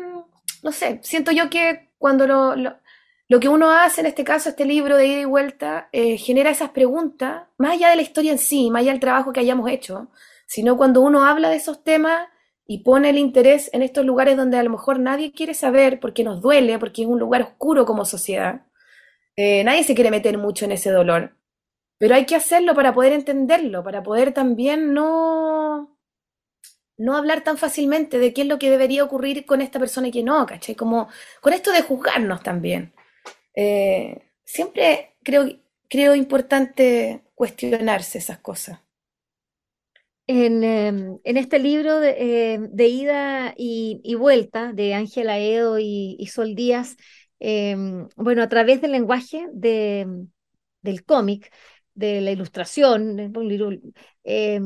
no 0.62 0.72
sé, 0.72 1.00
siento 1.02 1.30
yo 1.32 1.50
que 1.50 1.90
cuando 1.98 2.26
lo, 2.26 2.54
lo, 2.56 3.40
que 3.40 3.48
uno 3.48 3.70
hace, 3.70 4.00
en 4.00 4.06
este 4.06 4.24
caso, 4.24 4.48
este 4.48 4.64
libro 4.64 4.96
de 4.96 5.06
ida 5.06 5.20
y 5.20 5.24
vuelta, 5.26 5.88
eh, 5.92 6.16
genera 6.16 6.50
esas 6.50 6.70
preguntas, 6.70 7.44
más 7.58 7.72
allá 7.72 7.90
de 7.90 7.96
la 7.96 8.02
historia 8.02 8.32
en 8.32 8.38
sí, 8.38 8.70
más 8.70 8.80
allá 8.80 8.92
del 8.92 9.00
trabajo 9.00 9.32
que 9.32 9.40
hayamos 9.40 9.70
hecho, 9.70 10.10
sino 10.46 10.76
cuando 10.76 11.00
uno 11.02 11.24
habla 11.24 11.50
de 11.50 11.56
esos 11.56 11.84
temas 11.84 12.28
y 12.66 12.78
pone 12.78 13.10
el 13.10 13.18
interés 13.18 13.70
en 13.74 13.82
estos 13.82 14.06
lugares 14.06 14.36
donde 14.36 14.56
a 14.58 14.62
lo 14.62 14.70
mejor 14.70 14.98
nadie 14.98 15.32
quiere 15.32 15.54
saber 15.54 16.00
porque 16.00 16.24
nos 16.24 16.40
duele, 16.40 16.78
porque 16.78 17.02
es 17.02 17.08
un 17.08 17.18
lugar 17.18 17.42
oscuro 17.42 17.84
como 17.84 18.04
sociedad. 18.04 18.62
Eh, 19.36 19.64
nadie 19.64 19.84
se 19.84 19.94
quiere 19.94 20.10
meter 20.10 20.38
mucho 20.38 20.64
en 20.64 20.72
ese 20.72 20.90
dolor. 20.90 21.36
Pero 21.98 22.14
hay 22.14 22.26
que 22.26 22.36
hacerlo 22.36 22.74
para 22.74 22.92
poder 22.92 23.12
entenderlo, 23.12 23.84
para 23.84 24.02
poder 24.02 24.32
también 24.32 24.92
no, 24.92 25.96
no 26.96 27.16
hablar 27.16 27.42
tan 27.42 27.58
fácilmente 27.58 28.18
de 28.18 28.32
qué 28.32 28.42
es 28.42 28.48
lo 28.48 28.58
que 28.58 28.70
debería 28.70 29.04
ocurrir 29.04 29.46
con 29.46 29.60
esta 29.60 29.78
persona 29.78 30.08
y 30.08 30.12
que 30.12 30.22
no, 30.22 30.46
¿cachai? 30.46 30.74
Como 30.74 31.08
con 31.40 31.52
esto 31.52 31.72
de 31.72 31.82
juzgarnos 31.82 32.42
también. 32.42 32.92
Eh, 33.54 34.22
siempre 34.44 35.14
creo, 35.22 35.48
creo 35.88 36.14
importante 36.14 37.22
cuestionarse 37.34 38.18
esas 38.18 38.38
cosas. 38.38 38.80
En, 40.26 40.64
em, 40.64 41.18
este 41.24 41.58
libro 41.58 42.00
de, 42.00 42.54
em, 42.54 42.70
ida 42.78 43.54
y, 43.56 44.14
vuelta 44.14 44.72
de 44.72 44.94
Ángela 44.94 45.38
Edo 45.38 45.78
y, 45.78 46.26
Sol 46.32 46.54
Díaz, 46.54 46.96
em, 47.40 48.08
bueno, 48.16 48.42
a 48.42 48.48
través 48.48 48.80
del 48.80 48.92
lenguaje 48.92 49.46
de, 49.52 50.06
del 50.82 51.04
cómic, 51.04 51.52
de 51.94 52.20
la 52.20 52.32
ilustración, 52.32 53.32
eh, 54.24 54.60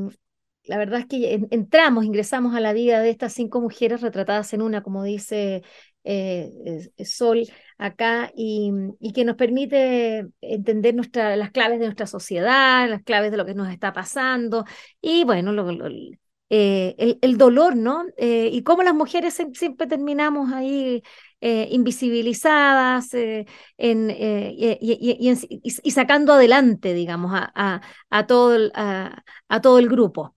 la 0.65 0.79
verdad 0.79 1.01
es 1.01 1.07
que 1.07 1.47
entramos, 1.51 2.05
ingresamos 2.05 2.55
a 2.55 2.61
la 2.61 2.73
vida 2.73 3.01
de 3.01 3.11
estas 3.11 3.33
cinco 3.33 3.61
mujeres 3.61 4.01
retratadas 4.01 4.53
en 4.53 4.63
una, 4.63 4.83
como 4.83 5.03
dice 5.03 5.63
eh, 6.05 6.91
Sol 7.05 7.47
acá, 7.79 8.31
y, 8.37 8.73
que 9.15 9.25
nos 9.25 9.37
permite 9.37 10.27
entender 10.41 10.95
nuestra, 10.95 11.37
las 11.37 11.51
claves 11.51 11.79
de 11.79 11.87
nuestra 11.87 12.07
sociedad, 12.07 12.89
las 12.89 13.03
claves 13.03 13.31
de 13.31 13.37
lo 13.37 13.47
que 13.47 13.55
nos 13.55 13.71
está 13.71 13.93
pasando, 13.93 14.65
y 15.01 15.25
bueno, 15.25 15.53
eh, 16.51 16.95
el, 16.99 17.19
el, 17.21 17.39
dolor, 17.39 17.77
¿no? 17.77 18.05
y 18.19 18.63
cómo 18.63 18.83
las 18.83 18.95
mujeres 18.95 19.35
siempre 19.53 19.87
terminamos 19.87 20.53
ahí 20.53 21.03
eh, 21.41 21.69
invisibilizadas 21.71 23.15
eh, 23.15 23.47
eh, 23.79 24.79
y, 24.81 25.91
sacando 25.93 26.33
adelante, 26.33 26.95
digamos, 26.95 27.31
a, 27.33 28.27
todo, 28.27 28.57
el, 29.79 29.89
grupo. 29.89 30.35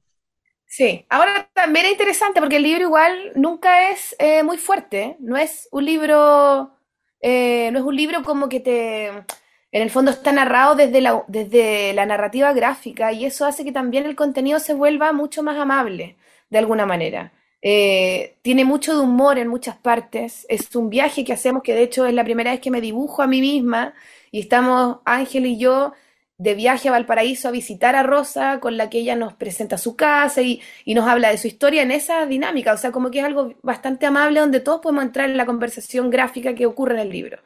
Sí, 0.65 1.03
ahora 1.09 1.49
también 1.53 1.87
es 1.87 1.93
interesante 1.93 2.39
porque 2.39 2.57
el 2.57 2.63
libro 2.63 2.83
igual 2.83 3.31
nunca 3.33 3.89
es 3.89 4.15
muy 4.43 4.59
fuerte, 4.59 5.17
no 5.19 5.37
es 5.37 5.67
un 5.71 5.85
libro, 5.85 6.77
no 7.23 7.79
es 7.79 7.83
un 7.83 7.95
libro 7.95 8.21
como 8.21 8.47
que 8.47 8.59
te, 8.59 9.07
en 9.07 9.25
el 9.71 9.89
fondo 9.89 10.11
está 10.11 10.31
narrado 10.31 10.75
desde 10.75 11.93
la 11.93 12.05
narrativa 12.05 12.53
gráfica 12.53 13.11
y 13.11 13.25
eso 13.25 13.47
hace 13.47 13.63
que 13.63 13.71
también 13.71 14.05
el 14.05 14.15
contenido 14.15 14.59
se 14.59 14.75
vuelva 14.75 15.13
mucho 15.13 15.41
más 15.41 15.57
amable, 15.57 16.15
de 16.51 16.59
alguna 16.59 16.85
manera. 16.85 17.33
Eh, 17.61 18.37
tiene 18.41 18.65
mucho 18.65 18.93
de 18.95 19.03
humor 19.03 19.37
en 19.37 19.47
muchas 19.47 19.77
partes. 19.77 20.45
Es 20.49 20.75
un 20.75 20.89
viaje 20.89 21.23
que 21.23 21.33
hacemos, 21.33 21.63
que 21.63 21.73
de 21.73 21.83
hecho 21.83 22.05
es 22.05 22.13
la 22.13 22.23
primera 22.23 22.51
vez 22.51 22.59
que 22.59 22.71
me 22.71 22.81
dibujo 22.81 23.21
a 23.21 23.27
mí 23.27 23.41
misma. 23.41 23.93
Y 24.31 24.39
estamos 24.39 24.99
Ángel 25.05 25.45
y 25.45 25.57
yo 25.57 25.93
de 26.37 26.55
viaje 26.55 26.89
a 26.89 26.91
Valparaíso 26.91 27.49
a 27.49 27.51
visitar 27.51 27.95
a 27.95 28.01
Rosa, 28.01 28.59
con 28.59 28.75
la 28.75 28.89
que 28.89 28.97
ella 28.97 29.15
nos 29.15 29.33
presenta 29.33 29.77
su 29.77 29.95
casa 29.95 30.41
y, 30.41 30.59
nos 30.87 31.07
habla 31.07 31.29
de 31.29 31.37
su 31.37 31.47
historia 31.47 31.83
en 31.83 31.91
esa 31.91 32.25
dinámica. 32.25 32.73
O 32.73 32.77
sea, 32.77 32.91
como 32.91 33.11
que 33.11 33.19
es 33.19 33.25
algo 33.25 33.53
bastante 33.61 34.07
amable 34.07 34.39
donde 34.39 34.59
todos 34.59 34.81
podemos 34.81 35.03
entrar 35.03 35.29
en 35.29 35.37
la 35.37 35.45
conversación 35.45 36.09
gráfica 36.09 36.55
que 36.55 36.65
ocurre 36.65 36.95
en 36.95 37.01
el 37.01 37.09
libro. 37.09 37.39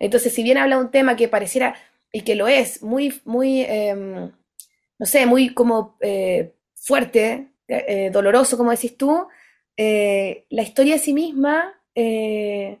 Entonces, 0.00 0.34
si 0.34 0.42
bien 0.42 0.58
habla 0.58 0.78
un 0.78 0.90
tema 0.90 1.14
que 1.14 1.28
pareciera, 1.28 1.76
y 2.12 2.22
que 2.22 2.34
lo 2.34 2.48
es, 2.48 2.82
muy, 2.82 3.20
muy, 3.24 3.62
em, 3.62 4.32
no 4.98 5.06
sé, 5.06 5.26
muy 5.26 5.54
como 5.54 5.96
eh, 6.00 6.52
fuerte, 6.74 7.52
eh, 7.68 8.10
doloroso, 8.12 8.56
como 8.56 8.72
decís 8.72 8.96
tú, 8.96 9.28
eh, 9.76 10.46
la 10.50 10.62
historia 10.62 10.94
en 10.94 11.00
sí 11.00 11.12
misma 11.12 11.80
eh, 11.94 12.80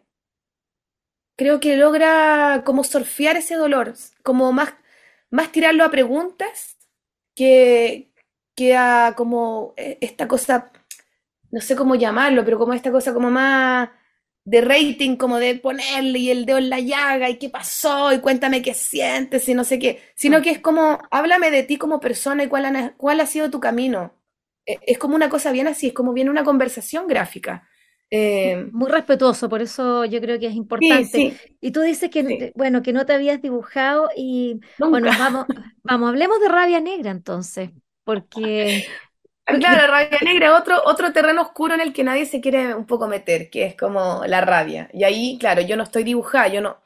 creo 1.36 1.58
que 1.60 1.76
logra 1.76 2.62
como 2.66 2.84
surfear 2.84 3.36
ese 3.38 3.54
dolor, 3.54 3.94
como 4.22 4.52
más, 4.52 4.74
más 5.30 5.50
tirarlo 5.52 5.84
a 5.84 5.90
preguntas 5.90 6.76
que, 7.34 8.12
que 8.54 8.76
a 8.76 9.14
como 9.16 9.72
eh, 9.78 9.98
esta 10.02 10.28
cosa, 10.28 10.70
no 11.50 11.60
sé 11.62 11.76
cómo 11.76 11.94
llamarlo, 11.94 12.44
pero 12.44 12.58
como 12.58 12.74
esta 12.74 12.92
cosa 12.92 13.14
como 13.14 13.30
más 13.30 13.88
de 14.44 14.60
rating, 14.60 15.16
como 15.16 15.38
de 15.38 15.54
ponerle 15.56 16.18
y 16.18 16.30
el 16.30 16.44
dedo 16.44 16.58
en 16.58 16.70
la 16.70 16.80
llaga 16.80 17.30
y 17.30 17.38
qué 17.38 17.48
pasó 17.48 18.12
y 18.12 18.20
cuéntame 18.20 18.62
qué 18.62 18.74
sientes 18.74 19.48
y 19.48 19.54
no 19.54 19.64
sé 19.64 19.78
qué, 19.78 20.02
sino 20.14 20.38
ah. 20.38 20.42
que 20.42 20.50
es 20.50 20.58
como, 20.58 20.98
háblame 21.10 21.50
de 21.50 21.62
ti 21.62 21.78
como 21.78 22.00
persona 22.00 22.44
y 22.44 22.48
cuál 22.48 22.66
ha, 22.66 22.94
cuál 22.96 23.20
ha 23.20 23.26
sido 23.26 23.50
tu 23.50 23.60
camino. 23.60 24.12
E, 24.72 24.78
es 24.86 24.98
como 24.98 25.14
una 25.16 25.28
cosa 25.28 25.52
bien 25.52 25.66
así, 25.68 25.88
es 25.88 25.92
como 25.94 26.12
viene 26.12 26.30
una 26.30 26.44
conversación 26.44 27.06
gráfica. 27.06 27.68
Eh, 28.10 28.66
Muy 28.72 28.90
respetuoso, 28.90 29.48
por 29.48 29.62
eso 29.62 30.04
yo 30.04 30.20
creo 30.20 30.38
que 30.38 30.46
es 30.46 30.54
importante. 30.54 31.36
Y 31.60 31.70
tú 31.70 31.80
dices 31.80 32.10
que, 32.10 32.52
bueno, 32.56 32.82
que 32.82 32.92
no 32.92 33.06
te 33.06 33.12
habías 33.12 33.40
dibujado 33.40 34.08
y, 34.16 34.60
bueno, 34.88 35.08
vamos, 35.18 35.46
vamos, 35.84 36.08
hablemos 36.10 36.40
de 36.40 36.48
rabia 36.48 36.80
negra 36.80 37.10
entonces, 37.10 37.70
porque 38.04 38.84
Claro, 39.58 39.86
rabia 39.92 40.18
negra, 40.24 40.56
otro, 40.56 40.80
otro 40.84 41.12
terreno 41.12 41.42
oscuro 41.42 41.74
en 41.74 41.80
el 41.80 41.92
que 41.92 42.04
nadie 42.04 42.24
se 42.26 42.40
quiere 42.40 42.74
un 42.74 42.86
poco 42.86 43.08
meter, 43.08 43.50
que 43.50 43.66
es 43.66 43.76
como 43.76 44.22
la 44.26 44.40
rabia. 44.40 44.88
Y 44.92 45.04
ahí, 45.04 45.38
claro, 45.40 45.60
yo 45.62 45.76
no 45.76 45.82
estoy 45.82 46.04
dibujada, 46.04 46.48
yo 46.48 46.60
no, 46.60 46.78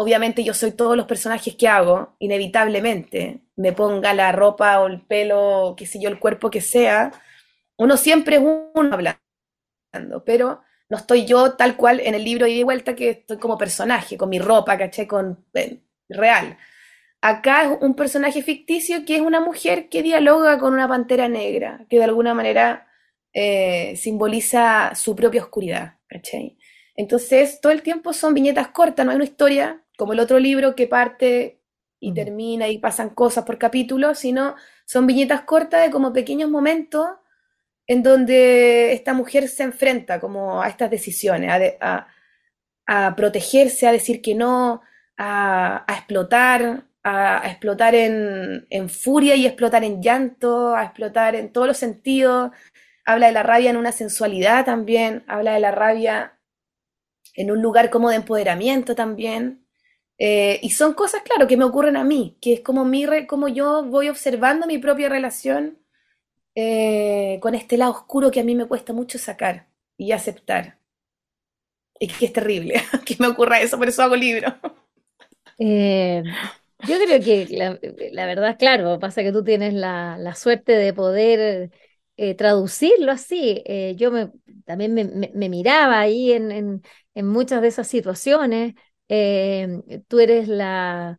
obviamente 0.00 0.42
yo 0.42 0.54
soy 0.54 0.72
todos 0.72 0.96
los 0.96 1.04
personajes 1.04 1.54
que 1.56 1.68
hago, 1.68 2.16
inevitablemente, 2.20 3.42
me 3.56 3.74
ponga 3.74 4.14
la 4.14 4.32
ropa 4.32 4.80
o 4.80 4.86
el 4.86 5.02
pelo, 5.02 5.74
qué 5.76 5.84
sé 5.86 6.00
yo, 6.00 6.08
el 6.08 6.18
cuerpo 6.18 6.50
que 6.50 6.62
sea, 6.62 7.12
uno 7.76 7.98
siempre 7.98 8.36
es 8.36 8.42
uno 8.42 8.94
hablando, 8.94 10.24
pero 10.24 10.62
no 10.88 10.96
estoy 10.96 11.26
yo 11.26 11.52
tal 11.52 11.76
cual 11.76 12.00
en 12.00 12.14
el 12.14 12.24
libro 12.24 12.46
y 12.46 12.56
de 12.56 12.64
vuelta 12.64 12.94
que 12.96 13.10
estoy 13.10 13.36
como 13.36 13.58
personaje, 13.58 14.16
con 14.16 14.30
mi 14.30 14.38
ropa, 14.38 14.78
caché, 14.78 15.06
con 15.06 15.44
eh, 15.52 15.82
real. 16.08 16.56
Acá 17.20 17.64
es 17.64 17.78
un 17.82 17.94
personaje 17.94 18.42
ficticio 18.42 19.04
que 19.04 19.16
es 19.16 19.20
una 19.20 19.40
mujer 19.40 19.90
que 19.90 20.02
dialoga 20.02 20.58
con 20.58 20.72
una 20.72 20.88
pantera 20.88 21.28
negra, 21.28 21.84
que 21.90 21.98
de 21.98 22.04
alguna 22.04 22.32
manera 22.32 22.88
eh, 23.34 23.96
simboliza 23.96 24.94
su 24.94 25.14
propia 25.14 25.42
oscuridad, 25.42 25.98
¿cachai? 26.06 26.56
Entonces, 26.96 27.60
todo 27.60 27.72
el 27.72 27.82
tiempo 27.82 28.14
son 28.14 28.32
viñetas 28.32 28.68
cortas, 28.68 29.04
no 29.04 29.12
hay 29.12 29.16
una 29.16 29.24
historia 29.24 29.82
como 30.00 30.14
el 30.14 30.20
otro 30.20 30.38
libro 30.38 30.74
que 30.74 30.86
parte 30.86 31.60
y 32.00 32.14
termina 32.14 32.68
y 32.68 32.78
pasan 32.78 33.10
cosas 33.10 33.44
por 33.44 33.58
capítulo, 33.58 34.14
sino 34.14 34.56
son 34.86 35.06
viñetas 35.06 35.42
cortas 35.42 35.82
de 35.82 35.90
como 35.90 36.14
pequeños 36.14 36.48
momentos 36.48 37.06
en 37.86 38.02
donde 38.02 38.94
esta 38.94 39.12
mujer 39.12 39.46
se 39.48 39.62
enfrenta 39.62 40.18
como 40.18 40.62
a 40.62 40.68
estas 40.70 40.90
decisiones, 40.90 41.76
a, 41.82 42.06
protegerse, 43.14 43.86
a 43.86 43.92
decir 43.92 44.22
que 44.22 44.34
no, 44.34 44.80
a, 45.18 45.84
a 45.86 45.94
explotar, 45.96 46.84
a, 47.04 47.42
explotar 47.50 47.94
en, 47.94 48.88
furia 48.88 49.36
y 49.36 49.44
explotar 49.44 49.84
en 49.84 50.00
llanto, 50.00 50.74
a 50.74 50.84
explotar 50.84 51.34
en 51.34 51.52
todos 51.52 51.66
los 51.66 51.76
sentidos. 51.76 52.52
Habla 53.04 53.26
de 53.26 53.32
la 53.32 53.42
rabia 53.42 53.68
en 53.68 53.76
una 53.76 53.92
sensualidad 53.92 54.64
también, 54.64 55.24
habla 55.26 55.52
de 55.52 55.60
la 55.60 55.72
rabia 55.72 56.38
en 57.34 57.50
un 57.50 57.60
lugar 57.60 57.90
como 57.90 58.08
de 58.08 58.16
empoderamiento 58.16 58.94
también. 58.94 59.66
Eh, 60.22 60.60
y 60.62 60.68
son 60.68 60.92
cosas, 60.92 61.22
claro, 61.22 61.46
que 61.46 61.56
me 61.56 61.64
ocurren 61.64 61.96
a 61.96 62.04
mí, 62.04 62.36
que 62.42 62.52
es 62.52 62.60
como, 62.60 62.84
mi 62.84 63.06
como 63.26 63.48
yo 63.48 63.86
voy 63.86 64.10
observando 64.10 64.66
mi 64.66 64.76
propia 64.76 65.08
relación 65.08 65.78
eh, 66.54 67.38
con 67.40 67.54
este 67.54 67.78
lado 67.78 67.92
oscuro 67.92 68.30
que 68.30 68.40
a 68.40 68.44
mí 68.44 68.54
me 68.54 68.66
cuesta 68.66 68.92
mucho 68.92 69.16
sacar 69.16 69.68
y 69.96 70.12
aceptar. 70.12 70.76
Y 71.98 72.08
que 72.08 72.26
es 72.26 72.34
terrible 72.34 72.82
que 73.06 73.16
me 73.18 73.28
ocurra 73.28 73.60
eso, 73.60 73.78
por 73.78 73.88
eso 73.88 74.02
hago 74.02 74.14
libro. 74.14 74.54
Eh, 75.58 76.22
yo 76.86 76.98
creo 76.98 77.20
que 77.20 77.46
la, 78.12 78.26
verdad, 78.26 78.58
claro, 78.58 78.98
pasa 78.98 79.22
que 79.22 79.32
tú 79.32 79.42
tienes 79.42 79.72
la, 79.72 80.34
suerte 80.34 80.72
de 80.72 80.92
poder 80.92 81.70
traducirlo 82.36 83.12
así. 83.12 83.64
Yo 83.96 84.10
me, 84.10 84.30
también 84.66 84.92
me, 84.94 85.48
miraba 85.48 85.98
ahí 85.98 86.32
en, 86.32 86.82
en, 87.14 87.26
muchas 87.26 87.62
de 87.62 87.68
esas 87.68 87.88
situaciones. 87.88 88.74
Eh, 89.12 90.02
tú 90.06 90.20
eres 90.20 90.46
la, 90.46 91.18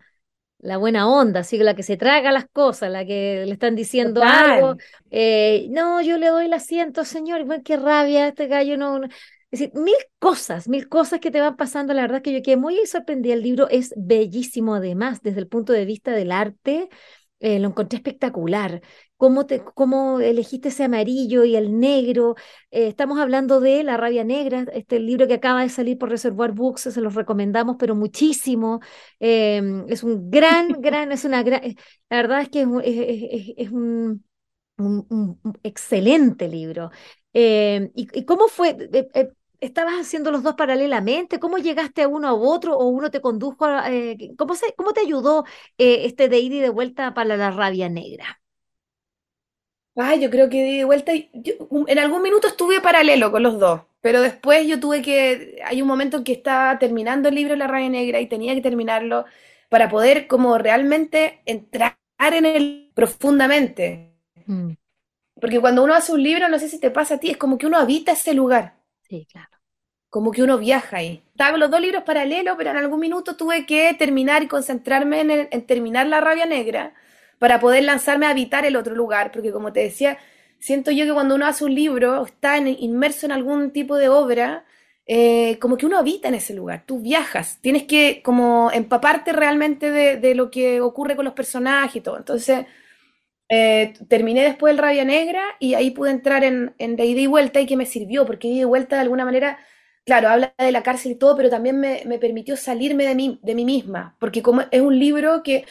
la 0.59 0.77
buena 0.77 1.09
onda, 1.09 1.41
así 1.41 1.57
la 1.57 1.75
que 1.75 1.83
se 1.83 1.97
traga 1.97 2.31
las 2.31 2.45
cosas, 2.47 2.89
la 2.89 3.05
que 3.05 3.43
le 3.45 3.51
están 3.51 3.75
diciendo 3.75 4.23
algo. 4.23 4.77
no, 5.69 6.01
yo 6.01 6.17
le 6.17 6.27
doy 6.27 6.45
el 6.45 6.53
asiento, 6.53 7.03
señor, 7.03 7.45
qué 7.63 7.75
rabia, 7.75 8.29
este 8.29 8.47
gallo 8.47 8.77
no 8.77 9.01
es 9.51 9.59
decir, 9.59 9.73
mil 9.75 9.95
cosas, 10.17 10.69
mil 10.69 10.87
cosas 10.87 11.19
que 11.19 11.29
te 11.29 11.41
van 11.41 11.57
pasando. 11.57 11.93
La 11.93 12.03
verdad 12.03 12.21
que 12.21 12.31
yo 12.31 12.41
quedé 12.41 12.55
muy 12.55 12.85
sorprendida. 12.85 13.33
El 13.33 13.43
libro 13.43 13.67
es 13.69 13.93
bellísimo 13.97 14.75
además, 14.75 15.21
desde 15.21 15.41
el 15.41 15.47
punto 15.47 15.73
de 15.73 15.83
vista 15.83 16.11
del 16.11 16.31
arte. 16.31 16.87
Eh, 17.41 17.59
lo 17.59 17.67
encontré 17.67 17.97
espectacular. 17.97 18.81
¿Cómo, 19.21 19.45
te, 19.45 19.63
cómo 19.63 20.19
elegiste 20.19 20.69
ese 20.69 20.85
amarillo 20.85 21.43
y 21.43 21.55
el 21.55 21.79
negro? 21.79 22.35
Eh, 22.71 22.87
estamos 22.87 23.19
hablando 23.19 23.59
de 23.59 23.83
La 23.83 23.95
rabia 23.95 24.23
negra, 24.23 24.65
este 24.73 24.99
libro 24.99 25.27
que 25.27 25.35
acaba 25.35 25.61
de 25.61 25.69
salir 25.69 25.99
por 25.99 26.09
Reservoir 26.09 26.53
Books, 26.53 26.81
se 26.91 27.01
los 27.01 27.13
recomendamos, 27.13 27.75
pero 27.77 27.93
muchísimo. 27.93 28.79
Em, 29.19 29.85
es 29.89 30.03
un 30.03 30.31
gran, 30.31 30.69
gran, 30.81 31.11
es 31.11 31.23
una 31.23 31.43
gran, 31.43 31.61
la 32.09 32.17
verdad 32.17 32.41
es 32.41 32.49
que 32.49 32.61
es, 32.61 33.71
un, 33.71 34.25
un, 34.77 35.39
excelente 35.61 36.47
libro. 36.47 36.89
Em, 37.31 37.91
y, 37.93 38.25
cómo 38.25 38.47
fue? 38.47 38.75
Eh, 39.13 39.29
¿Estabas 39.59 39.93
haciendo 40.01 40.31
los 40.31 40.41
dos 40.41 40.55
paralelamente? 40.55 41.39
¿Cómo 41.39 41.57
llegaste 41.59 42.01
a 42.01 42.07
uno 42.07 42.27
a 42.27 42.33
otro 42.33 42.75
o 42.75 42.87
uno 42.87 43.11
te 43.11 43.21
condujo 43.21 43.65
a... 43.65 43.91
Eh, 43.93 44.33
¿cómo, 44.37 44.55
se, 44.55 44.73
¿Cómo 44.75 44.93
te 44.93 45.01
ayudó 45.01 45.45
eh, 45.77 46.05
este 46.05 46.27
de 46.27 46.39
ir 46.39 46.53
y 46.53 46.59
de 46.59 46.69
vuelta 46.69 47.13
para 47.13 47.37
la 47.37 47.51
rabia 47.51 47.87
negra? 47.87 48.40
Ay, 49.95 50.21
yo 50.21 50.29
creo 50.29 50.49
que 50.49 50.63
de 50.63 50.85
vuelta, 50.85 51.11
en 51.13 51.99
algún 51.99 52.21
minuto 52.21 52.47
estuve 52.47 52.79
paralelo 52.79 53.31
con 53.31 53.43
los 53.43 53.59
dos, 53.59 53.81
pero 53.99 54.21
después 54.21 54.65
yo 54.65 54.79
tuve 54.79 55.01
que, 55.01 55.61
hay 55.65 55.81
un 55.81 55.87
momento 55.87 56.17
en 56.17 56.23
que 56.23 56.33
estaba 56.33 56.79
terminando 56.79 57.29
el 57.29 57.35
libro 57.35 57.55
La 57.55 57.67
rabia 57.67 57.89
negra 57.89 58.21
y 58.21 58.27
tenía 58.27 58.55
que 58.55 58.61
terminarlo 58.61 59.25
para 59.69 59.89
poder 59.89 60.27
como 60.27 60.57
realmente 60.57 61.41
entrar 61.45 61.97
en 62.19 62.45
él 62.45 62.91
profundamente. 62.93 64.13
Mm. 64.45 64.73
Porque 65.39 65.59
cuando 65.59 65.83
uno 65.83 65.93
hace 65.93 66.13
un 66.13 66.21
libro, 66.21 66.47
no 66.49 66.59
sé 66.59 66.69
si 66.69 66.79
te 66.79 66.91
pasa 66.91 67.15
a 67.15 67.17
ti, 67.19 67.31
es 67.31 67.37
como 67.37 67.57
que 67.57 67.65
uno 67.65 67.77
habita 67.77 68.11
ese 68.11 68.33
lugar. 68.33 68.75
Sí, 69.09 69.27
claro. 69.31 69.49
Como 70.09 70.31
que 70.31 70.43
uno 70.43 70.57
viaja 70.57 70.97
ahí. 70.97 71.23
Estaba 71.31 71.57
los 71.57 71.71
dos 71.71 71.81
libros 71.81 72.03
paralelos, 72.03 72.55
pero 72.57 72.71
en 72.71 72.77
algún 72.77 72.99
minuto 72.99 73.35
tuve 73.35 73.65
que 73.65 73.93
terminar 73.95 74.43
y 74.43 74.47
concentrarme 74.47 75.47
en, 75.49 75.65
terminar 75.65 76.05
La 76.07 76.21
Rabia 76.21 76.45
Negra 76.45 76.93
para 77.41 77.59
poder 77.59 77.83
lanzarme 77.85 78.27
a 78.27 78.29
habitar 78.29 78.65
el 78.67 78.75
otro 78.75 78.93
lugar, 78.93 79.31
porque 79.31 79.51
como 79.51 79.73
te 79.73 79.79
decía, 79.79 80.19
siento 80.59 80.91
yo 80.91 81.05
que 81.05 81.13
cuando 81.13 81.33
uno 81.33 81.47
hace 81.47 81.65
un 81.65 81.73
libro, 81.73 82.23
está 82.23 82.59
inmerso 82.59 83.25
en 83.25 83.31
algún 83.31 83.71
tipo 83.71 83.97
de 83.97 84.09
obra, 84.09 84.63
eh, 85.07 85.57
como 85.59 85.75
que 85.75 85.87
uno 85.87 85.97
habita 85.97 86.27
en 86.27 86.35
ese 86.35 86.53
lugar, 86.53 86.83
tú 86.85 86.99
viajas, 86.99 87.57
tienes 87.61 87.85
que 87.85 88.21
como 88.23 88.69
empaparte 88.71 89.33
realmente 89.33 89.89
de, 89.89 90.35
lo 90.35 90.51
que 90.51 90.81
ocurre 90.81 91.15
con 91.15 91.25
los 91.25 91.33
personajes 91.33 91.95
y 91.95 92.01
todo. 92.01 92.17
Entonces, 92.17 92.67
eh, 93.49 93.93
terminé 94.07 94.43
después 94.43 94.71
el 94.71 94.77
Rabia 94.77 95.03
Negra 95.03 95.43
y 95.59 95.73
ahí 95.73 95.89
pude 95.89 96.11
entrar 96.11 96.43
en, 96.43 96.75
en 96.77 96.95
de 96.95 97.05
ida 97.05 97.21
y 97.21 97.27
vuelta 97.27 97.59
y 97.59 97.65
que 97.65 97.75
me 97.75 97.87
sirvió, 97.87 98.23
porque 98.27 98.49
ida 98.49 98.61
y 98.61 98.65
vuelta 98.65 98.97
de 98.97 99.01
alguna 99.01 99.25
manera, 99.25 99.57
claro, 100.05 100.29
habla 100.29 100.53
de 100.59 100.71
la 100.71 100.83
cárcel 100.83 101.13
y 101.13 101.15
todo, 101.15 101.35
pero 101.35 101.49
también 101.49 101.79
me, 101.79 102.03
me 102.05 102.19
permitió 102.19 102.55
salirme 102.55 103.05
de 103.07 103.15
mí, 103.15 103.39
de 103.41 103.55
mí 103.55 103.65
misma, 103.65 104.15
porque 104.19 104.43
como 104.43 104.61
es 104.69 104.81
un 104.81 104.99
libro 104.99 105.41
que 105.41 105.65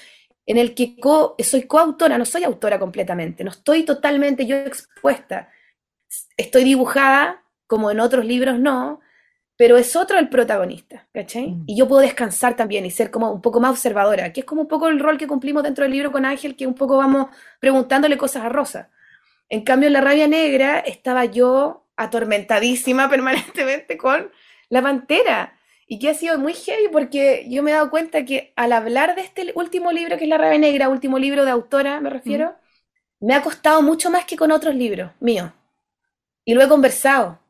en 0.51 0.59
el 0.59 0.75
que 0.75 0.97
soy 1.45 1.63
coautora, 1.63 2.19
no 2.19 2.25
soy 2.25 2.43
autora 2.43 2.81
completamente, 2.81 3.45
no 3.45 3.51
estoy 3.51 3.85
totalmente 3.85 4.47
yo 4.47 4.57
expuesta. 4.57 5.49
Estoy 6.37 6.65
dibujada, 6.65 7.45
como 7.69 7.89
en 7.93 8.01
otros 8.01 8.25
libros 8.25 8.59
no, 8.59 8.99
pero 9.57 9.77
es 9.77 9.95
otro 9.95 10.19
el 10.19 10.29
protagonista, 10.29 11.07
¿cachai? 11.15 11.53
Mm. 11.53 11.65
Y 11.69 11.77
yo 11.77 11.87
puedo 11.87 12.03
descansar 12.03 12.57
también 12.57 12.85
y 12.85 12.91
ser 12.91 13.13
como 13.13 13.31
un 13.31 13.41
poco 13.41 13.61
más 13.61 13.71
observadora, 13.71 14.33
que 14.33 14.41
es 14.41 14.47
como 14.47 14.63
un 14.63 14.67
poco 14.67 14.89
el 14.89 14.99
rol 14.99 15.19
que 15.19 15.29
cumplimos 15.29 15.63
dentro 15.63 15.85
del 15.85 15.93
libro 15.93 16.11
con 16.11 16.25
Ángel, 16.25 16.57
que 16.57 16.67
un 16.67 16.75
poco 16.75 16.97
vamos 16.97 17.29
preguntándole 17.61 18.19
cosas 18.19 18.43
a 18.43 18.49
Rosa. 18.49 18.91
En 19.49 19.63
cambio, 19.63 19.87
en 19.87 19.93
La 19.93 20.01
Rabia 20.01 20.27
Negra 20.27 20.81
estaba 20.81 21.27
yo 21.27 21.87
atormentadísima 21.95 23.09
permanentemente 23.09 23.97
con 23.97 24.33
la 24.69 24.83
pantera. 24.83 25.60
Y 25.93 25.99
que 25.99 26.09
ha 26.09 26.15
sido 26.15 26.39
muy 26.39 26.55
heavy 26.55 26.87
porque 26.93 27.47
yo 27.49 27.65
me 27.65 27.73
he 27.73 27.75
dado 27.75 27.91
cuenta 27.91 28.25
que 28.25 28.53
al 28.55 28.73
hablar 28.73 29.17
de 29.17 29.23
este 29.23 29.53
último 29.57 29.91
libro, 29.91 30.17
que 30.17 30.23
es 30.23 30.31
La 30.31 30.39
Rabia 30.39 30.61
Negra, 30.61 30.89
último 30.89 31.19
libro 31.19 31.45
de 31.45 31.51
autora, 31.51 32.01
me 32.01 32.11
refiero, 32.11 32.55
mm. 33.19 33.27
me 33.27 33.35
ha 33.35 33.43
costado 33.43 33.83
mucho 33.83 34.09
más 34.09 34.25
que 34.25 34.37
con 34.37 34.53
otros 34.53 34.77
libros 34.77 35.11
míos. 35.19 35.51
Y 36.45 36.55
lo 36.55 36.63
he 36.63 36.69
conversado. 36.69 37.41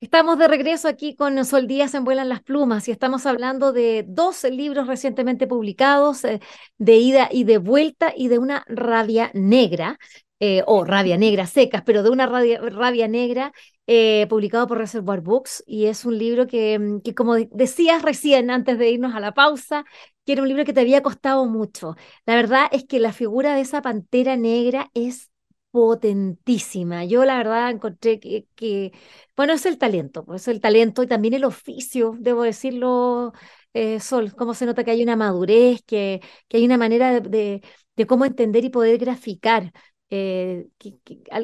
Estamos 0.00 0.38
de 0.38 0.48
regreso 0.48 0.88
aquí 0.88 1.14
con 1.14 1.44
Sol 1.44 1.66
Díaz 1.66 1.92
en 1.92 2.04
Vuelan 2.04 2.30
las 2.30 2.42
Plumas 2.42 2.88
y 2.88 2.90
estamos 2.90 3.26
hablando 3.26 3.70
de 3.74 4.02
dos 4.08 4.44
libros 4.44 4.86
recientemente 4.86 5.46
publicados, 5.46 6.24
eh, 6.24 6.40
de 6.78 6.96
ida 6.96 7.28
y 7.30 7.44
de 7.44 7.58
vuelta 7.58 8.14
y 8.16 8.28
de 8.28 8.38
una 8.38 8.64
rabia 8.66 9.30
negra. 9.34 9.98
Eh, 10.40 10.62
o 10.66 10.84
Rabia 10.84 11.16
Negra, 11.18 11.46
secas, 11.46 11.82
pero 11.84 12.02
de 12.02 12.10
una 12.10 12.26
rabia, 12.26 12.60
rabia 12.60 13.08
negra, 13.08 13.52
eh, 13.86 14.26
publicado 14.28 14.66
por 14.66 14.78
Reservoir 14.78 15.20
Books, 15.20 15.62
y 15.66 15.86
es 15.86 16.04
un 16.04 16.18
libro 16.18 16.46
que, 16.46 16.78
mm, 16.78 17.00
que, 17.02 17.14
como 17.14 17.34
decías 17.36 18.02
recién, 18.02 18.50
antes 18.50 18.78
de 18.78 18.90
irnos 18.90 19.14
a 19.14 19.20
la 19.20 19.34
pausa, 19.34 19.84
que 20.24 20.32
era 20.32 20.42
un 20.42 20.48
libro 20.48 20.64
que 20.64 20.72
te 20.72 20.80
había 20.80 21.02
costado 21.02 21.46
mucho. 21.46 21.96
La 22.26 22.34
verdad 22.36 22.66
es 22.72 22.84
que 22.84 23.00
la 23.00 23.12
figura 23.12 23.54
de 23.54 23.62
esa 23.62 23.82
pantera 23.82 24.36
negra 24.36 24.90
es 24.94 25.30
potentísima. 25.70 27.04
Yo 27.04 27.24
la 27.24 27.36
verdad 27.38 27.70
encontré 27.70 28.18
que, 28.20 28.92
bueno, 29.36 29.52
es 29.52 29.66
el 29.66 29.78
talento, 29.78 30.24
pues, 30.24 30.42
es 30.42 30.48
el 30.48 30.60
talento 30.60 31.02
y 31.02 31.06
también 31.06 31.34
el 31.34 31.44
oficio, 31.44 32.14
debo 32.18 32.42
decirlo, 32.42 33.32
eh, 33.72 34.00
Sol, 34.00 34.34
cómo 34.36 34.54
se 34.54 34.66
nota 34.66 34.84
que 34.84 34.90
hay 34.90 35.02
una 35.02 35.16
madurez, 35.16 35.82
que, 35.86 36.20
que 36.48 36.56
hay 36.58 36.64
una 36.64 36.78
manera 36.78 37.20
de, 37.20 37.62
de, 37.96 38.06
cómo 38.06 38.24
entender 38.24 38.64
y 38.64 38.70
poder 38.70 38.98
graficar. 38.98 39.72
Eh, 40.10 40.68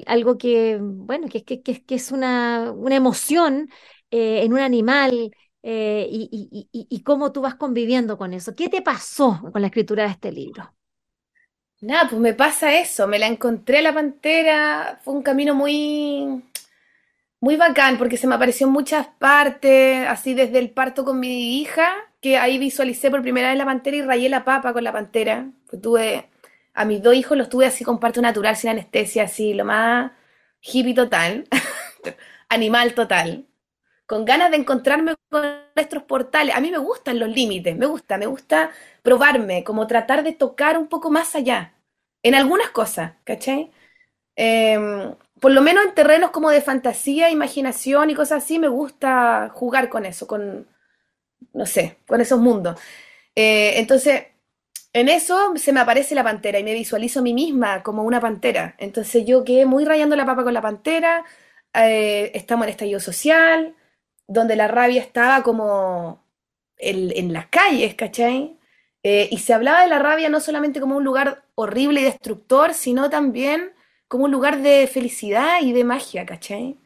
algo 0.06 0.38
que, 0.38 0.78
bueno, 0.82 1.28
que, 1.28 1.44
que, 1.44 1.62
que 1.62 1.94
es 1.94 2.10
una, 2.12 2.72
una 2.72 2.96
emoción 2.96 3.70
eh, 4.10 4.42
en 4.44 4.52
un 4.52 4.58
animal 4.60 5.32
y, 5.62 6.28
y, 6.32 6.68
y, 6.72 6.86
y 6.90 7.02
cómo 7.02 7.32
tú 7.32 7.40
vas 7.42 7.56
conviviendo 7.56 8.16
con 8.18 8.32
eso. 8.34 8.54
¿Qué 8.54 8.68
te 8.68 8.82
pasó 8.82 9.40
con 9.52 9.60
la 9.62 9.68
escritura 9.68 10.04
de 10.04 10.10
este 10.10 10.30
libro? 10.32 10.72
Nada, 11.80 12.08
pues 12.08 12.20
me 12.20 12.32
pasa 12.34 12.78
eso, 12.78 13.06
me 13.06 13.18
la 13.18 13.26
encontré 13.26 13.78
a 13.78 13.82
la 13.82 13.92
pantera, 13.94 14.98
fue 15.04 15.12
un 15.14 15.22
camino 15.22 15.54
muy, 15.54 16.42
muy 17.40 17.56
bacán 17.56 17.98
porque 17.98 18.16
se 18.16 18.26
me 18.26 18.34
apareció 18.36 18.66
en 18.66 18.72
muchas 18.72 19.08
partes, 19.18 20.06
así 20.08 20.34
desde 20.34 20.58
el 20.58 20.70
parto 20.70 21.04
con 21.04 21.20
mi 21.20 21.60
hija, 21.60 21.88
que 22.20 22.38
ahí 22.38 22.58
visualicé 22.58 23.10
por 23.10 23.22
primera 23.22 23.48
vez 23.50 23.58
la 23.58 23.64
pantera 23.66 23.96
y 23.98 24.02
rayé 24.02 24.28
la 24.28 24.44
papa 24.44 24.72
con 24.72 24.84
la 24.84 24.92
pantera. 24.92 25.50
Pues 25.68 25.82
tuve, 25.82 26.28
a 26.76 26.84
mis 26.84 27.02
dos 27.02 27.14
hijos 27.14 27.36
los 27.38 27.48
tuve 27.48 27.66
así 27.66 27.84
con 27.84 27.98
parto 27.98 28.20
natural, 28.20 28.56
sin 28.56 28.70
anestesia, 28.70 29.24
así, 29.24 29.54
lo 29.54 29.64
más 29.64 30.12
hippie 30.60 30.94
total, 30.94 31.48
animal 32.48 32.94
total, 32.94 33.46
con 34.06 34.24
ganas 34.24 34.50
de 34.50 34.58
encontrarme 34.58 35.14
con 35.30 35.42
nuestros 35.74 36.04
portales. 36.04 36.54
A 36.54 36.60
mí 36.60 36.70
me 36.70 36.78
gustan 36.78 37.18
los 37.18 37.30
límites, 37.30 37.76
me 37.76 37.86
gusta, 37.86 38.18
me 38.18 38.26
gusta 38.26 38.70
probarme, 39.02 39.64
como 39.64 39.86
tratar 39.86 40.22
de 40.22 40.32
tocar 40.32 40.78
un 40.78 40.88
poco 40.88 41.10
más 41.10 41.34
allá, 41.34 41.74
en 42.22 42.34
algunas 42.34 42.70
cosas, 42.70 43.14
¿cachai? 43.24 43.70
Em, 44.36 45.14
por 45.40 45.52
lo 45.52 45.62
menos 45.62 45.84
en 45.86 45.94
terrenos 45.94 46.30
como 46.30 46.50
de 46.50 46.60
fantasía, 46.62 47.30
imaginación 47.30 48.10
y 48.10 48.14
cosas 48.14 48.44
así, 48.44 48.58
me 48.58 48.68
gusta 48.68 49.50
jugar 49.54 49.88
con 49.88 50.06
eso, 50.06 50.26
con, 50.26 50.68
no 51.54 51.66
sé, 51.66 51.98
con 52.06 52.20
esos 52.20 52.40
mundos. 52.40 52.78
Eh, 53.34 53.78
entonces, 53.80 54.26
en 54.96 55.10
eso 55.10 55.52
se 55.56 55.74
me 55.74 55.80
aparece 55.80 56.14
la 56.14 56.24
pantera 56.24 56.58
y 56.58 56.64
me 56.64 56.72
visualizo 56.72 57.20
a 57.20 57.22
mí 57.22 57.34
misma 57.34 57.82
como 57.82 58.02
una 58.02 58.18
pantera. 58.18 58.74
Entonces 58.78 59.26
yo 59.26 59.44
quedé 59.44 59.66
muy 59.66 59.84
rayando 59.84 60.16
la 60.16 60.24
papa 60.24 60.42
con 60.42 60.54
la 60.54 60.62
pantera, 60.62 61.22
eh, 61.74 62.30
estamos 62.34 62.64
en 62.64 62.70
estallido 62.70 62.98
social, 62.98 63.74
donde 64.26 64.56
la 64.56 64.68
rabia 64.68 65.02
estaba 65.02 65.42
como 65.42 66.24
en, 66.78 67.32
las 67.34 67.46
calles, 67.48 67.94
¿cachai? 67.94 68.58
Eh, 69.02 69.28
y 69.30 69.38
se 69.38 69.52
hablaba 69.52 69.82
de 69.82 69.88
la 69.88 69.98
rabia 69.98 70.30
no 70.30 70.40
solamente 70.40 70.80
como 70.80 70.96
un 70.96 71.04
lugar 71.04 71.44
horrible 71.56 72.00
y 72.00 72.04
destructor, 72.04 72.72
sino 72.72 73.10
también 73.10 73.72
como 74.08 74.24
un 74.24 74.30
lugar 74.30 74.62
de 74.62 74.86
felicidad 74.86 75.60
y 75.60 75.72
de 75.74 75.84
magia, 75.84 76.24
¿cachai? 76.24 76.78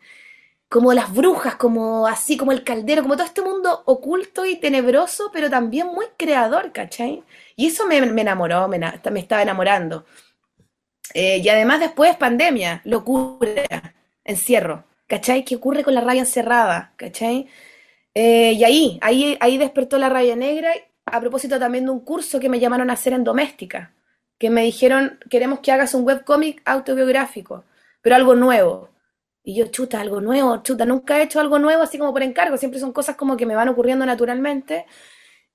Como 0.70 0.94
las 0.94 1.12
brujas, 1.12 1.56
como 1.56 2.06
así, 2.06 2.36
como 2.38 2.52
el 2.52 2.64
caldero, 2.64 3.02
como 3.02 3.16
todo 3.16 3.26
este 3.26 3.42
mundo 3.42 3.82
oculto 3.86 4.46
y 4.46 4.56
tenebroso, 4.56 5.30
pero 5.32 5.50
también 5.50 5.88
muy 5.88 6.06
creador, 6.16 6.72
¿cachai? 6.72 7.24
Y 7.56 7.66
eso 7.66 7.86
me, 7.86 7.98
enamoró, 7.98 8.68
me, 8.68 8.80
estaba 9.18 9.42
enamorando. 9.42 10.06
Eh, 11.14 11.38
y 11.38 11.48
además 11.48 11.80
después 11.80 12.16
pandemia, 12.16 12.82
locura, 12.84 13.94
encierro, 14.24 14.84
¿cachai? 15.08 15.44
¿Qué 15.44 15.56
ocurre 15.56 15.84
con 15.84 15.94
la 15.94 16.00
rabia 16.02 16.20
encerrada, 16.20 16.94
¿cachai? 16.96 17.48
Eh, 18.14 18.52
y 18.52 18.64
ahí, 18.64 18.98
ahí, 19.02 19.36
ahí 19.40 19.58
despertó 19.58 19.98
la 19.98 20.08
rabia 20.08 20.36
negra, 20.36 20.72
a 21.04 21.20
propósito 21.20 21.58
también 21.58 21.84
de 21.84 21.90
un 21.90 22.00
curso 22.00 22.40
que 22.40 22.48
me 22.48 22.60
llamaron 22.60 22.90
a 22.90 22.94
hacer 22.94 23.12
en 23.12 23.24
doméstica 23.24 23.92
que 24.40 24.48
me 24.48 24.62
dijeron, 24.62 25.20
queremos 25.28 25.60
que 25.60 25.70
hagas 25.70 25.92
un 25.94 26.06
webcómic 26.06 26.62
autobiográfico, 26.64 27.62
pero 28.00 28.16
algo 28.16 28.34
nuevo. 28.34 28.88
Y 29.42 29.54
yo, 29.54 29.66
chuta, 29.68 30.00
algo 30.00 30.20
nuevo, 30.20 30.62
chuta, 30.62 30.84
nunca 30.84 31.18
he 31.18 31.22
hecho 31.22 31.40
algo 31.40 31.58
nuevo 31.58 31.82
así 31.82 31.98
como 31.98 32.12
por 32.12 32.22
encargo, 32.22 32.56
siempre 32.56 32.80
son 32.80 32.92
cosas 32.92 33.16
como 33.16 33.36
que 33.36 33.46
me 33.46 33.54
van 33.54 33.68
ocurriendo 33.68 34.04
naturalmente. 34.06 34.86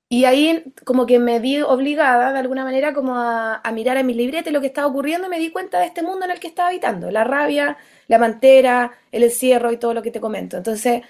Y 0.10 0.26
ahí 0.26 0.64
como 0.86 1.06
que 1.06 1.20
me 1.20 1.40
vi 1.40 1.62
obligada 1.62 2.32
de 2.32 2.40
alguna 2.40 2.64
manera 2.64 2.94
como 2.94 3.16
a, 3.16 3.62
mirar 3.74 3.98
a 3.98 4.04
mis 4.04 4.16
libretas 4.16 4.54
lo 4.54 4.62
que 4.62 4.68
estaba 4.68 4.88
ocurriendo 4.88 5.28
y 5.28 5.30
me 5.30 5.40
di 5.40 5.52
cuenta 5.52 5.80
de 5.80 5.88
este 5.88 6.04
mundo 6.04 6.26
en 6.26 6.32
el 6.32 6.40
que 6.40 6.48
estaba 6.48 6.70
habitando, 6.70 7.12
la 7.12 7.24
rabia, 7.24 7.78
la 8.08 8.20
mantera, 8.20 8.92
el 9.12 9.24
encierro 9.24 9.72
y 9.72 9.78
todo 9.78 9.94
lo 9.94 10.04
que 10.04 10.12
te 10.12 10.22
comento. 10.22 10.58
Entonces 10.58 11.02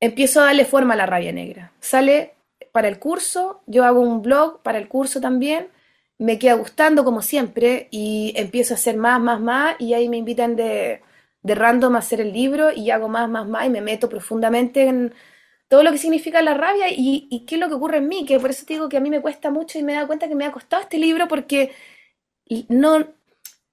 empiezo 0.00 0.40
a 0.40 0.46
darle 0.46 0.64
forma 0.64 0.94
a 0.94 0.96
la 0.96 1.06
rabia 1.06 1.32
negra. 1.32 1.72
Sale 1.80 2.34
para 2.72 2.88
el 2.88 2.98
curso, 2.98 3.62
yo 3.66 3.84
hago 3.84 4.00
un 4.00 4.22
blog 4.22 4.62
para 4.62 4.78
el 4.78 4.88
curso 4.88 5.20
también 5.20 5.68
me 6.18 6.38
queda 6.38 6.54
gustando 6.54 7.04
como 7.04 7.22
siempre 7.22 7.88
y 7.90 8.32
empiezo 8.36 8.74
a 8.74 8.76
hacer 8.76 8.96
más, 8.96 9.20
más, 9.20 9.40
más 9.40 9.76
y 9.78 9.94
ahí 9.94 10.08
me 10.08 10.16
invitan 10.16 10.56
de, 10.56 11.02
de 11.44 11.54
random 11.54 11.94
hacer 11.94 12.20
el 12.20 12.32
libro 12.32 12.72
y 12.72 12.90
hago 12.90 13.08
más, 13.08 13.28
más, 13.28 13.46
más 13.46 13.66
y 13.66 13.70
me 13.70 13.82
meto 13.82 14.08
profundamente 14.08 14.88
en 14.88 15.14
todo 15.68 15.82
lo 15.82 15.92
que 15.92 15.98
significa 15.98 16.42
la 16.42 16.54
rabia 16.54 16.86
y, 16.90 17.44
qué 17.46 17.56
es 17.56 17.60
lo 17.60 17.68
que 17.68 17.74
ocurre 17.74 17.98
en 17.98 18.08
mí, 18.08 18.24
que 18.24 18.40
por 18.40 18.50
eso 18.50 18.64
te 18.66 18.74
digo 18.74 18.88
que 18.88 18.96
a 18.96 19.00
mí 19.00 19.10
me 19.10 19.20
cuesta 19.20 19.50
mucho 19.50 19.78
y 19.78 19.82
me 19.82 19.92
da 19.92 20.06
cuenta 20.06 20.26
que 20.26 20.34
me 20.34 20.46
ha 20.46 20.52
costado 20.52 20.82
este 20.82 20.98
libro 20.98 21.28
porque 21.28 21.72
no 22.68 23.06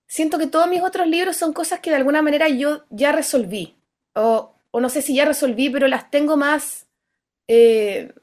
siento 0.05 0.37
que 0.37 0.47
todos 0.47 0.67
mis 0.67 0.81
otros 0.81 1.07
libros 1.07 1.37
son 1.37 1.53
cosas 1.53 1.79
que 1.79 1.89
de 1.89 1.95
alguna 1.95 2.21
manera 2.21 2.49
yo 2.49 2.83
ya 2.89 3.11
resolví 3.13 3.77
o, 4.15 4.53
o 4.71 4.81
no 4.81 4.89
sé 4.89 5.01
si 5.01 5.15
ya 5.15 5.25
resolví, 5.25 5.69
pero 5.69 5.87
las 5.87 6.11
tengo 6.11 6.37
más... 6.37 6.87
Eh, 7.47 8.13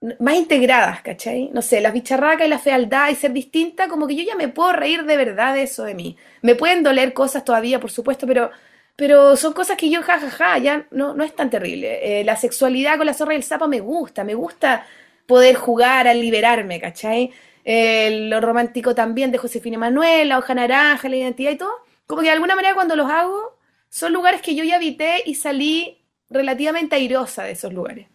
más 0.00 0.34
integradas, 0.34 1.02
¿cachai? 1.02 1.50
No 1.52 1.62
sé, 1.62 1.80
las 1.80 1.92
bicharracas 1.92 2.46
y 2.46 2.50
la 2.50 2.58
fealdad 2.58 3.10
y 3.10 3.16
ser 3.16 3.32
distinta, 3.32 3.88
como 3.88 4.06
que 4.06 4.14
yo 4.14 4.22
ya 4.22 4.36
me 4.36 4.48
puedo 4.48 4.72
reír 4.72 5.04
de 5.04 5.16
verdad 5.16 5.54
de 5.54 5.62
eso 5.62 5.84
de 5.84 5.94
mí. 5.94 6.16
Me 6.42 6.54
pueden 6.54 6.82
doler 6.82 7.12
cosas 7.12 7.44
todavía, 7.44 7.80
por 7.80 7.90
supuesto, 7.90 8.26
pero, 8.26 8.50
pero 8.96 9.36
son 9.36 9.52
cosas 9.52 9.76
que 9.76 9.90
yo, 9.90 10.02
jajaja, 10.02 10.58
ya 10.58 10.86
no, 10.92 11.14
no 11.14 11.24
es 11.24 11.34
tan 11.34 11.50
terrible. 11.50 12.20
Eh, 12.20 12.24
la 12.24 12.36
sexualidad 12.36 12.96
con 12.96 13.06
la 13.06 13.14
zorra 13.14 13.34
y 13.34 13.38
el 13.38 13.42
sapo 13.42 13.66
me 13.66 13.80
gusta, 13.80 14.22
me 14.24 14.34
gusta 14.34 14.86
poder 15.26 15.56
jugar 15.56 16.06
a 16.06 16.14
liberarme, 16.14 16.80
¿cachai? 16.80 17.32
Eh, 17.64 18.28
lo 18.30 18.40
romántico 18.40 18.94
también 18.94 19.30
de 19.32 19.38
Josefina 19.38 19.78
Manuel, 19.78 20.28
la 20.28 20.38
hoja 20.38 20.54
naranja, 20.54 21.08
la 21.08 21.16
identidad 21.16 21.50
y 21.50 21.56
todo. 21.56 21.72
Como 22.06 22.22
que 22.22 22.28
de 22.28 22.32
alguna 22.32 22.56
manera 22.56 22.74
cuando 22.74 22.96
los 22.96 23.10
hago, 23.10 23.58
son 23.90 24.12
lugares 24.12 24.42
que 24.42 24.54
yo 24.54 24.64
ya 24.64 24.76
habité 24.76 25.22
y 25.26 25.34
salí 25.34 25.98
relativamente 26.30 26.96
airosa 26.96 27.42
de 27.44 27.52
esos 27.52 27.72
lugares. 27.72 28.06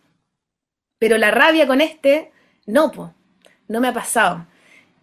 Pero 1.03 1.17
la 1.17 1.31
rabia 1.31 1.67
con 1.67 1.81
este, 1.81 2.31
no, 2.65 2.89
po, 2.89 3.13
no 3.67 3.81
me 3.81 3.89
ha 3.89 3.93
pasado. 3.93 4.47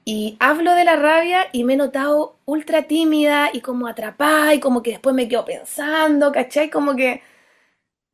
Y 0.02 0.38
hablo 0.40 0.74
de 0.74 0.84
la 0.84 0.96
rabia 0.96 1.48
y 1.52 1.62
me 1.62 1.74
he 1.74 1.76
notado 1.76 2.38
ultra 2.46 2.84
tímida 2.84 3.50
y 3.52 3.60
como 3.60 3.86
atrapada 3.86 4.54
y 4.54 4.60
como 4.60 4.82
que 4.82 4.92
después 4.92 5.14
me 5.14 5.28
quedo 5.28 5.44
pensando, 5.44 6.32
¿cachai? 6.32 6.70
Como 6.70 6.96
que 6.96 7.20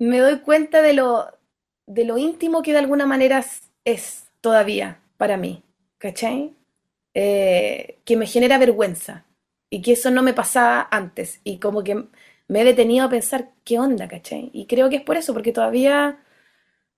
me 0.01 0.19
doy 0.19 0.41
cuenta 0.41 0.83
de 0.83 0.95
lo, 0.95 1.29
de 1.87 2.05
lo 2.05 2.19
íntimo 2.19 2.61
que 2.61 2.73
de 2.73 2.81
alguna 2.81 3.07
manera 3.07 3.45
es 3.85 4.25
todavía 4.41 4.99
para 5.17 5.37
mí, 5.37 5.63
¿cachai? 5.99 6.57
Eh, 7.15 8.01
que 8.05 8.17
me 8.17 8.27
genera 8.27 8.59
vergüenza 8.59 9.27
y 9.71 9.81
que 9.81 9.93
eso 9.93 10.11
no 10.11 10.25
me 10.25 10.35
pasaba 10.35 10.89
antes 10.91 11.41
y 11.45 11.59
como 11.59 11.85
que 11.85 12.09
me 12.49 12.63
he 12.63 12.65
detenido 12.65 13.07
a 13.07 13.11
pensar 13.11 13.51
qué 13.63 13.79
onda, 13.79 14.09
¿cachai? 14.09 14.51
Y 14.53 14.67
creo 14.67 14.91
que 14.91 14.97
es 14.97 15.03
por 15.03 15.17
eso, 15.17 15.33
porque 15.33 15.53
todavía 15.53 16.19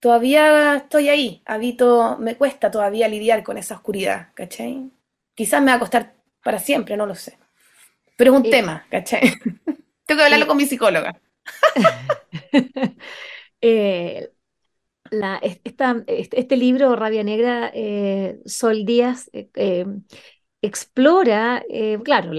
todavía 0.00 0.76
estoy 0.76 1.08
ahí, 1.08 1.42
habito, 1.44 2.16
me 2.18 2.36
cuesta 2.36 2.70
todavía 2.70 3.08
lidiar 3.08 3.42
con 3.42 3.58
esa 3.58 3.74
oscuridad, 3.74 4.28
¿cachai? 4.34 4.90
Quizás 5.34 5.62
me 5.62 5.70
va 5.70 5.76
a 5.76 5.80
costar 5.80 6.14
para 6.42 6.58
siempre, 6.58 6.96
no 6.96 7.06
lo 7.06 7.14
sé. 7.14 7.38
Pero 8.16 8.32
es 8.32 8.36
un 8.38 8.50
tema, 8.50 8.86
¿cachai? 8.90 9.20
Tengo 10.06 10.18
que 10.18 10.24
hablarlo 10.24 10.46
con 10.46 10.56
mi 10.56 10.66
psicóloga. 10.66 11.20
Eh, 13.60 14.30
este, 16.06 16.56
libro, 16.56 16.94
Rabia 16.94 17.24
Negra, 17.24 17.72
eh, 17.74 18.38
Sol 18.46 18.84
Díaz, 18.84 19.28
eh, 19.32 19.84
explora, 20.62 21.64
claro, 22.04 22.30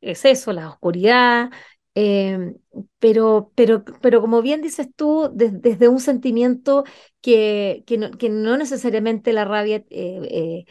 es 0.00 0.24
eso, 0.24 0.52
la 0.52 0.68
oscuridad, 0.68 1.50
Em, 1.94 2.56
pero, 2.98 3.52
pero, 3.54 3.84
pero 4.00 4.20
como 4.22 4.40
bien 4.40 4.62
dices 4.62 4.88
tú, 4.96 5.30
desde 5.34 5.88
un 5.88 6.00
sentimiento 6.00 6.84
que, 7.20 7.84
que, 7.86 7.98
no, 8.30 8.56
necesariamente 8.56 9.32
la 9.32 9.44
rabia, 9.44 9.76
eh, 9.76 9.84
eh, 9.90 10.64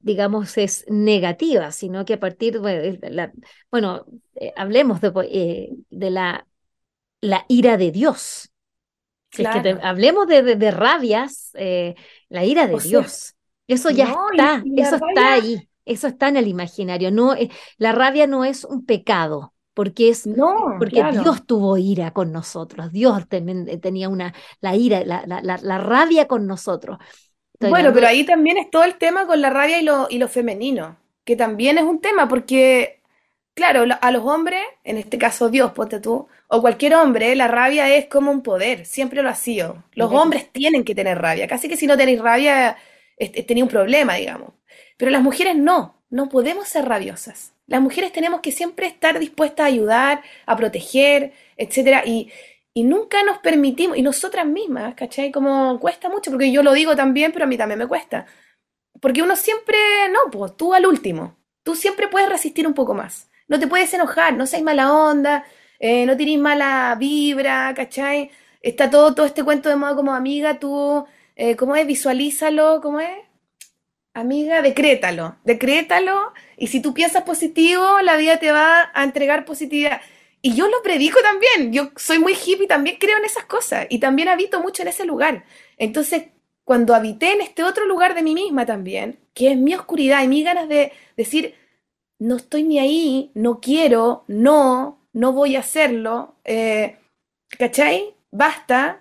digamos, 0.00 0.58
es 0.58 0.84
negativa, 0.88 1.70
sino 1.70 2.04
que 2.04 2.14
a 2.14 2.20
partir, 2.20 2.60
de 2.60 2.98
la, 3.10 3.32
bueno, 3.70 4.06
eh, 4.34 4.52
hablemos 4.56 5.00
de, 5.00 5.70
de 5.88 6.10
la, 6.10 6.46
la 7.20 7.44
ira 7.48 7.76
de 7.76 7.92
Dios. 7.92 8.50
que 9.30 9.46
hablemos 9.82 10.26
de, 10.26 10.56
de, 10.56 10.70
rabias, 10.72 11.52
la 12.28 12.44
ira 12.44 12.66
de 12.66 12.80
Dios. 12.80 13.36
eso 13.68 13.90
ya 13.90 14.16
está, 14.32 14.64
eso 14.76 14.96
está 14.96 15.34
ahí. 15.34 15.68
eso 15.84 16.08
está 16.08 16.28
en 16.28 16.38
el 16.38 16.48
imaginario. 16.48 17.12
No, 17.12 17.36
la 17.78 17.92
rabia 17.92 18.26
no 18.26 18.44
es 18.44 18.64
un 18.64 18.84
pecado, 18.84 19.54
porque 19.80 20.10
es 20.10 20.30
No, 20.38 20.54
porque 20.78 21.04
claro. 21.04 21.22
Dios 21.22 21.46
tuvo 21.46 21.76
ira 21.78 22.12
con 22.12 22.32
nosotros. 22.32 22.92
Dios 22.92 23.28
también 23.28 23.68
eh, 23.68 23.78
tenía 23.78 24.08
una 24.08 24.34
la 24.60 24.76
ira, 24.76 25.04
la, 25.04 25.24
la, 25.26 25.40
la, 25.42 25.58
la 25.62 25.78
rabia 25.78 26.26
con 26.28 26.46
nosotros. 26.46 26.98
Estoy 27.54 27.68
Bueno, 27.68 27.92
hablando 27.92 27.92
pero 27.92 28.06
ahí 28.06 28.24
también 28.24 28.56
es 28.58 28.70
todo 28.70 28.84
el 28.84 28.96
tema 28.98 29.26
con 29.26 29.40
la 29.40 29.50
rabia 29.50 29.78
y 29.80 29.84
lo, 29.84 30.06
y 30.10 30.18
lo 30.18 30.28
femenino, 30.28 30.96
que 31.24 31.36
también 31.36 31.76
es 31.78 31.84
un 31.84 32.00
tema 32.00 32.26
porque, 32.28 33.00
claro, 33.54 33.84
a 34.00 34.10
los 34.10 34.24
hombres, 34.24 34.62
en 34.84 34.96
este 34.96 35.18
caso 35.18 35.50
Dios, 35.50 35.72
ponte 35.72 36.00
tú, 36.00 36.26
o 36.48 36.60
cualquier 36.62 36.94
hombre, 36.94 37.34
la 37.36 37.48
rabia 37.48 37.94
es 37.94 38.06
como 38.06 38.30
un 38.30 38.42
poder, 38.42 38.86
siempre 38.86 39.22
lo 39.22 39.28
ha 39.28 39.34
sido. 39.34 39.84
Los 39.92 40.10
hombres 40.12 40.50
tienen 40.52 40.84
que 40.84 40.94
tener 40.94 41.18
rabia, 41.20 41.46
casi 41.48 41.68
que 41.68 41.76
si 41.76 41.86
no 41.86 41.96
tenéis 41.98 42.20
rabia, 42.22 42.76
es- 43.18 43.30
es- 43.34 43.46
tenéis 43.46 43.64
un 43.64 43.70
problema, 43.70 44.14
digamos. 44.14 44.52
Pero 44.96 45.10
las 45.10 45.22
mujeres 45.22 45.56
no, 45.56 45.99
no 46.10 46.28
podemos 46.28 46.68
ser 46.68 46.86
rabiosas. 46.86 47.54
Las 47.66 47.80
mujeres 47.80 48.12
tenemos 48.12 48.40
que 48.40 48.52
siempre 48.52 48.86
estar 48.86 49.18
dispuestas 49.18 49.64
a 49.64 49.68
ayudar, 49.68 50.22
a 50.44 50.56
proteger, 50.56 51.32
etcétera, 51.56 52.02
y, 52.04 52.30
nunca 52.74 53.22
nos 53.24 53.38
permitimos, 53.38 53.96
y 53.98 54.02
nosotras 54.02 54.46
mismas, 54.46 54.94
¿cachai? 54.94 55.30
Como 55.30 55.78
cuesta 55.80 56.08
mucho, 56.08 56.30
porque 56.30 56.50
yo 56.50 56.62
lo 56.62 56.72
digo 56.72 56.96
también, 56.96 57.30
pero 57.32 57.44
a 57.44 57.48
mí 57.48 57.56
también 57.58 57.78
me 57.78 57.86
cuesta. 57.86 58.26
Porque 59.00 59.22
uno 59.22 59.36
siempre, 59.36 59.76
no, 60.10 60.30
pues 60.30 60.56
tú 60.56 60.74
al 60.74 60.86
último. 60.86 61.36
Tú 61.62 61.74
siempre 61.76 62.08
puedes 62.08 62.28
resistir 62.28 62.66
un 62.66 62.74
poco 62.74 62.94
más. 62.94 63.30
No 63.48 63.58
te 63.58 63.66
puedes 63.68 63.92
enojar, 63.94 64.34
no 64.34 64.46
seas 64.46 64.62
mala 64.62 64.92
onda, 64.92 65.44
eh, 65.78 66.06
no 66.06 66.16
tirís 66.16 66.38
mala 66.38 66.96
vibra, 66.98 67.72
¿cachai? 67.74 68.30
Está 68.62 68.90
todo, 68.90 69.14
todo 69.14 69.26
este 69.26 69.44
cuento 69.44 69.68
de 69.68 69.76
modo 69.76 69.96
como 69.96 70.14
amiga, 70.14 70.58
tú, 70.58 71.06
eh, 71.36 71.56
¿cómo 71.56 71.76
es? 71.76 71.86
Visualízalo, 71.86 72.80
¿cómo 72.82 73.00
es? 73.00 73.29
Amiga, 74.20 74.62
decrétalo, 74.62 75.36
decrétalo, 75.44 76.32
y 76.56 76.66
si 76.66 76.80
tú 76.80 76.92
piensas 76.94 77.22
positivo, 77.24 78.00
la 78.02 78.16
vida 78.16 78.38
te 78.38 78.52
va 78.52 78.90
a 78.94 79.04
entregar 79.04 79.44
positividad. 79.44 80.00
Y 80.42 80.54
yo 80.54 80.68
lo 80.68 80.82
predico 80.82 81.20
también, 81.22 81.72
yo 81.72 81.90
soy 81.96 82.18
muy 82.18 82.34
hippie, 82.34 82.66
también 82.66 82.96
creo 83.00 83.18
en 83.18 83.24
esas 83.24 83.44
cosas, 83.44 83.86
y 83.90 83.98
también 83.98 84.28
habito 84.28 84.60
mucho 84.60 84.82
en 84.82 84.88
ese 84.88 85.04
lugar. 85.04 85.44
Entonces, 85.78 86.24
cuando 86.64 86.94
habité 86.94 87.32
en 87.32 87.40
este 87.40 87.64
otro 87.64 87.86
lugar 87.86 88.14
de 88.14 88.22
mí 88.22 88.34
misma 88.34 88.66
también, 88.66 89.18
que 89.34 89.52
es 89.52 89.56
mi 89.56 89.74
oscuridad 89.74 90.22
y 90.22 90.28
mis 90.28 90.44
ganas 90.44 90.68
de 90.68 90.92
decir, 91.16 91.54
no 92.18 92.36
estoy 92.36 92.62
ni 92.62 92.78
ahí, 92.78 93.30
no 93.34 93.60
quiero, 93.60 94.24
no, 94.28 95.00
no 95.12 95.32
voy 95.32 95.56
a 95.56 95.60
hacerlo, 95.60 96.36
eh, 96.44 96.96
¿cachai? 97.58 98.14
Basta. 98.30 98.99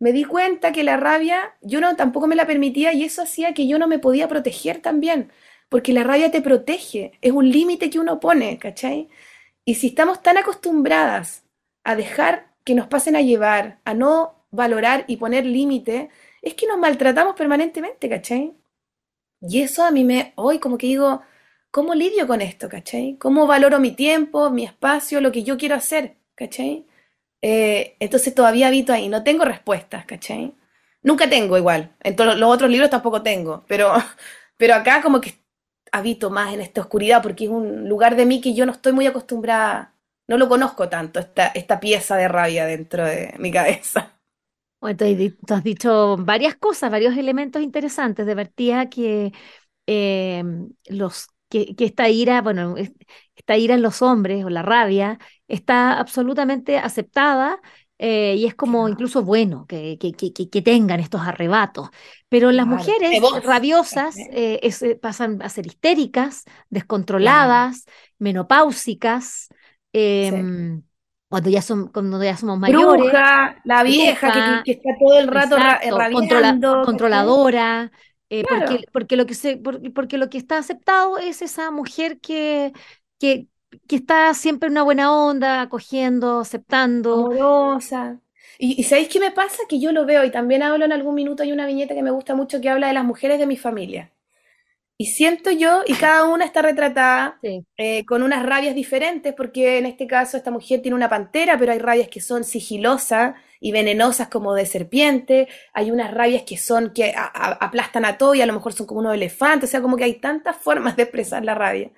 Me 0.00 0.12
di 0.12 0.24
cuenta 0.24 0.72
que 0.72 0.84
la 0.84 0.96
rabia 0.96 1.56
yo 1.60 1.80
no 1.80 1.96
tampoco 1.96 2.26
me 2.26 2.36
la 2.36 2.46
permitía 2.46 2.92
y 2.92 3.04
eso 3.04 3.22
hacía 3.22 3.52
que 3.54 3.66
yo 3.66 3.78
no 3.78 3.88
me 3.88 3.98
podía 3.98 4.28
proteger 4.28 4.80
también, 4.80 5.32
porque 5.68 5.92
la 5.92 6.04
rabia 6.04 6.30
te 6.30 6.40
protege, 6.40 7.12
es 7.20 7.32
un 7.32 7.50
límite 7.50 7.90
que 7.90 7.98
uno 7.98 8.20
pone, 8.20 8.58
¿cachai? 8.58 9.08
Y 9.64 9.74
si 9.74 9.88
estamos 9.88 10.22
tan 10.22 10.38
acostumbradas 10.38 11.44
a 11.84 11.96
dejar 11.96 12.54
que 12.64 12.74
nos 12.74 12.86
pasen 12.86 13.16
a 13.16 13.22
llevar, 13.22 13.80
a 13.84 13.94
no 13.94 14.44
valorar 14.50 15.04
y 15.08 15.16
poner 15.16 15.44
límite, 15.46 16.10
es 16.42 16.54
que 16.54 16.66
nos 16.66 16.78
maltratamos 16.78 17.34
permanentemente, 17.34 18.08
¿cachai? 18.08 18.54
Y 19.40 19.62
eso 19.62 19.84
a 19.84 19.90
mí 19.90 20.04
me, 20.04 20.32
hoy 20.36 20.58
como 20.58 20.78
que 20.78 20.86
digo, 20.88 21.22
¿cómo 21.70 21.94
lidio 21.94 22.26
con 22.26 22.40
esto, 22.40 22.68
¿cachai? 22.68 23.16
¿Cómo 23.18 23.46
valoro 23.46 23.78
mi 23.78 23.92
tiempo, 23.92 24.50
mi 24.50 24.64
espacio, 24.64 25.20
lo 25.20 25.32
que 25.32 25.44
yo 25.44 25.56
quiero 25.56 25.74
hacer, 25.76 26.16
¿cachai? 26.34 26.87
Eh, 27.42 27.96
entonces 28.00 28.34
todavía 28.34 28.68
habito 28.68 28.92
ahí, 28.92 29.08
no 29.08 29.22
tengo 29.24 29.44
respuestas, 29.44 30.04
¿cachai? 30.06 30.54
Nunca 31.02 31.28
tengo 31.30 31.56
igual, 31.56 31.94
en 32.02 32.16
todos 32.16 32.36
los 32.38 32.50
otros 32.50 32.70
libros 32.70 32.90
tampoco 32.90 33.22
tengo, 33.22 33.64
pero, 33.68 33.92
pero 34.56 34.74
acá 34.74 35.02
como 35.02 35.20
que 35.20 35.34
habito 35.92 36.30
más 36.30 36.52
en 36.54 36.60
esta 36.60 36.80
oscuridad 36.82 37.22
porque 37.22 37.44
es 37.44 37.50
un 37.50 37.88
lugar 37.88 38.16
de 38.16 38.26
mí 38.26 38.40
que 38.40 38.54
yo 38.54 38.66
no 38.66 38.72
estoy 38.72 38.92
muy 38.92 39.06
acostumbrada, 39.06 39.94
no 40.28 40.36
lo 40.38 40.48
conozco 40.48 40.88
tanto, 40.88 41.20
esta, 41.20 41.48
esta 41.48 41.80
pieza 41.80 42.16
de 42.16 42.28
rabia 42.28 42.66
dentro 42.66 43.04
de 43.06 43.34
mi 43.38 43.52
cabeza. 43.52 44.12
Bueno, 44.80 44.96
tú 45.46 45.54
has 45.54 45.64
dicho 45.64 46.16
varias 46.18 46.54
cosas, 46.56 46.90
varios 46.90 47.16
elementos 47.16 47.62
interesantes. 47.62 48.26
De 48.26 48.36
partida 48.36 48.88
que 48.88 49.32
eh, 49.86 50.44
los 50.86 51.28
que, 51.48 51.74
que 51.76 51.84
esta 51.84 52.08
ira, 52.08 52.42
bueno, 52.42 52.76
es- 52.76 52.92
esta 53.36 53.56
ira 53.56 53.74
en 53.74 53.82
los 53.82 54.02
hombres 54.02 54.44
o 54.44 54.50
la 54.50 54.62
rabia 54.62 55.18
está 55.48 55.98
absolutamente 55.98 56.78
aceptada 56.78 57.60
eh, 57.98 58.36
y 58.36 58.46
es 58.46 58.54
como 58.54 58.88
incluso 58.88 59.22
bueno 59.24 59.66
que, 59.66 59.98
que, 59.98 60.12
que, 60.12 60.62
tengan 60.62 61.00
estos 61.00 61.22
arrebatos. 61.22 61.88
Pero 62.28 62.52
las 62.52 62.66
claro, 62.66 62.66
mujeres 62.66 63.20
rabiosas 63.44 64.16
eh, 64.30 64.60
es- 64.62 64.82
eh, 64.82 64.96
pasan 64.96 65.42
a 65.42 65.48
ser 65.48 65.66
histéricas, 65.66 66.44
Claro, 67.16 67.68
descontroladas, 67.68 67.86
menopáusicas. 68.18 69.48
sí. 70.20 70.36
em, 70.38 70.82
cuando 71.28 71.50
ya 71.50 71.62
son, 71.62 71.88
cuando 71.88 72.22
ya 72.22 72.36
somos 72.36 72.58
mayores, 72.58 73.04
Bruja, 73.04 73.60
la 73.64 73.82
vieja 73.82 74.30
que, 74.30 74.44
que- 74.44 74.62
bruja, 74.62 74.62
que 74.62 74.72
está 74.72 74.90
todo 74.98 75.18
el 75.18 75.28
rato 75.28 75.58
ra- 75.58 75.80
Exacto, 75.80 76.80
controladora, 76.82 77.90
eh, 78.30 78.44
porque, 78.46 78.78
Claro, 78.78 78.86
porque 78.92 79.16
lo 79.16 79.26
que 79.26 79.34
se, 79.34 79.56
porque, 79.56 79.90
porque 79.90 80.18
lo 80.18 80.30
que 80.30 80.38
está 80.38 80.58
aceptado 80.58 81.18
es 81.18 81.42
esa 81.42 81.70
mujer 81.70 82.20
que, 82.20 82.72
que, 83.18 83.48
que 83.88 83.96
está 83.96 84.34
siempre 84.34 84.66
en 84.68 84.72
una 84.72 84.82
buena 84.84 85.12
onda, 85.14 85.62
acogiendo, 85.62 86.40
aceptando. 86.40 87.30
amorosa. 87.30 88.20
Y, 88.58 88.80
y 88.80 88.84
¿sabéis 88.84 89.08
qué 89.08 89.20
me 89.20 89.30
pasa? 89.32 89.58
Que 89.68 89.80
yo 89.80 89.92
lo 89.92 90.04
veo 90.06 90.24
y 90.24 90.30
también 90.30 90.62
hablo 90.62 90.84
en 90.84 90.92
algún 90.92 91.14
minuto, 91.14 91.42
hay 91.42 91.52
una 91.52 91.66
viñeta 91.66 91.94
que 91.94 92.02
me 92.02 92.10
gusta 92.10 92.34
mucho 92.34 92.60
que 92.60 92.68
habla 92.70 92.88
de 92.88 92.94
las 92.94 93.04
mujeres 93.04 93.38
de 93.38 93.46
mi 93.46 93.56
familia. 93.56 94.12
Y 94.98 95.06
siento 95.06 95.50
yo, 95.50 95.82
y 95.86 95.94
cada 95.96 96.24
una 96.26 96.44
está 96.44 96.62
retratada 96.62 97.42
Sí, 97.42 97.66
eh, 97.76 98.04
con 98.06 98.22
unas 98.24 98.44
rabias 98.46 98.74
diferentes, 98.74 99.34
porque 99.34 99.78
en 99.78 99.86
este 99.86 100.06
caso 100.08 100.36
esta 100.36 100.50
mujer 100.52 100.82
tiene 100.82 100.96
una 100.96 101.08
pantera, 101.10 101.58
pero 101.58 101.72
hay 101.72 101.78
rabias 101.80 102.08
que 102.08 102.20
son 102.20 102.44
sigilosas 102.44 103.36
y 103.60 103.72
venenosas 103.72 104.28
como 104.28 104.54
de 104.54 104.66
serpiente, 104.66 105.48
hay 105.72 105.90
unas 105.90 106.12
rabias 106.12 106.42
que 106.42 106.56
son 106.56 106.92
que 106.92 107.12
aplastan 107.14 108.04
a 108.04 108.18
todo 108.18 108.34
y 108.34 108.42
a 108.42 108.46
lo 108.46 108.52
mejor 108.52 108.72
son 108.72 108.86
como 108.86 109.00
unos 109.00 109.14
elefantes, 109.14 109.68
o 109.68 109.72
sea, 109.72 109.82
como 109.82 109.96
que 109.96 110.04
hay 110.04 110.14
tantas 110.14 110.56
formas 110.56 110.96
de 110.96 111.04
expresar 111.04 111.44
la 111.44 111.54
rabia. 111.54 111.90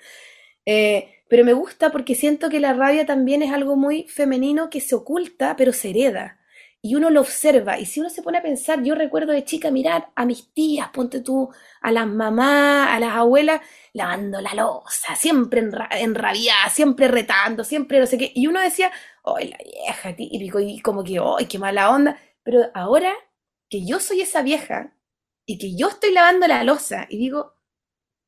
Eh, 0.67 1.23
pero 1.29 1.45
me 1.45 1.53
gusta 1.53 1.91
porque 1.93 2.17
siento 2.17 2.51
que 2.51 2.59
la 2.61 2.73
rabia 2.73 3.07
también 3.07 3.43
es 3.43 3.53
algo 3.53 3.77
muy 3.77 4.05
femenino 4.09 4.69
que 4.69 4.81
se 4.81 4.97
oculta, 4.97 5.55
pero 5.57 5.73
se 5.73 5.91
hereda. 5.91 6.40
Y 6.83 6.95
uno 6.95 7.11
lo 7.11 7.21
observa. 7.21 7.79
Y 7.79 7.85
si 7.87 8.01
uno 8.01 8.09
se 8.09 8.23
pone 8.23 8.39
a 8.39 8.43
pensar, 8.43 8.83
yo 8.83 8.95
recuerdo 8.95 9.33
de 9.33 9.45
chica 9.45 9.71
mirar 9.71 10.11
a 10.15 10.25
mis 10.25 10.53
tías, 10.53 10.89
ponte 10.91 11.21
tú, 11.21 11.51
a 11.83 11.93
las 11.93 12.07
mamás, 12.07 12.89
a 12.91 13.01
las 13.01 13.15
abuelas, 13.17 13.61
lavando 13.93 14.41
la 14.41 14.55
loza, 14.55 15.15
siempre 15.17 15.61
enra 15.61 15.89
enrabiada, 15.93 16.71
siempre 16.71 17.09
retando, 17.09 17.65
siempre 17.65 18.01
no 18.01 18.07
sé 18.07 18.17
qué. 18.19 18.33
Y 18.35 18.47
uno 18.47 18.61
decía, 18.61 18.91
¡ay, 19.25 19.49
la 19.49 19.59
vieja! 19.59 20.17
Típico, 20.17 20.61
y 20.61 20.81
como 20.81 21.05
que, 21.05 21.19
¡ay, 21.19 21.47
qué 21.47 21.59
mala 21.59 21.91
onda! 21.91 22.19
Pero 22.43 22.71
ahora 22.75 23.13
que 23.69 23.85
yo 23.85 24.01
soy 24.01 24.23
esa 24.23 24.43
vieja 24.43 24.95
y 25.47 25.59
que 25.59 25.77
yo 25.77 25.89
estoy 25.89 26.13
lavando 26.13 26.47
la 26.47 26.65
loza 26.65 27.07
y 27.11 27.19
digo, 27.19 27.55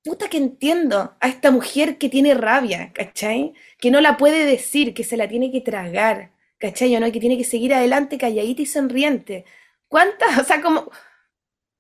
puta 0.04 0.28
que 0.28 0.36
entiendo 0.36 1.16
a 1.20 1.28
esta 1.28 1.50
mujer 1.50 1.98
que 1.98 2.08
tiene 2.08 2.34
rabia, 2.34 2.92
¿cachai? 2.92 3.54
Que 3.78 3.90
no 3.90 4.00
la 4.00 4.16
puede 4.16 4.44
decir, 4.44 4.94
que 4.94 5.04
se 5.04 5.16
la 5.16 5.28
tiene 5.28 5.50
que 5.50 5.60
tragar, 5.60 6.31
¿cachai? 6.62 6.94
¿O 6.96 7.00
no? 7.00 7.10
Que 7.10 7.18
tiene 7.18 7.36
que 7.36 7.44
seguir 7.44 7.74
adelante 7.74 8.18
calladita 8.18 8.62
y 8.62 8.66
sonriente. 8.66 9.44
¿Cuántas, 9.88 10.38
o 10.40 10.44
sea, 10.44 10.62
como 10.62 10.90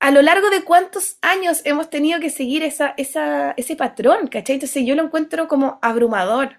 a 0.00 0.10
lo 0.10 0.20
largo 0.22 0.50
de 0.50 0.64
cuántos 0.64 1.18
años 1.22 1.62
hemos 1.64 1.88
tenido 1.88 2.18
que 2.18 2.30
seguir 2.30 2.64
esa, 2.64 2.92
esa, 2.96 3.52
ese 3.56 3.76
patrón, 3.76 4.26
¿cachai? 4.26 4.54
Entonces 4.56 4.84
yo 4.84 4.96
lo 4.96 5.04
encuentro 5.04 5.46
como 5.46 5.78
abrumador, 5.80 6.56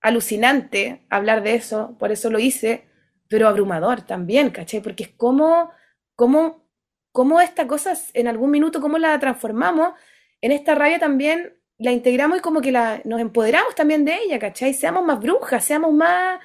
alucinante 0.00 1.06
hablar 1.08 1.44
de 1.44 1.54
eso, 1.54 1.96
por 2.00 2.10
eso 2.10 2.28
lo 2.30 2.40
hice, 2.40 2.88
pero 3.28 3.46
abrumador 3.46 4.02
también, 4.02 4.50
¿cachai? 4.50 4.80
Porque 4.80 5.04
es 5.04 5.10
como, 5.10 5.70
como, 6.16 6.66
como 7.12 7.40
esta 7.40 7.68
cosa 7.68 7.92
en 8.14 8.26
algún 8.26 8.50
minuto, 8.50 8.80
cómo 8.80 8.98
la 8.98 9.16
transformamos 9.20 9.94
en 10.40 10.50
esta 10.50 10.74
rabia 10.74 10.98
también 10.98 11.54
la 11.78 11.92
integramos 11.92 12.38
y 12.38 12.40
como 12.40 12.60
que 12.60 12.72
la, 12.72 13.00
nos 13.04 13.20
empoderamos 13.20 13.74
también 13.76 14.04
de 14.04 14.16
ella, 14.16 14.38
¿cachai? 14.40 14.74
Seamos 14.74 15.04
más 15.04 15.20
brujas, 15.20 15.64
seamos 15.64 15.92
más, 15.92 16.40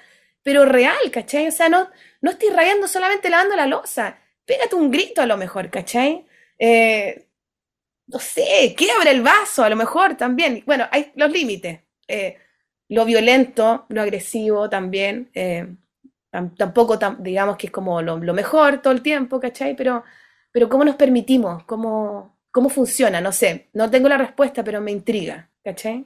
pero 0.46 0.66
real, 0.66 0.98
¿cachai? 1.12 1.50
O 1.50 1.52
sea, 1.52 1.70
no, 1.70 1.90
no 2.22 2.32
estoy 2.32 2.52
rayando 2.52 2.88
solamente 2.88 3.30
lavando 3.32 3.58
la 3.58 3.68
loza, 3.68 4.20
pégate 4.46 4.76
un 4.78 4.92
grito 4.92 5.22
a 5.24 5.28
lo 5.28 5.38
mejor, 5.38 5.72
¿cachai? 5.72 6.26
Eh, 6.60 7.28
no 8.08 8.20
sé, 8.20 8.76
quiebra 8.78 9.12
el 9.12 9.22
vaso 9.22 9.64
a 9.64 9.70
lo 9.70 9.76
mejor 9.76 10.16
también. 10.16 10.64
Bueno, 10.66 10.86
hay 10.92 11.12
los 11.16 11.32
límites. 11.32 11.82
Eh, 12.08 12.38
lo 12.90 13.06
violento, 13.06 13.86
lo 13.90 14.02
agresivo 14.02 14.70
también. 14.70 15.32
eh, 15.34 15.68
tam- 16.32 16.56
tampoco 16.58 17.00
tam- 17.00 17.18
digamos 17.20 17.58
que 17.58 17.68
es 17.68 17.74
como 17.74 18.02
lo, 18.02 18.18
lo 18.18 18.34
mejor 18.34 18.82
todo 18.82 18.94
el 18.94 19.02
tiempo, 19.02 19.40
¿cachai? 19.40 19.76
Pero, 19.76 20.04
pero 20.52 20.70
¿cómo 20.70 20.84
nos 20.86 20.96
permitimos? 20.98 21.64
¿Cómo, 21.66 22.38
cómo 22.52 22.70
funciona? 22.70 23.22
No 23.22 23.32
sé, 23.32 23.70
no 23.74 23.90
tengo 23.90 24.10
la 24.10 24.18
respuesta, 24.18 24.64
pero 24.64 24.82
me 24.82 24.92
intriga, 24.92 25.50
¿cachai? 25.64 26.06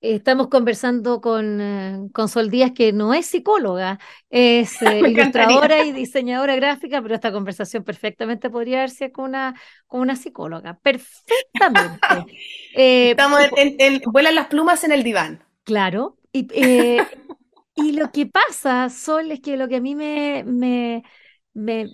Estamos 0.00 0.48
conversando 0.48 1.20
con, 1.20 1.60
eh, 1.60 2.08
con 2.14 2.28
Sol 2.30 2.48
Díaz, 2.48 2.72
que 2.74 2.90
no 2.90 3.12
es 3.12 3.26
psicóloga, 3.26 3.98
es 4.30 4.80
eh, 4.82 5.00
ilustradora 5.00 5.84
y 5.84 5.92
diseñadora 5.92 6.56
gráfica, 6.56 7.02
pero 7.02 7.14
esta 7.14 7.30
conversación 7.30 7.84
perfectamente 7.84 8.48
podría 8.48 8.78
haberse 8.78 9.12
con 9.12 9.26
una, 9.26 9.54
con 9.86 10.00
una 10.00 10.16
psicóloga. 10.16 10.78
Perfectamente. 10.82 12.00
Eh, 12.72 13.10
Estamos 13.10 13.40
en, 13.56 14.00
vuelan 14.06 14.36
las 14.36 14.46
plumas 14.46 14.84
en 14.84 14.92
el 14.92 15.02
diván. 15.02 15.42
Claro. 15.64 16.16
Y, 16.32 16.46
y 17.74 17.92
lo 17.92 18.12
que 18.12 18.26
pasa, 18.26 18.88
Sol, 18.88 19.32
es 19.32 19.40
que 19.40 19.56
lo 19.56 19.66
que 19.68 19.76
a 19.76 19.80
mí 19.80 19.96
me, 19.96 20.44
me, 20.46 21.02
me, 21.52 21.88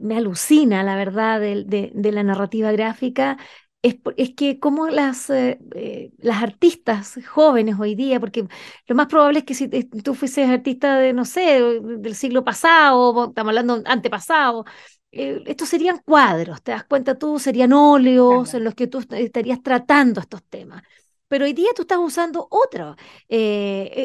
me, 0.00 0.16
alucina, 0.16 0.84
la 0.84 0.94
verdad, 0.94 1.40
de, 1.40 1.90
de 1.92 2.12
la 2.12 2.22
narrativa 2.22 2.70
gráfica 2.70 3.36
es, 3.82 4.34
que 4.34 4.60
como 4.60 4.88
las, 4.88 5.28
eh, 5.30 5.58
eh, 5.74 6.12
las 6.18 6.42
artistas 6.42 7.18
jóvenes 7.28 7.76
hoy 7.78 7.94
día, 7.94 8.20
porque 8.20 8.46
lo 8.86 8.94
más 8.94 9.08
probable 9.08 9.40
es 9.40 9.44
que 9.44 9.54
si 9.54 9.68
tú 9.68 10.14
fueses 10.14 10.48
artista 10.48 10.98
de, 10.98 11.12
no 11.12 11.24
sé, 11.24 11.60
del 11.82 12.14
siglo 12.14 12.44
pasado, 12.44 13.28
estamos 13.28 13.50
hablando 13.50 13.82
antepasado, 13.84 14.64
eh, 15.10 15.42
estos 15.46 15.68
serían 15.68 15.98
cuadros, 15.98 16.62
te 16.62 16.70
das 16.72 16.84
cuenta 16.84 17.18
tú, 17.18 17.38
serían 17.38 17.72
óleos 17.72 18.54
en 18.54 18.64
los 18.64 18.74
que 18.74 18.86
tú 18.86 19.04
estarías 19.10 19.62
tratando 19.62 20.20
estos 20.20 20.44
temas. 20.44 20.82
Pero 21.28 21.44
hoy 21.44 21.52
día 21.52 21.70
tú 21.74 21.82
estás 21.82 21.98
usando 21.98 22.46
otro, 22.50 22.94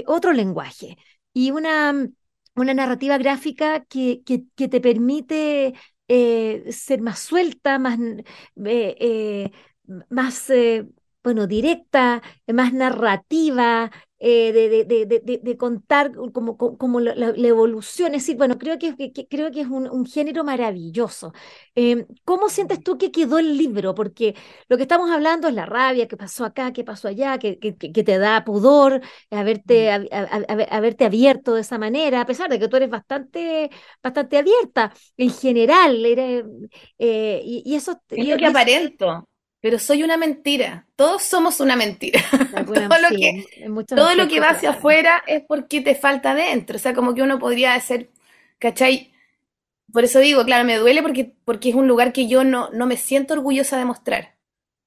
otro 0.07 0.33
lenguaje 0.33 0.97
y 1.33 1.51
una, 1.51 1.93
una 2.55 2.73
narrativa 2.73 3.17
gráfica 3.17 3.83
que, 3.85 4.23
que, 4.25 4.45
que 4.55 4.67
te 4.69 4.81
permite 4.81 5.73
ser 6.71 7.01
más 7.01 7.19
suelta, 7.19 7.79
más, 7.79 7.99
más, 10.09 10.49
eh, 10.49 10.85
bueno, 11.23 11.47
directa, 11.47 12.21
más 12.47 12.73
narrativa, 12.73 13.91
eh, 14.19 14.51
de, 14.51 15.39
de, 15.43 15.57
contar 15.57 16.11
como, 16.33 16.57
como, 16.57 16.99
la, 16.99 17.27
evolución. 17.47 18.15
Es 18.15 18.23
decir, 18.23 18.35
bueno, 18.37 18.57
creo 18.57 18.79
que, 18.79 18.95
creo 19.29 19.51
que 19.51 19.61
es 19.61 19.67
un, 19.67 20.05
género 20.07 20.43
maravilloso. 20.43 21.33
Em, 21.75 22.05
¿Cómo 22.23 22.49
sientes 22.49 22.81
tú 22.81 22.97
que 22.97 23.11
quedó 23.11 23.37
el 23.37 23.57
libro? 23.57 23.93
Porque 23.93 24.35
lo 24.69 24.77
que 24.77 24.83
estamos 24.83 25.11
hablando 25.11 25.47
es 25.47 25.53
la 25.53 25.65
rabia, 25.65 26.07
que 26.07 26.17
pasó 26.17 26.45
acá, 26.45 26.73
que 26.73 26.83
pasó 26.83 27.09
allá, 27.09 27.37
que, 27.37 27.59
que, 27.59 27.73
te 28.03 28.17
da 28.17 28.43
pudor 28.43 29.01
haberte, 29.29 29.99
mm. 29.99 30.63
haberte 30.69 31.05
abierto 31.05 31.53
de 31.53 31.61
esa 31.61 31.77
manera, 31.77 32.21
a 32.21 32.25
pesar 32.25 32.49
de 32.49 32.59
que 32.59 32.67
tú 32.67 32.77
eres 32.77 32.89
bastante, 32.89 33.69
bastante 34.01 34.37
abierta 34.37 34.93
en 35.17 35.29
general. 35.31 36.03
Eh, 36.97 37.41
y, 37.43 37.75
eso... 37.75 38.01
Es 38.09 38.27
lo 38.27 38.37
que 38.37 38.45
aparento 38.47 39.27
pero 39.61 39.79
soy 39.79 40.03
una 40.03 40.17
mentira. 40.17 40.85
Todos 40.95 41.23
somos 41.23 41.59
una 41.59 41.75
mentira. 41.75 42.21
todo 42.65 42.99
lo 42.99 43.09
que, 43.09 43.45
todo 43.87 44.15
lo 44.15 44.27
que 44.27 44.39
va 44.39 44.49
hacia 44.49 44.71
afuera 44.71 45.23
es 45.25 45.43
porque 45.47 45.81
te 45.81 45.95
falta 45.95 46.33
dentro. 46.35 46.75
O 46.75 46.79
sea, 46.79 46.93
como 46.93 47.13
que 47.15 47.21
uno 47.21 47.39
podría 47.39 47.79
ser, 47.79 48.09
¿cachai? 48.59 49.11
Por 49.91 50.03
eso 50.03 50.19
digo, 50.19 50.43
claro, 50.45 50.65
me 50.65 50.77
duele 50.77 51.01
porque, 51.01 51.33
porque 51.45 51.69
es 51.69 51.75
un 51.75 51.87
lugar 51.87 52.13
que 52.13 52.27
yo 52.27 52.43
no, 52.43 52.69
no 52.71 52.85
me 52.85 52.97
siento 52.97 53.33
orgullosa 53.33 53.77
de 53.77 53.85
mostrar. 53.85 54.35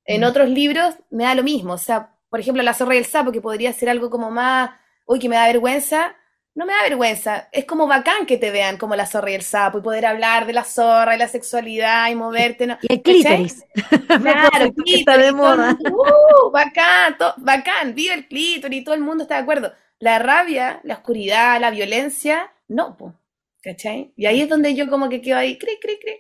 En 0.05 0.23
mm. 0.23 0.25
otros 0.25 0.49
libros 0.49 0.95
me 1.11 1.25
da 1.25 1.35
lo 1.35 1.43
mismo. 1.43 1.73
O 1.73 1.79
sea, 1.79 2.14
por 2.29 2.41
ejemplo, 2.41 2.62
La 2.62 2.75
zorra 2.75 2.95
y 2.95 2.99
el 2.99 3.07
sapo, 3.07 3.33
que 3.33 3.41
podría 3.41 3.73
ser 3.73 3.89
algo 3.89 4.09
como 4.11 4.31
más, 4.31 4.71
uy, 5.07 5.18
que 5.18 5.29
me 5.29 5.37
da 5.37 5.47
vergüenza 5.47 6.16
no 6.55 6.66
me 6.66 6.72
da 6.72 6.82
vergüenza. 6.82 7.48
Es 7.53 7.64
como 7.64 7.86
bacán 7.86 8.26
que 8.26 8.36
te 8.36 8.51
vean 8.51 8.76
como 8.76 8.96
la 8.96 9.07
zorra 9.07 9.30
y 9.30 9.34
el 9.34 9.42
sapo 9.42 9.78
y 9.78 9.82
poder 9.82 10.07
hablar 10.07 10.46
de 10.46 10.53
la 10.53 10.64
zorra 10.64 11.14
y 11.14 11.18
la 11.18 11.28
sexualidad 11.28 12.11
y 12.11 12.14
moverte. 12.14 12.66
¿no? 12.66 12.78
Y 12.82 12.92
el 12.92 13.03
clítoris. 13.03 13.64
claro, 14.07 14.72
clítoris. 14.72 14.98
Está 15.01 15.18
de 15.18 15.32
moda. 15.32 15.78
uh, 15.80 16.51
bacán, 16.51 17.16
bacán, 17.38 17.94
vive 17.94 18.14
el 18.14 18.28
clítoris 18.28 18.80
y 18.80 18.84
todo 18.84 18.94
el 18.94 19.01
mundo 19.01 19.22
está 19.22 19.36
de 19.36 19.42
acuerdo. 19.42 19.72
La 19.98 20.18
rabia, 20.18 20.80
la 20.82 20.94
oscuridad, 20.94 21.61
la 21.61 21.70
violencia, 21.70 22.53
no, 22.68 22.96
pues. 22.96 23.14
¿Cachai? 23.62 24.12
Y 24.16 24.24
ahí 24.24 24.40
es 24.40 24.48
donde 24.48 24.74
yo 24.74 24.88
como 24.88 25.11
que 25.11 25.20
quedo 25.20 25.36
ahí, 25.36 25.59
cri, 25.59 25.78
cri, 25.80 25.98
cri. 25.98 26.14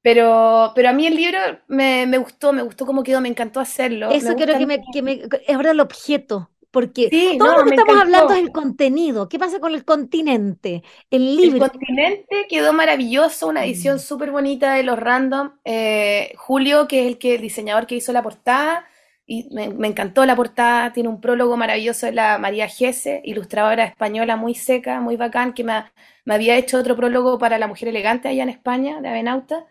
Pero, 0.00 0.72
pero 0.74 0.88
a 0.88 0.92
mí 0.92 1.06
el 1.06 1.14
libro 1.14 1.38
me, 1.68 2.06
me 2.06 2.18
gustó, 2.18 2.52
me 2.52 2.62
gustó 2.62 2.86
cómo 2.86 3.02
quedó, 3.02 3.20
me 3.20 3.28
encantó 3.28 3.60
hacerlo. 3.60 4.10
Eso 4.10 4.34
creo 4.34 4.58
que 4.58 4.66
me, 4.66 4.82
que 4.92 5.02
me, 5.02 5.22
es 5.46 5.54
ahora 5.54 5.70
el 5.70 5.80
objeto 5.80 6.51
porque 6.72 7.36
todo 7.38 7.58
lo 7.58 7.64
que 7.64 7.74
estamos 7.76 8.00
hablando 8.00 8.32
es 8.32 8.40
el 8.40 8.50
contenido. 8.50 9.28
¿Qué 9.28 9.38
pasa 9.38 9.60
con 9.60 9.74
el 9.74 9.84
continente? 9.84 10.82
El 11.10 11.36
libro. 11.36 11.66
El 11.66 11.70
continente 11.70 12.46
quedó 12.48 12.72
maravilloso, 12.72 13.46
una 13.46 13.64
edición 13.64 13.96
mm. 13.96 14.00
súper 14.00 14.30
bonita 14.30 14.74
de 14.74 14.82
los 14.82 14.98
random. 14.98 15.52
Eh, 15.64 16.32
Julio, 16.38 16.88
que 16.88 17.02
es 17.02 17.06
el, 17.08 17.18
que, 17.18 17.34
el 17.34 17.42
diseñador 17.42 17.86
que 17.86 17.96
hizo 17.96 18.12
la 18.12 18.22
portada, 18.22 18.86
y 19.26 19.48
me, 19.52 19.86
encantó 19.86 20.24
la 20.24 20.34
portada, 20.34 20.92
tiene 20.94 21.10
un 21.10 21.20
prólogo 21.20 21.56
maravilloso 21.58 22.06
de 22.06 22.12
la 22.12 22.38
María 22.38 22.68
Gese, 22.68 23.20
ilustradora 23.22 23.84
española 23.84 24.36
muy 24.36 24.54
seca, 24.54 25.00
muy 25.00 25.16
bacán, 25.16 25.52
que 25.52 25.64
me, 25.64 25.84
me 26.24 26.34
había 26.34 26.56
hecho 26.56 26.78
otro 26.78 26.96
prólogo 26.96 27.38
para 27.38 27.58
La 27.58 27.68
Mujer 27.68 27.88
Elegante 27.88 28.28
allá 28.28 28.44
en 28.44 28.48
España, 28.48 29.00
de 29.02 29.08
Avenauta. 29.08 29.66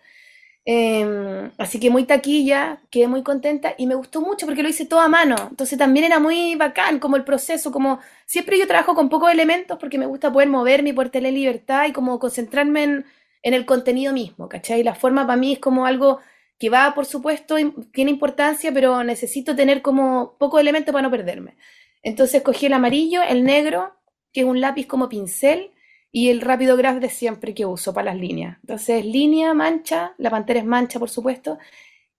Em, 0.64 1.52
así 1.58 1.80
que 1.80 1.90
muy 1.90 2.04
taquilla, 2.06 2.80
quedé 2.92 3.08
muy 3.08 3.24
contenta 3.24 3.74
y 3.78 3.88
me 3.88 3.96
gustó 3.96 4.22
mucho 4.22 4.46
porque 4.46 4.62
lo 4.62 4.70
hice 4.70 4.86
todo 4.86 5.00
a 5.00 5.08
mano. 5.08 5.36
Entonces 5.50 5.78
también 5.78 6.06
era 6.06 6.20
muy 6.20 6.56
bacán 6.56 7.00
como 7.00 7.16
el 7.16 7.24
proceso, 7.24 7.72
como 7.72 8.00
siempre 8.26 8.60
yo 8.60 8.68
trabajo 8.68 8.94
con 8.96 9.10
pocos 9.10 9.32
elementos 9.32 9.78
porque 9.80 9.98
me 9.98 10.06
gusta 10.06 10.32
poder 10.32 10.50
moverme 10.50 10.90
y 10.92 10.94
poder 10.94 11.10
tener 11.10 11.34
libertad 11.34 11.86
y 11.88 11.92
como 11.94 12.20
concentrarme 12.20 12.84
en, 12.84 13.06
en 13.42 13.54
el 13.54 13.66
contenido 13.66 14.14
mismo, 14.14 14.48
¿cachai? 14.50 14.84
La 14.84 14.96
forma 14.96 15.26
para 15.26 15.38
mí 15.38 15.54
es 15.54 15.60
como 15.60 15.86
algo 15.86 16.20
que 16.60 16.70
va, 16.70 16.94
por 16.94 17.06
supuesto, 17.08 17.56
tiene 17.92 18.12
importancia, 18.12 18.72
pero 18.72 19.04
necesito 19.04 19.56
tener 19.56 19.82
como 19.82 20.36
pocos 20.38 20.62
elementos 20.62 20.94
para 20.94 21.02
no 21.02 21.10
perderme. 21.10 21.56
Entonces 22.04 22.44
cogí 22.44 22.68
el 22.68 22.74
amarillo, 22.74 23.24
el 23.24 23.44
negro, 23.44 23.96
que 24.32 24.42
es 24.42 24.46
un 24.46 24.62
lápiz 24.62 24.86
como 24.86 25.10
pincel, 25.10 25.72
y 26.12 26.30
el 26.30 26.42
rápido 26.42 26.76
graph 26.76 27.00
de 27.00 27.10
siempre 27.10 27.54
que 27.54 27.66
uso 27.66 27.94
para 27.94 28.12
las 28.12 28.20
líneas. 28.20 28.58
Entonces, 28.62 29.06
línea, 29.06 29.54
mancha, 29.54 30.14
la 30.18 30.30
pantera 30.30 30.60
es 30.60 30.66
mancha, 30.66 31.00
por 31.00 31.10
supuesto, 31.10 31.58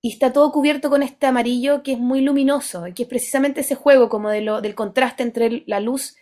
y 0.01 0.13
está 0.13 0.33
todo 0.33 0.51
cubierto 0.51 0.91
con 0.91 1.03
este 1.03 1.27
amarillo 1.27 1.83
que 1.83 1.93
es 1.93 1.99
muy 1.99 2.23
luminoso, 2.23 2.85
que 2.95 3.05
es 3.05 3.09
precisamente 3.09 3.61
ese 3.61 3.75
juego 3.75 4.09
como 4.09 4.31
de 4.31 4.41
lo, 4.41 4.61
del 4.61 4.75
contraste 4.75 5.23
entre 5.23 5.63
la 5.67 5.79
luz 5.79 6.17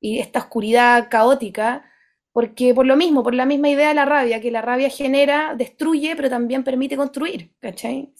y 0.00 0.20
esta 0.20 0.38
oscuridad 0.38 1.08
caótica, 1.10 1.90
porque 2.32 2.74
por 2.74 2.86
lo 2.86 2.96
mismo, 2.96 3.22
por 3.22 3.34
la 3.34 3.44
misma 3.44 3.68
idea 3.68 3.88
de 3.88 3.94
la 3.94 4.04
rabia, 4.04 4.40
que 4.40 4.50
la 4.50 4.62
rabia 4.62 4.88
genera, 4.88 5.54
destruye, 5.56 6.14
pero 6.16 6.30
también 6.30 6.64
permite 6.64 6.96
construir, 6.96 7.52
¿cachai? 7.60 8.12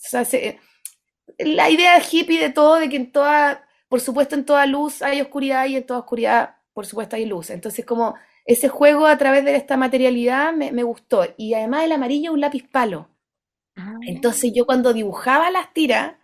La 1.38 1.70
idea 1.70 2.00
hippie 2.00 2.40
de 2.40 2.50
todo, 2.50 2.76
de 2.76 2.88
que 2.88 2.96
en 2.96 3.12
toda, 3.12 3.66
por 3.88 4.00
supuesto 4.00 4.34
en 4.34 4.44
toda 4.44 4.66
luz 4.66 5.02
hay 5.02 5.20
oscuridad 5.20 5.66
y 5.66 5.76
en 5.76 5.86
toda 5.86 6.00
oscuridad, 6.00 6.56
por 6.72 6.86
supuesto, 6.86 7.16
hay 7.16 7.24
luz. 7.24 7.50
Entonces, 7.50 7.84
como 7.86 8.16
ese 8.46 8.68
juego 8.68 9.06
a 9.06 9.18
través 9.18 9.44
de 9.44 9.56
esta 9.56 9.76
materialidad 9.76 10.52
me, 10.54 10.82
gustó. 10.84 11.26
Y 11.36 11.54
además 11.54 11.84
el 11.84 11.92
amarillo 11.92 12.32
un 12.32 12.40
lápiz 12.40 12.66
palo. 12.68 13.08
Ah. 13.76 13.96
Entonces 14.06 14.52
yo 14.54 14.66
cuando 14.66 14.92
dibujaba 14.92 15.50
las 15.50 15.72
tiras, 15.72 16.14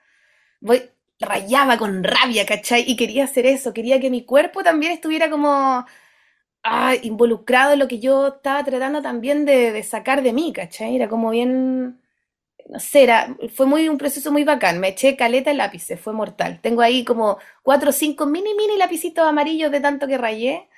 voy, 0.61 0.83
rayaba 1.19 1.79
con 1.79 2.05
rabia, 2.05 2.47
¿cachai? 2.47 2.85
Y 2.87 2.97
quería 2.97 3.25
hacer 3.25 3.47
eso, 3.47 3.73
quería 3.73 4.01
que 4.01 4.11
mi 4.11 4.25
cuerpo 4.25 4.63
también 4.63 4.93
estuviera 4.93 5.31
como 5.31 5.85
ah, 6.63 6.95
involucrado 7.03 7.73
en 7.73 7.81
lo 7.81 7.89
que 7.89 7.99
yo 8.01 8.29
estaba 8.29 8.65
tratando 8.65 9.03
también 9.03 9.45
de, 9.45 9.83
sacar 9.83 10.23
de 10.23 10.33
mí, 10.33 10.53
¿cachai? 10.53 10.97
Era 10.97 11.09
como 11.09 11.31
bien, 11.31 12.01
no 12.69 12.81
sé, 12.81 13.05
era, 13.05 13.37
fue 13.55 13.67
muy, 13.67 13.89
un 13.89 13.99
proceso 13.99 14.33
muy 14.33 14.45
bacán. 14.45 14.81
Me 14.81 14.89
eché 14.89 15.17
caleta 15.17 15.51
de 15.51 15.57
lápices, 15.57 16.01
fue 16.01 16.13
mortal. 16.13 16.61
Tengo 16.63 16.83
ahí 16.83 17.05
como 17.05 17.39
cuatro 17.63 17.91
o 17.91 17.93
cinco 17.93 18.27
mini, 18.27 18.55
mini 18.55 18.77
lapicitos 18.79 19.27
amarillos 19.27 19.71
de 19.73 19.81
tanto 19.81 20.07
que 20.07 20.19
rayé 20.19 20.69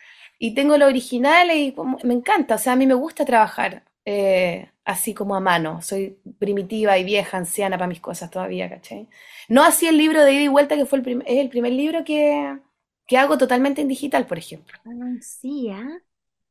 y 0.44 0.50
tengo 0.50 0.76
lo 0.76 0.86
original 0.86 1.50
y 1.52 1.74
me 2.02 2.12
encanta, 2.12 2.56
o 2.56 2.58
sea, 2.58 2.74
a 2.74 2.76
mí 2.76 2.86
me 2.86 2.92
gusta 2.92 3.24
trabajar 3.24 3.82
eh, 4.04 4.70
así 4.84 5.14
como 5.14 5.34
a 5.34 5.40
mano. 5.40 5.80
Soy 5.80 6.18
primitiva 6.38 6.98
y 6.98 7.04
vieja, 7.04 7.38
anciana 7.38 7.78
para 7.78 7.88
mis 7.88 8.00
cosas 8.00 8.30
todavía, 8.30 8.68
¿cachai? 8.68 9.08
No 9.48 9.62
así 9.64 9.86
el 9.86 9.96
libro 9.96 10.22
de 10.22 10.34
ida 10.34 10.42
y 10.42 10.48
vuelta, 10.48 10.76
que 10.76 10.84
fue 10.84 10.98
el 10.98 11.22
es 11.24 11.38
el 11.38 11.48
primer 11.48 11.72
libro 11.72 12.04
que, 12.04 12.58
que, 13.06 13.16
hago 13.16 13.38
totalmente 13.38 13.80
en 13.80 13.88
digital, 13.88 14.26
por 14.26 14.36
ejemplo. 14.36 14.78
Ah, 14.84 15.16
sí, 15.22 15.70
¿ah? 15.70 16.02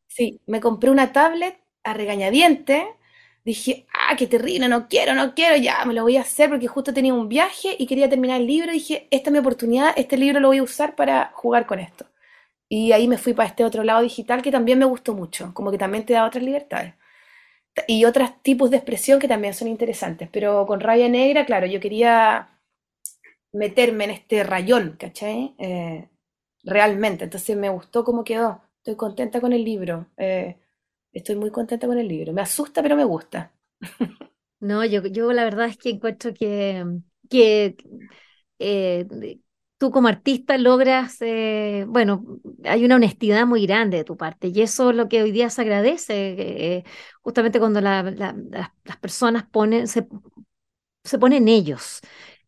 Sí, 0.08 0.42
me 0.48 0.60
compré 0.60 0.90
una 0.90 1.14
tablet 1.14 1.60
a 1.84 1.94
regañadiente. 1.94 2.88
Dije, 3.46 3.86
ah, 3.94 4.16
qué 4.18 4.26
terrible, 4.26 4.70
no 4.70 4.88
quiero, 4.88 5.14
no 5.14 5.36
quiero, 5.36 5.56
ya 5.58 5.86
me 5.86 5.94
lo 5.94 6.02
voy 6.02 6.18
a 6.18 6.22
hacer 6.22 6.50
porque 6.50 6.68
justo 6.68 6.96
tenía 6.96 7.14
un 7.14 7.30
viaje 7.30 7.76
y 7.78 7.86
quería 7.86 8.10
terminar 8.10 8.42
el 8.42 8.48
libro. 8.48 8.72
dije, 8.72 9.08
esta 9.12 9.30
es 9.30 9.34
mi 9.34 9.38
oportunidad, 9.38 9.94
este 9.96 10.18
libro 10.18 10.40
lo 10.40 10.48
voy 10.48 10.58
a 10.58 10.64
usar 10.64 10.96
para 10.96 11.32
jugar 11.36 11.68
con 11.68 11.80
esto. 11.80 12.08
Y 12.78 12.92
ahí 12.94 13.08
me 13.08 13.18
fui 13.24 13.34
para 13.34 13.50
este 13.50 13.64
otro 13.66 13.84
lado 13.84 14.02
digital 14.02 14.42
que 14.42 14.52
también 14.52 14.80
me 14.80 14.86
gustó 14.86 15.14
mucho, 15.14 15.54
como 15.54 15.72
que 15.72 15.78
también 15.78 16.06
te 16.06 16.14
da 16.14 16.26
otras 16.26 16.44
libertades. 16.44 16.94
Y 17.88 18.06
otros 18.06 18.32
tipos 18.44 18.70
de 18.72 18.78
expresión 18.78 19.20
que 19.20 19.28
también 19.30 19.54
son 19.56 19.68
interesantes. 19.70 20.30
Pero 20.32 20.66
con 20.68 20.80
raya 20.82 21.10
negra, 21.10 21.46
claro, 21.46 21.68
yo 21.68 21.80
quería 21.82 22.50
meterme 23.54 24.06
en 24.06 24.10
este 24.12 24.44
rayón, 24.44 24.98
¿cachai? 25.00 25.56
Eh, 25.60 26.10
realmente. 26.64 27.26
Entonces 27.26 27.58
me 27.58 27.70
gustó 27.70 28.04
cómo 28.04 28.24
quedó. 28.24 28.62
Estoy 28.80 28.96
contenta 28.98 29.42
con 29.42 29.54
el 29.54 29.64
libro. 29.64 30.08
Eh, 30.18 30.58
estoy 31.14 31.36
muy 31.38 31.52
contenta 31.52 31.88
con 31.88 31.98
el 32.00 32.08
libro. 32.08 32.34
Me 32.34 32.42
asusta, 32.42 32.82
pero 32.84 32.96
me 32.98 33.06
gusta. 33.06 33.52
No, 34.60 34.86
yo, 34.86 35.06
yo 35.08 35.34
la 35.34 35.44
verdad 35.44 35.68
es 35.68 35.78
que 35.78 35.90
encuentro 35.90 36.34
que, 36.34 36.86
que 37.30 37.76
eh, 38.60 39.08
tú 39.84 39.92
como 39.92 40.08
artista 40.08 40.58
logras, 40.58 41.18
eh, 41.20 41.84
bueno, 41.90 42.26
hay 42.64 42.86
una 42.86 42.96
honestidad 42.96 43.46
muy 43.46 43.66
grande 43.68 43.98
de 43.98 44.06
tu 44.06 44.16
parte 44.16 44.48
y 44.48 44.62
eso 44.62 44.92
es 44.92 44.96
lo 44.96 45.10
que 45.10 45.22
hoy 45.22 45.34
día 45.34 45.50
se 45.50 45.62
agradece, 45.62 46.14
eh, 46.38 46.86
justamente 47.22 47.60
cuando 47.60 47.82
las 47.82 48.98
personas 49.02 49.44
ponen, 49.52 49.90
se, 49.90 50.08
se 51.04 51.20
ponen 51.20 51.50
ellos 51.50 52.00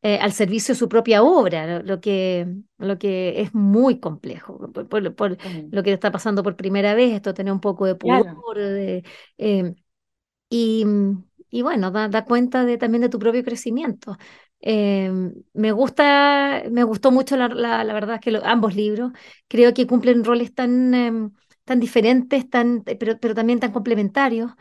eh, 0.02 0.18
al 0.18 0.32
servicio 0.32 0.74
de 0.76 0.80
su 0.80 0.88
propia 0.88 1.24
obra, 1.24 1.84
lo, 1.84 2.00
que, 2.00 2.48
lo 2.78 2.98
que 2.98 3.42
es 3.42 3.54
muy 3.54 4.00
complejo, 4.00 4.72
por, 4.72 5.38
lo 5.72 5.84
que 5.84 5.92
está 5.92 6.14
pasando 6.14 6.42
por 6.42 6.56
primera 6.56 6.94
vez, 6.94 7.16
esto 7.16 7.34
tiene 7.34 7.52
un 7.52 7.60
poco 7.60 7.86
de 7.86 7.96
pudor, 7.96 8.28
y, 10.50 10.86
y, 11.50 11.62
bueno, 11.64 11.92
da, 11.92 12.08
da 12.08 12.24
cuenta 12.24 12.64
de, 12.64 12.78
también 12.78 13.02
de 13.02 13.10
tu 13.10 13.20
propio 13.20 13.44
crecimiento. 13.44 14.16
Eh, 14.68 15.12
me 15.54 15.72
gusta, 15.72 16.64
me 16.72 16.84
gustó 16.84 17.12
mucho 17.12 17.38
la, 17.38 17.48
la, 17.50 17.94
verdad 17.94 18.20
que 18.20 18.36
ambos 18.44 18.76
libros 18.76 19.12
creo 19.48 19.76
que 19.76 19.86
cumplen 19.86 20.24
roles 20.24 20.56
tan, 20.56 20.92
em, 20.96 21.32
tan 21.64 21.80
diferentes, 21.80 22.50
tan, 22.50 22.84
pero, 22.84 23.20
pero 23.20 23.36
también 23.36 23.60
tan 23.60 23.72
complementarios. 23.72 24.52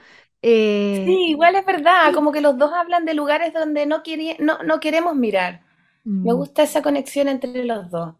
Eh, 0.43 1.05
sí, 1.07 1.31
igual 1.31 1.57
es 1.57 1.65
verdad, 1.65 2.13
como 2.13 2.33
que 2.33 2.43
los 2.43 2.59
dos 2.59 2.71
hablan 2.75 3.07
de 3.07 3.15
lugares 3.15 3.55
donde 3.55 3.87
no, 3.87 4.03
no, 4.41 4.63
no 4.63 4.79
queremos 4.79 5.17
mirar. 5.17 5.63
Me 6.05 6.35
mm. 6.35 6.37
gusta 6.37 6.65
esa 6.65 6.83
conexión 6.83 7.29
entre 7.29 7.65
los 7.65 7.91
dos. 7.91 8.15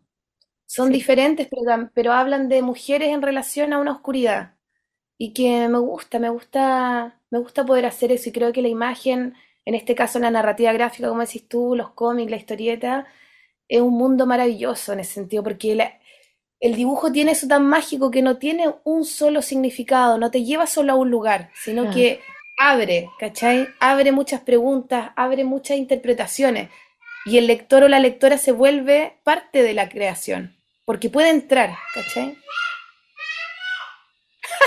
Son 0.65 0.91
diferentes, 0.91 1.49
pero, 1.51 1.91
pero 1.93 2.13
hablan 2.13 2.49
de 2.49 2.63
mujeres 2.63 3.11
en 3.11 3.21
relación 3.21 3.75
a 3.75 3.79
una 3.79 3.93
oscuridad. 3.93 4.55
Y 5.19 5.35
que 5.35 5.69
me 5.69 5.79
gusta, 5.79 6.19
me 6.19 6.31
gusta, 6.31 7.21
me 7.29 7.39
gusta 7.41 7.67
poder 7.67 7.85
hacer 7.85 8.11
eso. 8.11 8.31
Y 8.31 8.33
creo 8.33 8.55
que 8.55 8.63
la 8.63 8.69
imagen 8.69 9.35
en 9.65 9.75
este 9.75 9.95
caso 9.95 10.19
la 10.19 10.31
narrativa 10.31 10.73
gráfica, 10.73 11.09
como 11.09 11.21
decís 11.21 11.49
tú, 11.49 11.75
los 11.75 11.91
cómics, 11.91 12.31
la 12.31 12.37
historieta, 12.37 13.07
es 13.69 13.81
un 13.81 13.95
mundo 13.95 14.27
maravilloso 14.27 14.93
en 14.93 15.01
ese 15.01 15.15
sentido, 15.15 15.43
porque 15.43 15.99
el 16.61 16.75
dibujo 16.75 17.11
tiene 17.11 17.33
eso 17.33 17.49
tan 17.49 17.67
mágico 17.67 18.11
que 18.11 18.23
no 18.23 18.39
tiene 18.39 18.75
un 18.85 19.05
solo 19.05 19.43
significado, 19.43 20.19
no 20.19 20.31
te 20.31 20.45
lleva 20.45 20.67
solo 20.67 20.93
a 20.93 20.97
un 20.97 21.11
lugar, 21.11 21.51
sino 21.55 21.91
que 21.91 22.21
abre, 22.59 23.11
¿cachai? 23.19 23.69
Abre 23.81 24.13
muchas 24.13 24.41
preguntas, 24.41 25.11
abre 25.17 25.45
muchas 25.45 25.79
interpretaciones, 25.79 26.69
y 27.25 27.39
el 27.39 27.47
lector 27.47 27.85
o 27.85 27.89
la 27.89 28.01
lectora 28.01 28.37
se 28.37 28.53
vuelve 28.53 29.19
parte 29.25 29.63
de 29.63 29.73
la 29.73 29.89
creación, 29.89 30.57
porque 30.85 31.09
puede 31.09 31.31
entrar, 31.31 31.75
¿cachai? 31.95 32.37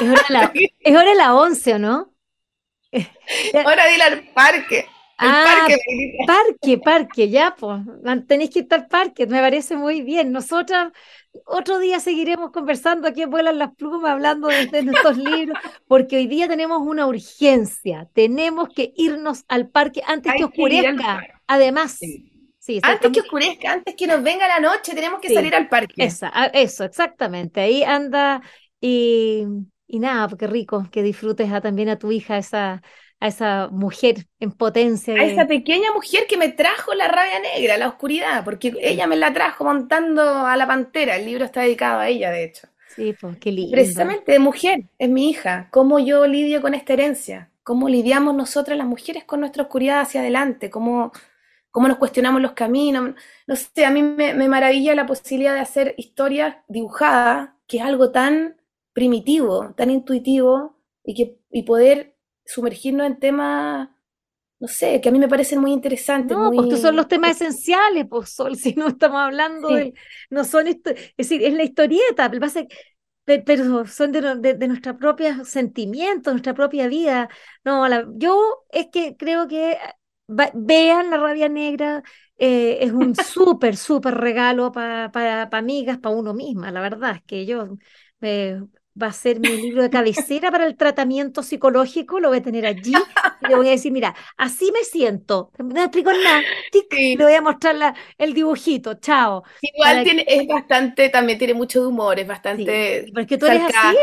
Es 0.01 0.09
hora 0.09 0.25
la, 0.29 0.51
es 0.79 0.95
hora 0.95 1.13
la 1.13 1.35
once, 1.35 1.73
¿o 1.73 1.79
no? 1.79 2.16
Ahora 3.65 3.87
dile 3.87 4.03
al 4.03 4.23
parque. 4.33 4.85
ah, 5.19 5.67
parque, 6.27 6.77
parque, 6.77 7.29
ya, 7.29 7.55
pues. 7.57 7.81
Tenéis 8.27 8.51
que 8.51 8.59
ir 8.59 8.67
al 8.69 8.87
parque, 8.87 9.25
me 9.25 9.39
parece 9.39 9.75
muy 9.75 10.01
bien. 10.01 10.31
Nosotras 10.31 10.91
otro 11.45 11.79
día 11.79 11.99
seguiremos 11.99 12.51
conversando 12.51 13.07
aquí 13.07 13.23
en 13.23 13.29
Vuelan 13.29 13.57
las 13.57 13.75
Plumas, 13.75 14.11
hablando 14.11 14.47
de, 14.47 14.67
de, 14.67 14.83
nuestros 14.83 15.17
libros, 15.17 15.57
porque 15.87 16.17
hoy 16.17 16.27
día 16.27 16.47
tenemos 16.47 16.81
una 16.81 17.07
urgencia. 17.07 18.07
Tenemos 18.13 18.69
que 18.69 18.93
irnos 18.95 19.43
al 19.47 19.69
parque 19.69 20.01
antes 20.05 20.33
que 20.35 20.45
oscurezca. 20.45 21.25
Además. 21.47 21.97
Sí. 21.97 22.79
antes 22.81 23.11
que 23.11 23.21
oscurezca, 23.21 23.71
antes 23.71 23.95
que 23.95 24.07
nos 24.07 24.21
venga 24.21 24.47
la 24.47 24.59
noche, 24.59 24.93
tenemos 24.93 25.19
que 25.19 25.33
salir 25.33 25.55
al 25.55 25.69
parque. 25.69 26.09
eso, 26.53 26.83
exactamente. 26.83 27.61
Ahí 27.61 27.83
anda 27.83 28.41
y 28.79 29.45
y 29.87 29.99
nada, 29.99 30.27
qué 30.37 30.47
rico 30.47 30.87
que 30.91 31.03
disfrutes 31.03 31.51
a, 31.51 31.61
también 31.61 31.89
a 31.89 31.97
tu 31.97 32.11
hija, 32.11 32.37
esa, 32.37 32.81
a 33.19 33.27
esa 33.27 33.69
mujer 33.71 34.27
en 34.39 34.51
potencia. 34.51 35.15
A 35.15 35.23
esa 35.23 35.47
pequeña 35.47 35.91
mujer 35.93 36.27
que 36.27 36.37
me 36.37 36.49
trajo 36.49 36.93
la 36.93 37.07
rabia 37.07 37.39
negra, 37.39 37.77
la 37.77 37.87
oscuridad, 37.87 38.43
porque 38.43 38.73
ella 38.81 39.07
me 39.07 39.15
la 39.15 39.33
trajo 39.33 39.63
montando 39.63 40.21
a 40.45 40.55
la 40.57 40.67
pantera. 40.67 41.15
El 41.15 41.25
libro 41.25 41.45
está 41.45 41.61
dedicado 41.61 41.99
a 41.99 42.07
ella, 42.09 42.31
de 42.31 42.43
hecho. 42.43 42.67
Sí, 42.87 43.13
pues 43.19 43.37
qué 43.37 43.51
lindo. 43.51 43.71
Precisamente 43.71 44.31
de 44.31 44.39
mujer, 44.39 44.85
es 44.97 45.09
mi 45.09 45.29
hija. 45.29 45.69
¿Cómo 45.71 45.99
yo 45.99 46.25
lidio 46.27 46.61
con 46.61 46.73
esta 46.73 46.93
herencia? 46.93 47.51
¿Cómo 47.63 47.89
lidiamos 47.89 48.33
nosotras 48.35 48.77
las 48.77 48.87
mujeres 48.87 49.23
con 49.25 49.41
nuestra 49.41 49.63
oscuridad 49.63 50.01
hacia 50.01 50.21
adelante? 50.21 50.69
¿Cómo, 50.69 51.11
cómo 51.71 51.87
nos 51.87 51.97
cuestionamos 51.97 52.41
los 52.41 52.53
caminos? 52.53 53.15
No 53.47 53.55
sé, 53.55 53.85
a 53.85 53.91
mí 53.91 54.03
me, 54.03 54.33
me 54.33 54.49
maravilla 54.49 54.95
la 54.95 55.05
posibilidad 55.05 55.53
de 55.53 55.61
hacer 55.61 55.95
historias 55.97 56.57
dibujadas, 56.67 57.51
que 57.67 57.77
es 57.77 57.83
algo 57.83 58.11
tan 58.11 58.56
primitivo, 58.97 59.75
tan 59.77 59.91
intuitivo 59.91 60.75
y, 61.03 61.13
que, 61.13 61.37
y 61.51 61.61
poder 61.61 62.15
sumergirnos 62.43 63.05
en 63.05 63.19
temas, 63.19 63.89
no 64.59 64.67
sé, 64.67 64.99
que 65.01 65.09
a 65.09 65.11
mí 65.11 65.19
me 65.19 65.27
parecen 65.27 65.61
muy 65.61 65.71
interesantes. 65.71 66.35
No, 66.35 66.51
pues 66.51 66.81
son 66.81 66.95
los 66.95 67.07
temas 67.07 67.39
esenciales, 67.39 68.07
pues 68.09 68.31
Sol, 68.31 68.55
si 68.57 68.73
no 68.73 68.87
estamos 68.87 69.19
hablando 69.19 69.67
de, 69.67 69.93
no 70.31 70.43
son, 70.43 70.65
es 70.65 70.81
decir, 71.15 71.43
es 71.43 71.53
la 71.53 71.63
historieta, 71.63 72.31
pero 73.45 73.85
son 73.85 74.11
de, 74.11 74.35
de, 74.37 74.55
de 74.55 74.67
nuestros 74.67 74.95
propios 74.95 75.47
sentimientos, 75.47 76.33
nuestra 76.33 76.55
propia 76.55 76.87
vida. 76.87 77.29
No, 77.63 77.87
yo 78.17 78.65
es 78.71 78.87
que 78.91 79.15
creo 79.15 79.47
que 79.47 79.77
vean 80.55 81.11
la 81.11 81.17
rabia 81.17 81.49
negra, 81.49 82.01
eh, 82.39 82.79
es 82.81 82.91
un 82.93 83.13
súper, 83.15 83.77
súper 83.77 84.15
regalo 84.15 84.71
para 84.71 85.11
para 85.11 85.43
amigas, 85.51 85.99
para 85.99 86.15
uno 86.15 86.33
misma, 86.33 86.71
la 86.71 86.81
verdad 86.81 87.17
es 87.17 87.21
que 87.21 87.45
yo 87.45 87.77
eh, 88.21 88.59
va 89.01 89.07
a 89.07 89.13
ser 89.13 89.39
mi 89.39 89.49
libro 89.49 89.83
de 89.83 89.89
cabecera 89.89 90.51
para 90.51 90.65
el 90.65 90.75
tratamiento 90.75 91.43
psicológico, 91.43 92.19
lo 92.19 92.29
voy 92.29 92.39
a 92.39 92.41
tener 92.41 92.65
allí 92.65 92.93
y 93.41 93.47
le 93.47 93.55
voy 93.55 93.67
a 93.67 93.71
decir, 93.71 93.91
mira, 93.91 94.15
así 94.37 94.71
me 94.71 94.83
siento, 94.83 95.51
no 95.57 95.81
explico 95.81 96.11
nada, 96.11 96.41
le 96.91 97.23
voy 97.23 97.33
a 97.33 97.41
mostrar 97.41 97.95
el 98.17 98.33
dibujito, 98.33 98.95
chao. 98.95 99.43
Igual 99.61 100.03
tiene, 100.03 100.25
es 100.27 100.47
bastante, 100.47 101.09
también 101.09 101.37
tiene 101.37 101.53
mucho 101.53 101.81
de 101.81 101.87
humor, 101.87 102.19
es 102.19 102.27
bastante 102.27 103.05
sí, 103.05 103.11
porque 103.11 103.37
tú 103.37 103.45
eres 103.45 103.63
así, 103.63 103.97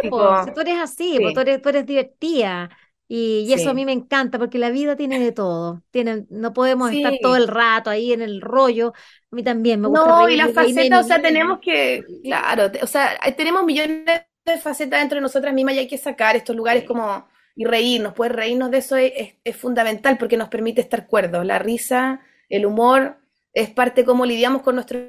tú 0.55 0.61
eres 0.61 0.79
así, 0.79 1.19
tú, 1.35 1.41
eres, 1.41 1.63
tú 1.63 1.69
eres 1.69 1.87
divertida. 1.87 2.71
Y, 3.07 3.53
eso 3.53 3.71
a 3.71 3.75
mí 3.75 3.85
me 3.85 3.93
encanta 3.93 4.39
porque 4.39 4.59
la 4.59 4.71
vida 4.71 4.97
tiene 4.97 5.21
de 5.21 5.31
todo. 5.31 5.83
Tiene, 5.91 6.25
no 6.31 6.53
podemos 6.53 6.91
estar 6.91 7.13
todo 7.21 7.37
el 7.37 7.49
rato 7.49 7.91
ahí 7.91 8.13
en 8.13 8.23
el 8.23 8.41
rollo. 8.41 8.93
A 9.31 9.37
mí 9.37 9.43
también 9.43 9.81
me 9.81 9.89
gusta. 9.89 10.07
No, 10.07 10.29
y 10.29 10.37
la 10.37 10.49
faceta, 10.49 11.01
o 11.01 11.03
sea, 11.03 11.21
tenemos 11.21 11.59
que, 11.61 12.03
claro, 12.23 12.73
o 12.83 12.87
sea, 12.87 13.11
tenemos 13.37 13.65
millones 13.65 14.23
de 14.45 14.59
facetas 14.59 15.01
dentro 15.01 15.17
de 15.17 15.23
nosotras 15.23 15.55
mismas 15.55 15.75
y 15.75 15.79
hay 15.79 15.89
que 15.89 15.99
sacar 15.99 16.37
estos 16.37 16.55
lugares 16.55 16.85
como 16.85 17.27
y 17.57 17.65
reírnos, 17.65 18.15
poder 18.15 18.35
reírnos 18.35 18.71
de 18.71 18.79
eso 18.79 18.97
es, 18.97 19.37
fundamental 19.57 20.19
porque 20.19 20.37
nos 20.37 20.49
permite 20.49 20.81
estar 20.81 21.07
cuerdos. 21.07 21.47
La 21.47 21.59
risa, 21.59 22.21
el 22.49 22.67
humor, 22.67 23.19
es 23.53 23.71
parte 23.71 24.05
como 24.05 24.27
lidiamos 24.27 24.63
con 24.63 24.75
nuestro 24.75 25.01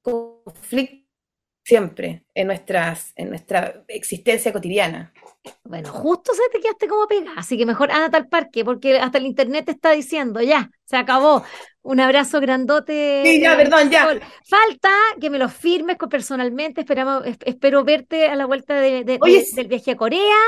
conflicto 0.00 1.02
siempre 1.64 2.24
en, 2.34 2.48
nuestras, 2.48 3.12
en 3.16 3.28
nuestra 3.28 3.84
existencia 3.88 4.52
cotidiana. 4.52 5.12
Bueno, 5.64 5.90
justo 5.90 6.32
se 6.34 6.42
te 6.50 6.60
quedaste 6.60 6.88
como 6.88 7.06
pegada, 7.06 7.34
así 7.36 7.56
que 7.56 7.66
mejor 7.66 7.90
anda 7.90 8.18
al 8.18 8.28
parque, 8.28 8.64
porque 8.64 8.98
hasta 8.98 9.18
el 9.18 9.26
internet 9.26 9.66
te 9.66 9.72
está 9.72 9.92
diciendo, 9.92 10.40
ya, 10.40 10.70
se 10.84 10.96
acabó. 10.96 11.44
Un 11.82 11.98
abrazo 11.98 12.40
grandote. 12.40 13.22
Sí, 13.24 13.40
ya, 13.40 13.56
perdón, 13.56 13.90
ya. 13.90 14.06
Falta 14.44 14.92
que 15.20 15.30
me 15.30 15.38
lo 15.38 15.48
firmes 15.48 15.96
personalmente, 16.08 16.80
esperamos, 16.80 17.24
espero 17.44 17.82
verte 17.82 18.28
a 18.28 18.36
la 18.36 18.46
vuelta 18.46 18.74
de, 18.74 19.04
del 19.04 19.66
viaje 19.68 19.90
a 19.90 19.96
Corea. 19.96 20.38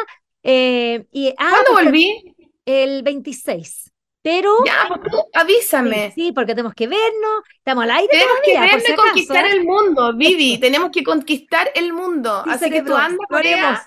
Eh, 0.45 1.07
y, 1.11 1.35
ah, 1.37 1.51
¿Cuándo 1.51 1.85
volví? 1.85 2.37
El 2.65 3.03
26. 3.03 3.91
Pero. 4.23 4.57
Ya, 4.65 4.89
pues 4.89 5.13
avísame. 5.35 6.13
Sí, 6.15 6.33
porque 6.33 6.55
tenemos 6.55 6.73
que 6.73 6.87
vernos, 6.87 7.43
estamos 7.59 7.85
al 7.85 7.91
aire. 7.91 8.09
Tenemos 8.11 8.39
que 8.43 8.59
vernos 8.59 8.89
y 8.89 8.95
conquistar 8.95 9.47
el 9.47 9.65
mundo, 9.65 10.15
Vivi. 10.15 10.59
tenemos 10.61 10.91
que 10.91 11.03
conquistar 11.03 11.71
el 11.75 11.93
mundo. 11.93 12.43
Así 12.47 12.71
que, 12.71 12.81
tú 12.81 12.95
andas 12.95 13.27
Corea. 13.29 13.87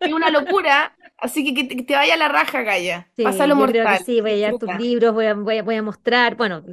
Es 0.00 0.12
una 0.12 0.30
locura. 0.30 0.94
Así 1.22 1.44
que 1.44 1.68
que 1.68 1.82
te 1.84 1.94
vaya 1.94 2.16
la 2.16 2.26
raja, 2.26 2.62
Gaya. 2.62 3.08
Sí, 3.14 3.22
Pásalo 3.22 3.54
mortal. 3.54 4.00
sí, 4.04 4.20
voy 4.20 4.32
a 4.32 4.36
llevar 4.36 4.58
tus 4.58 4.74
libros, 4.76 5.14
voy 5.14 5.26
a, 5.26 5.34
voy, 5.34 5.76
a, 5.76 5.82
mostrar. 5.82 6.34
Bueno, 6.34 6.64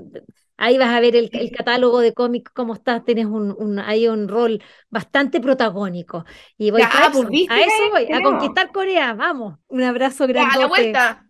ahí 0.58 0.80
vas 0.80 0.90
a 0.90 1.00
ver 1.00 1.16
el, 1.16 1.30
catálogo 1.56 2.00
de 2.00 2.16
cómics, 2.16 2.50
cómo 2.52 2.74
estás. 2.74 3.06
Tienes 3.06 3.28
un, 3.28 3.56
un, 3.56 3.78
ahí 3.78 4.08
un 4.08 4.28
rol 4.28 4.60
bastante 4.90 5.40
protagónico. 5.40 6.26
Y 6.58 6.72
voy 6.72 6.82
a, 6.82 6.86
eso, 6.88 7.28
pues, 7.28 7.48
a 7.48 7.62
eso 7.62 7.90
voy, 7.92 8.12
a 8.12 8.24
conquistar 8.24 8.72
Corea. 8.72 9.14
Vamos, 9.14 9.60
un 9.68 9.84
abrazo 9.84 10.26
grande. 10.26 10.56
A 10.56 10.60
la 10.62 10.68
vuelta. 10.68 11.29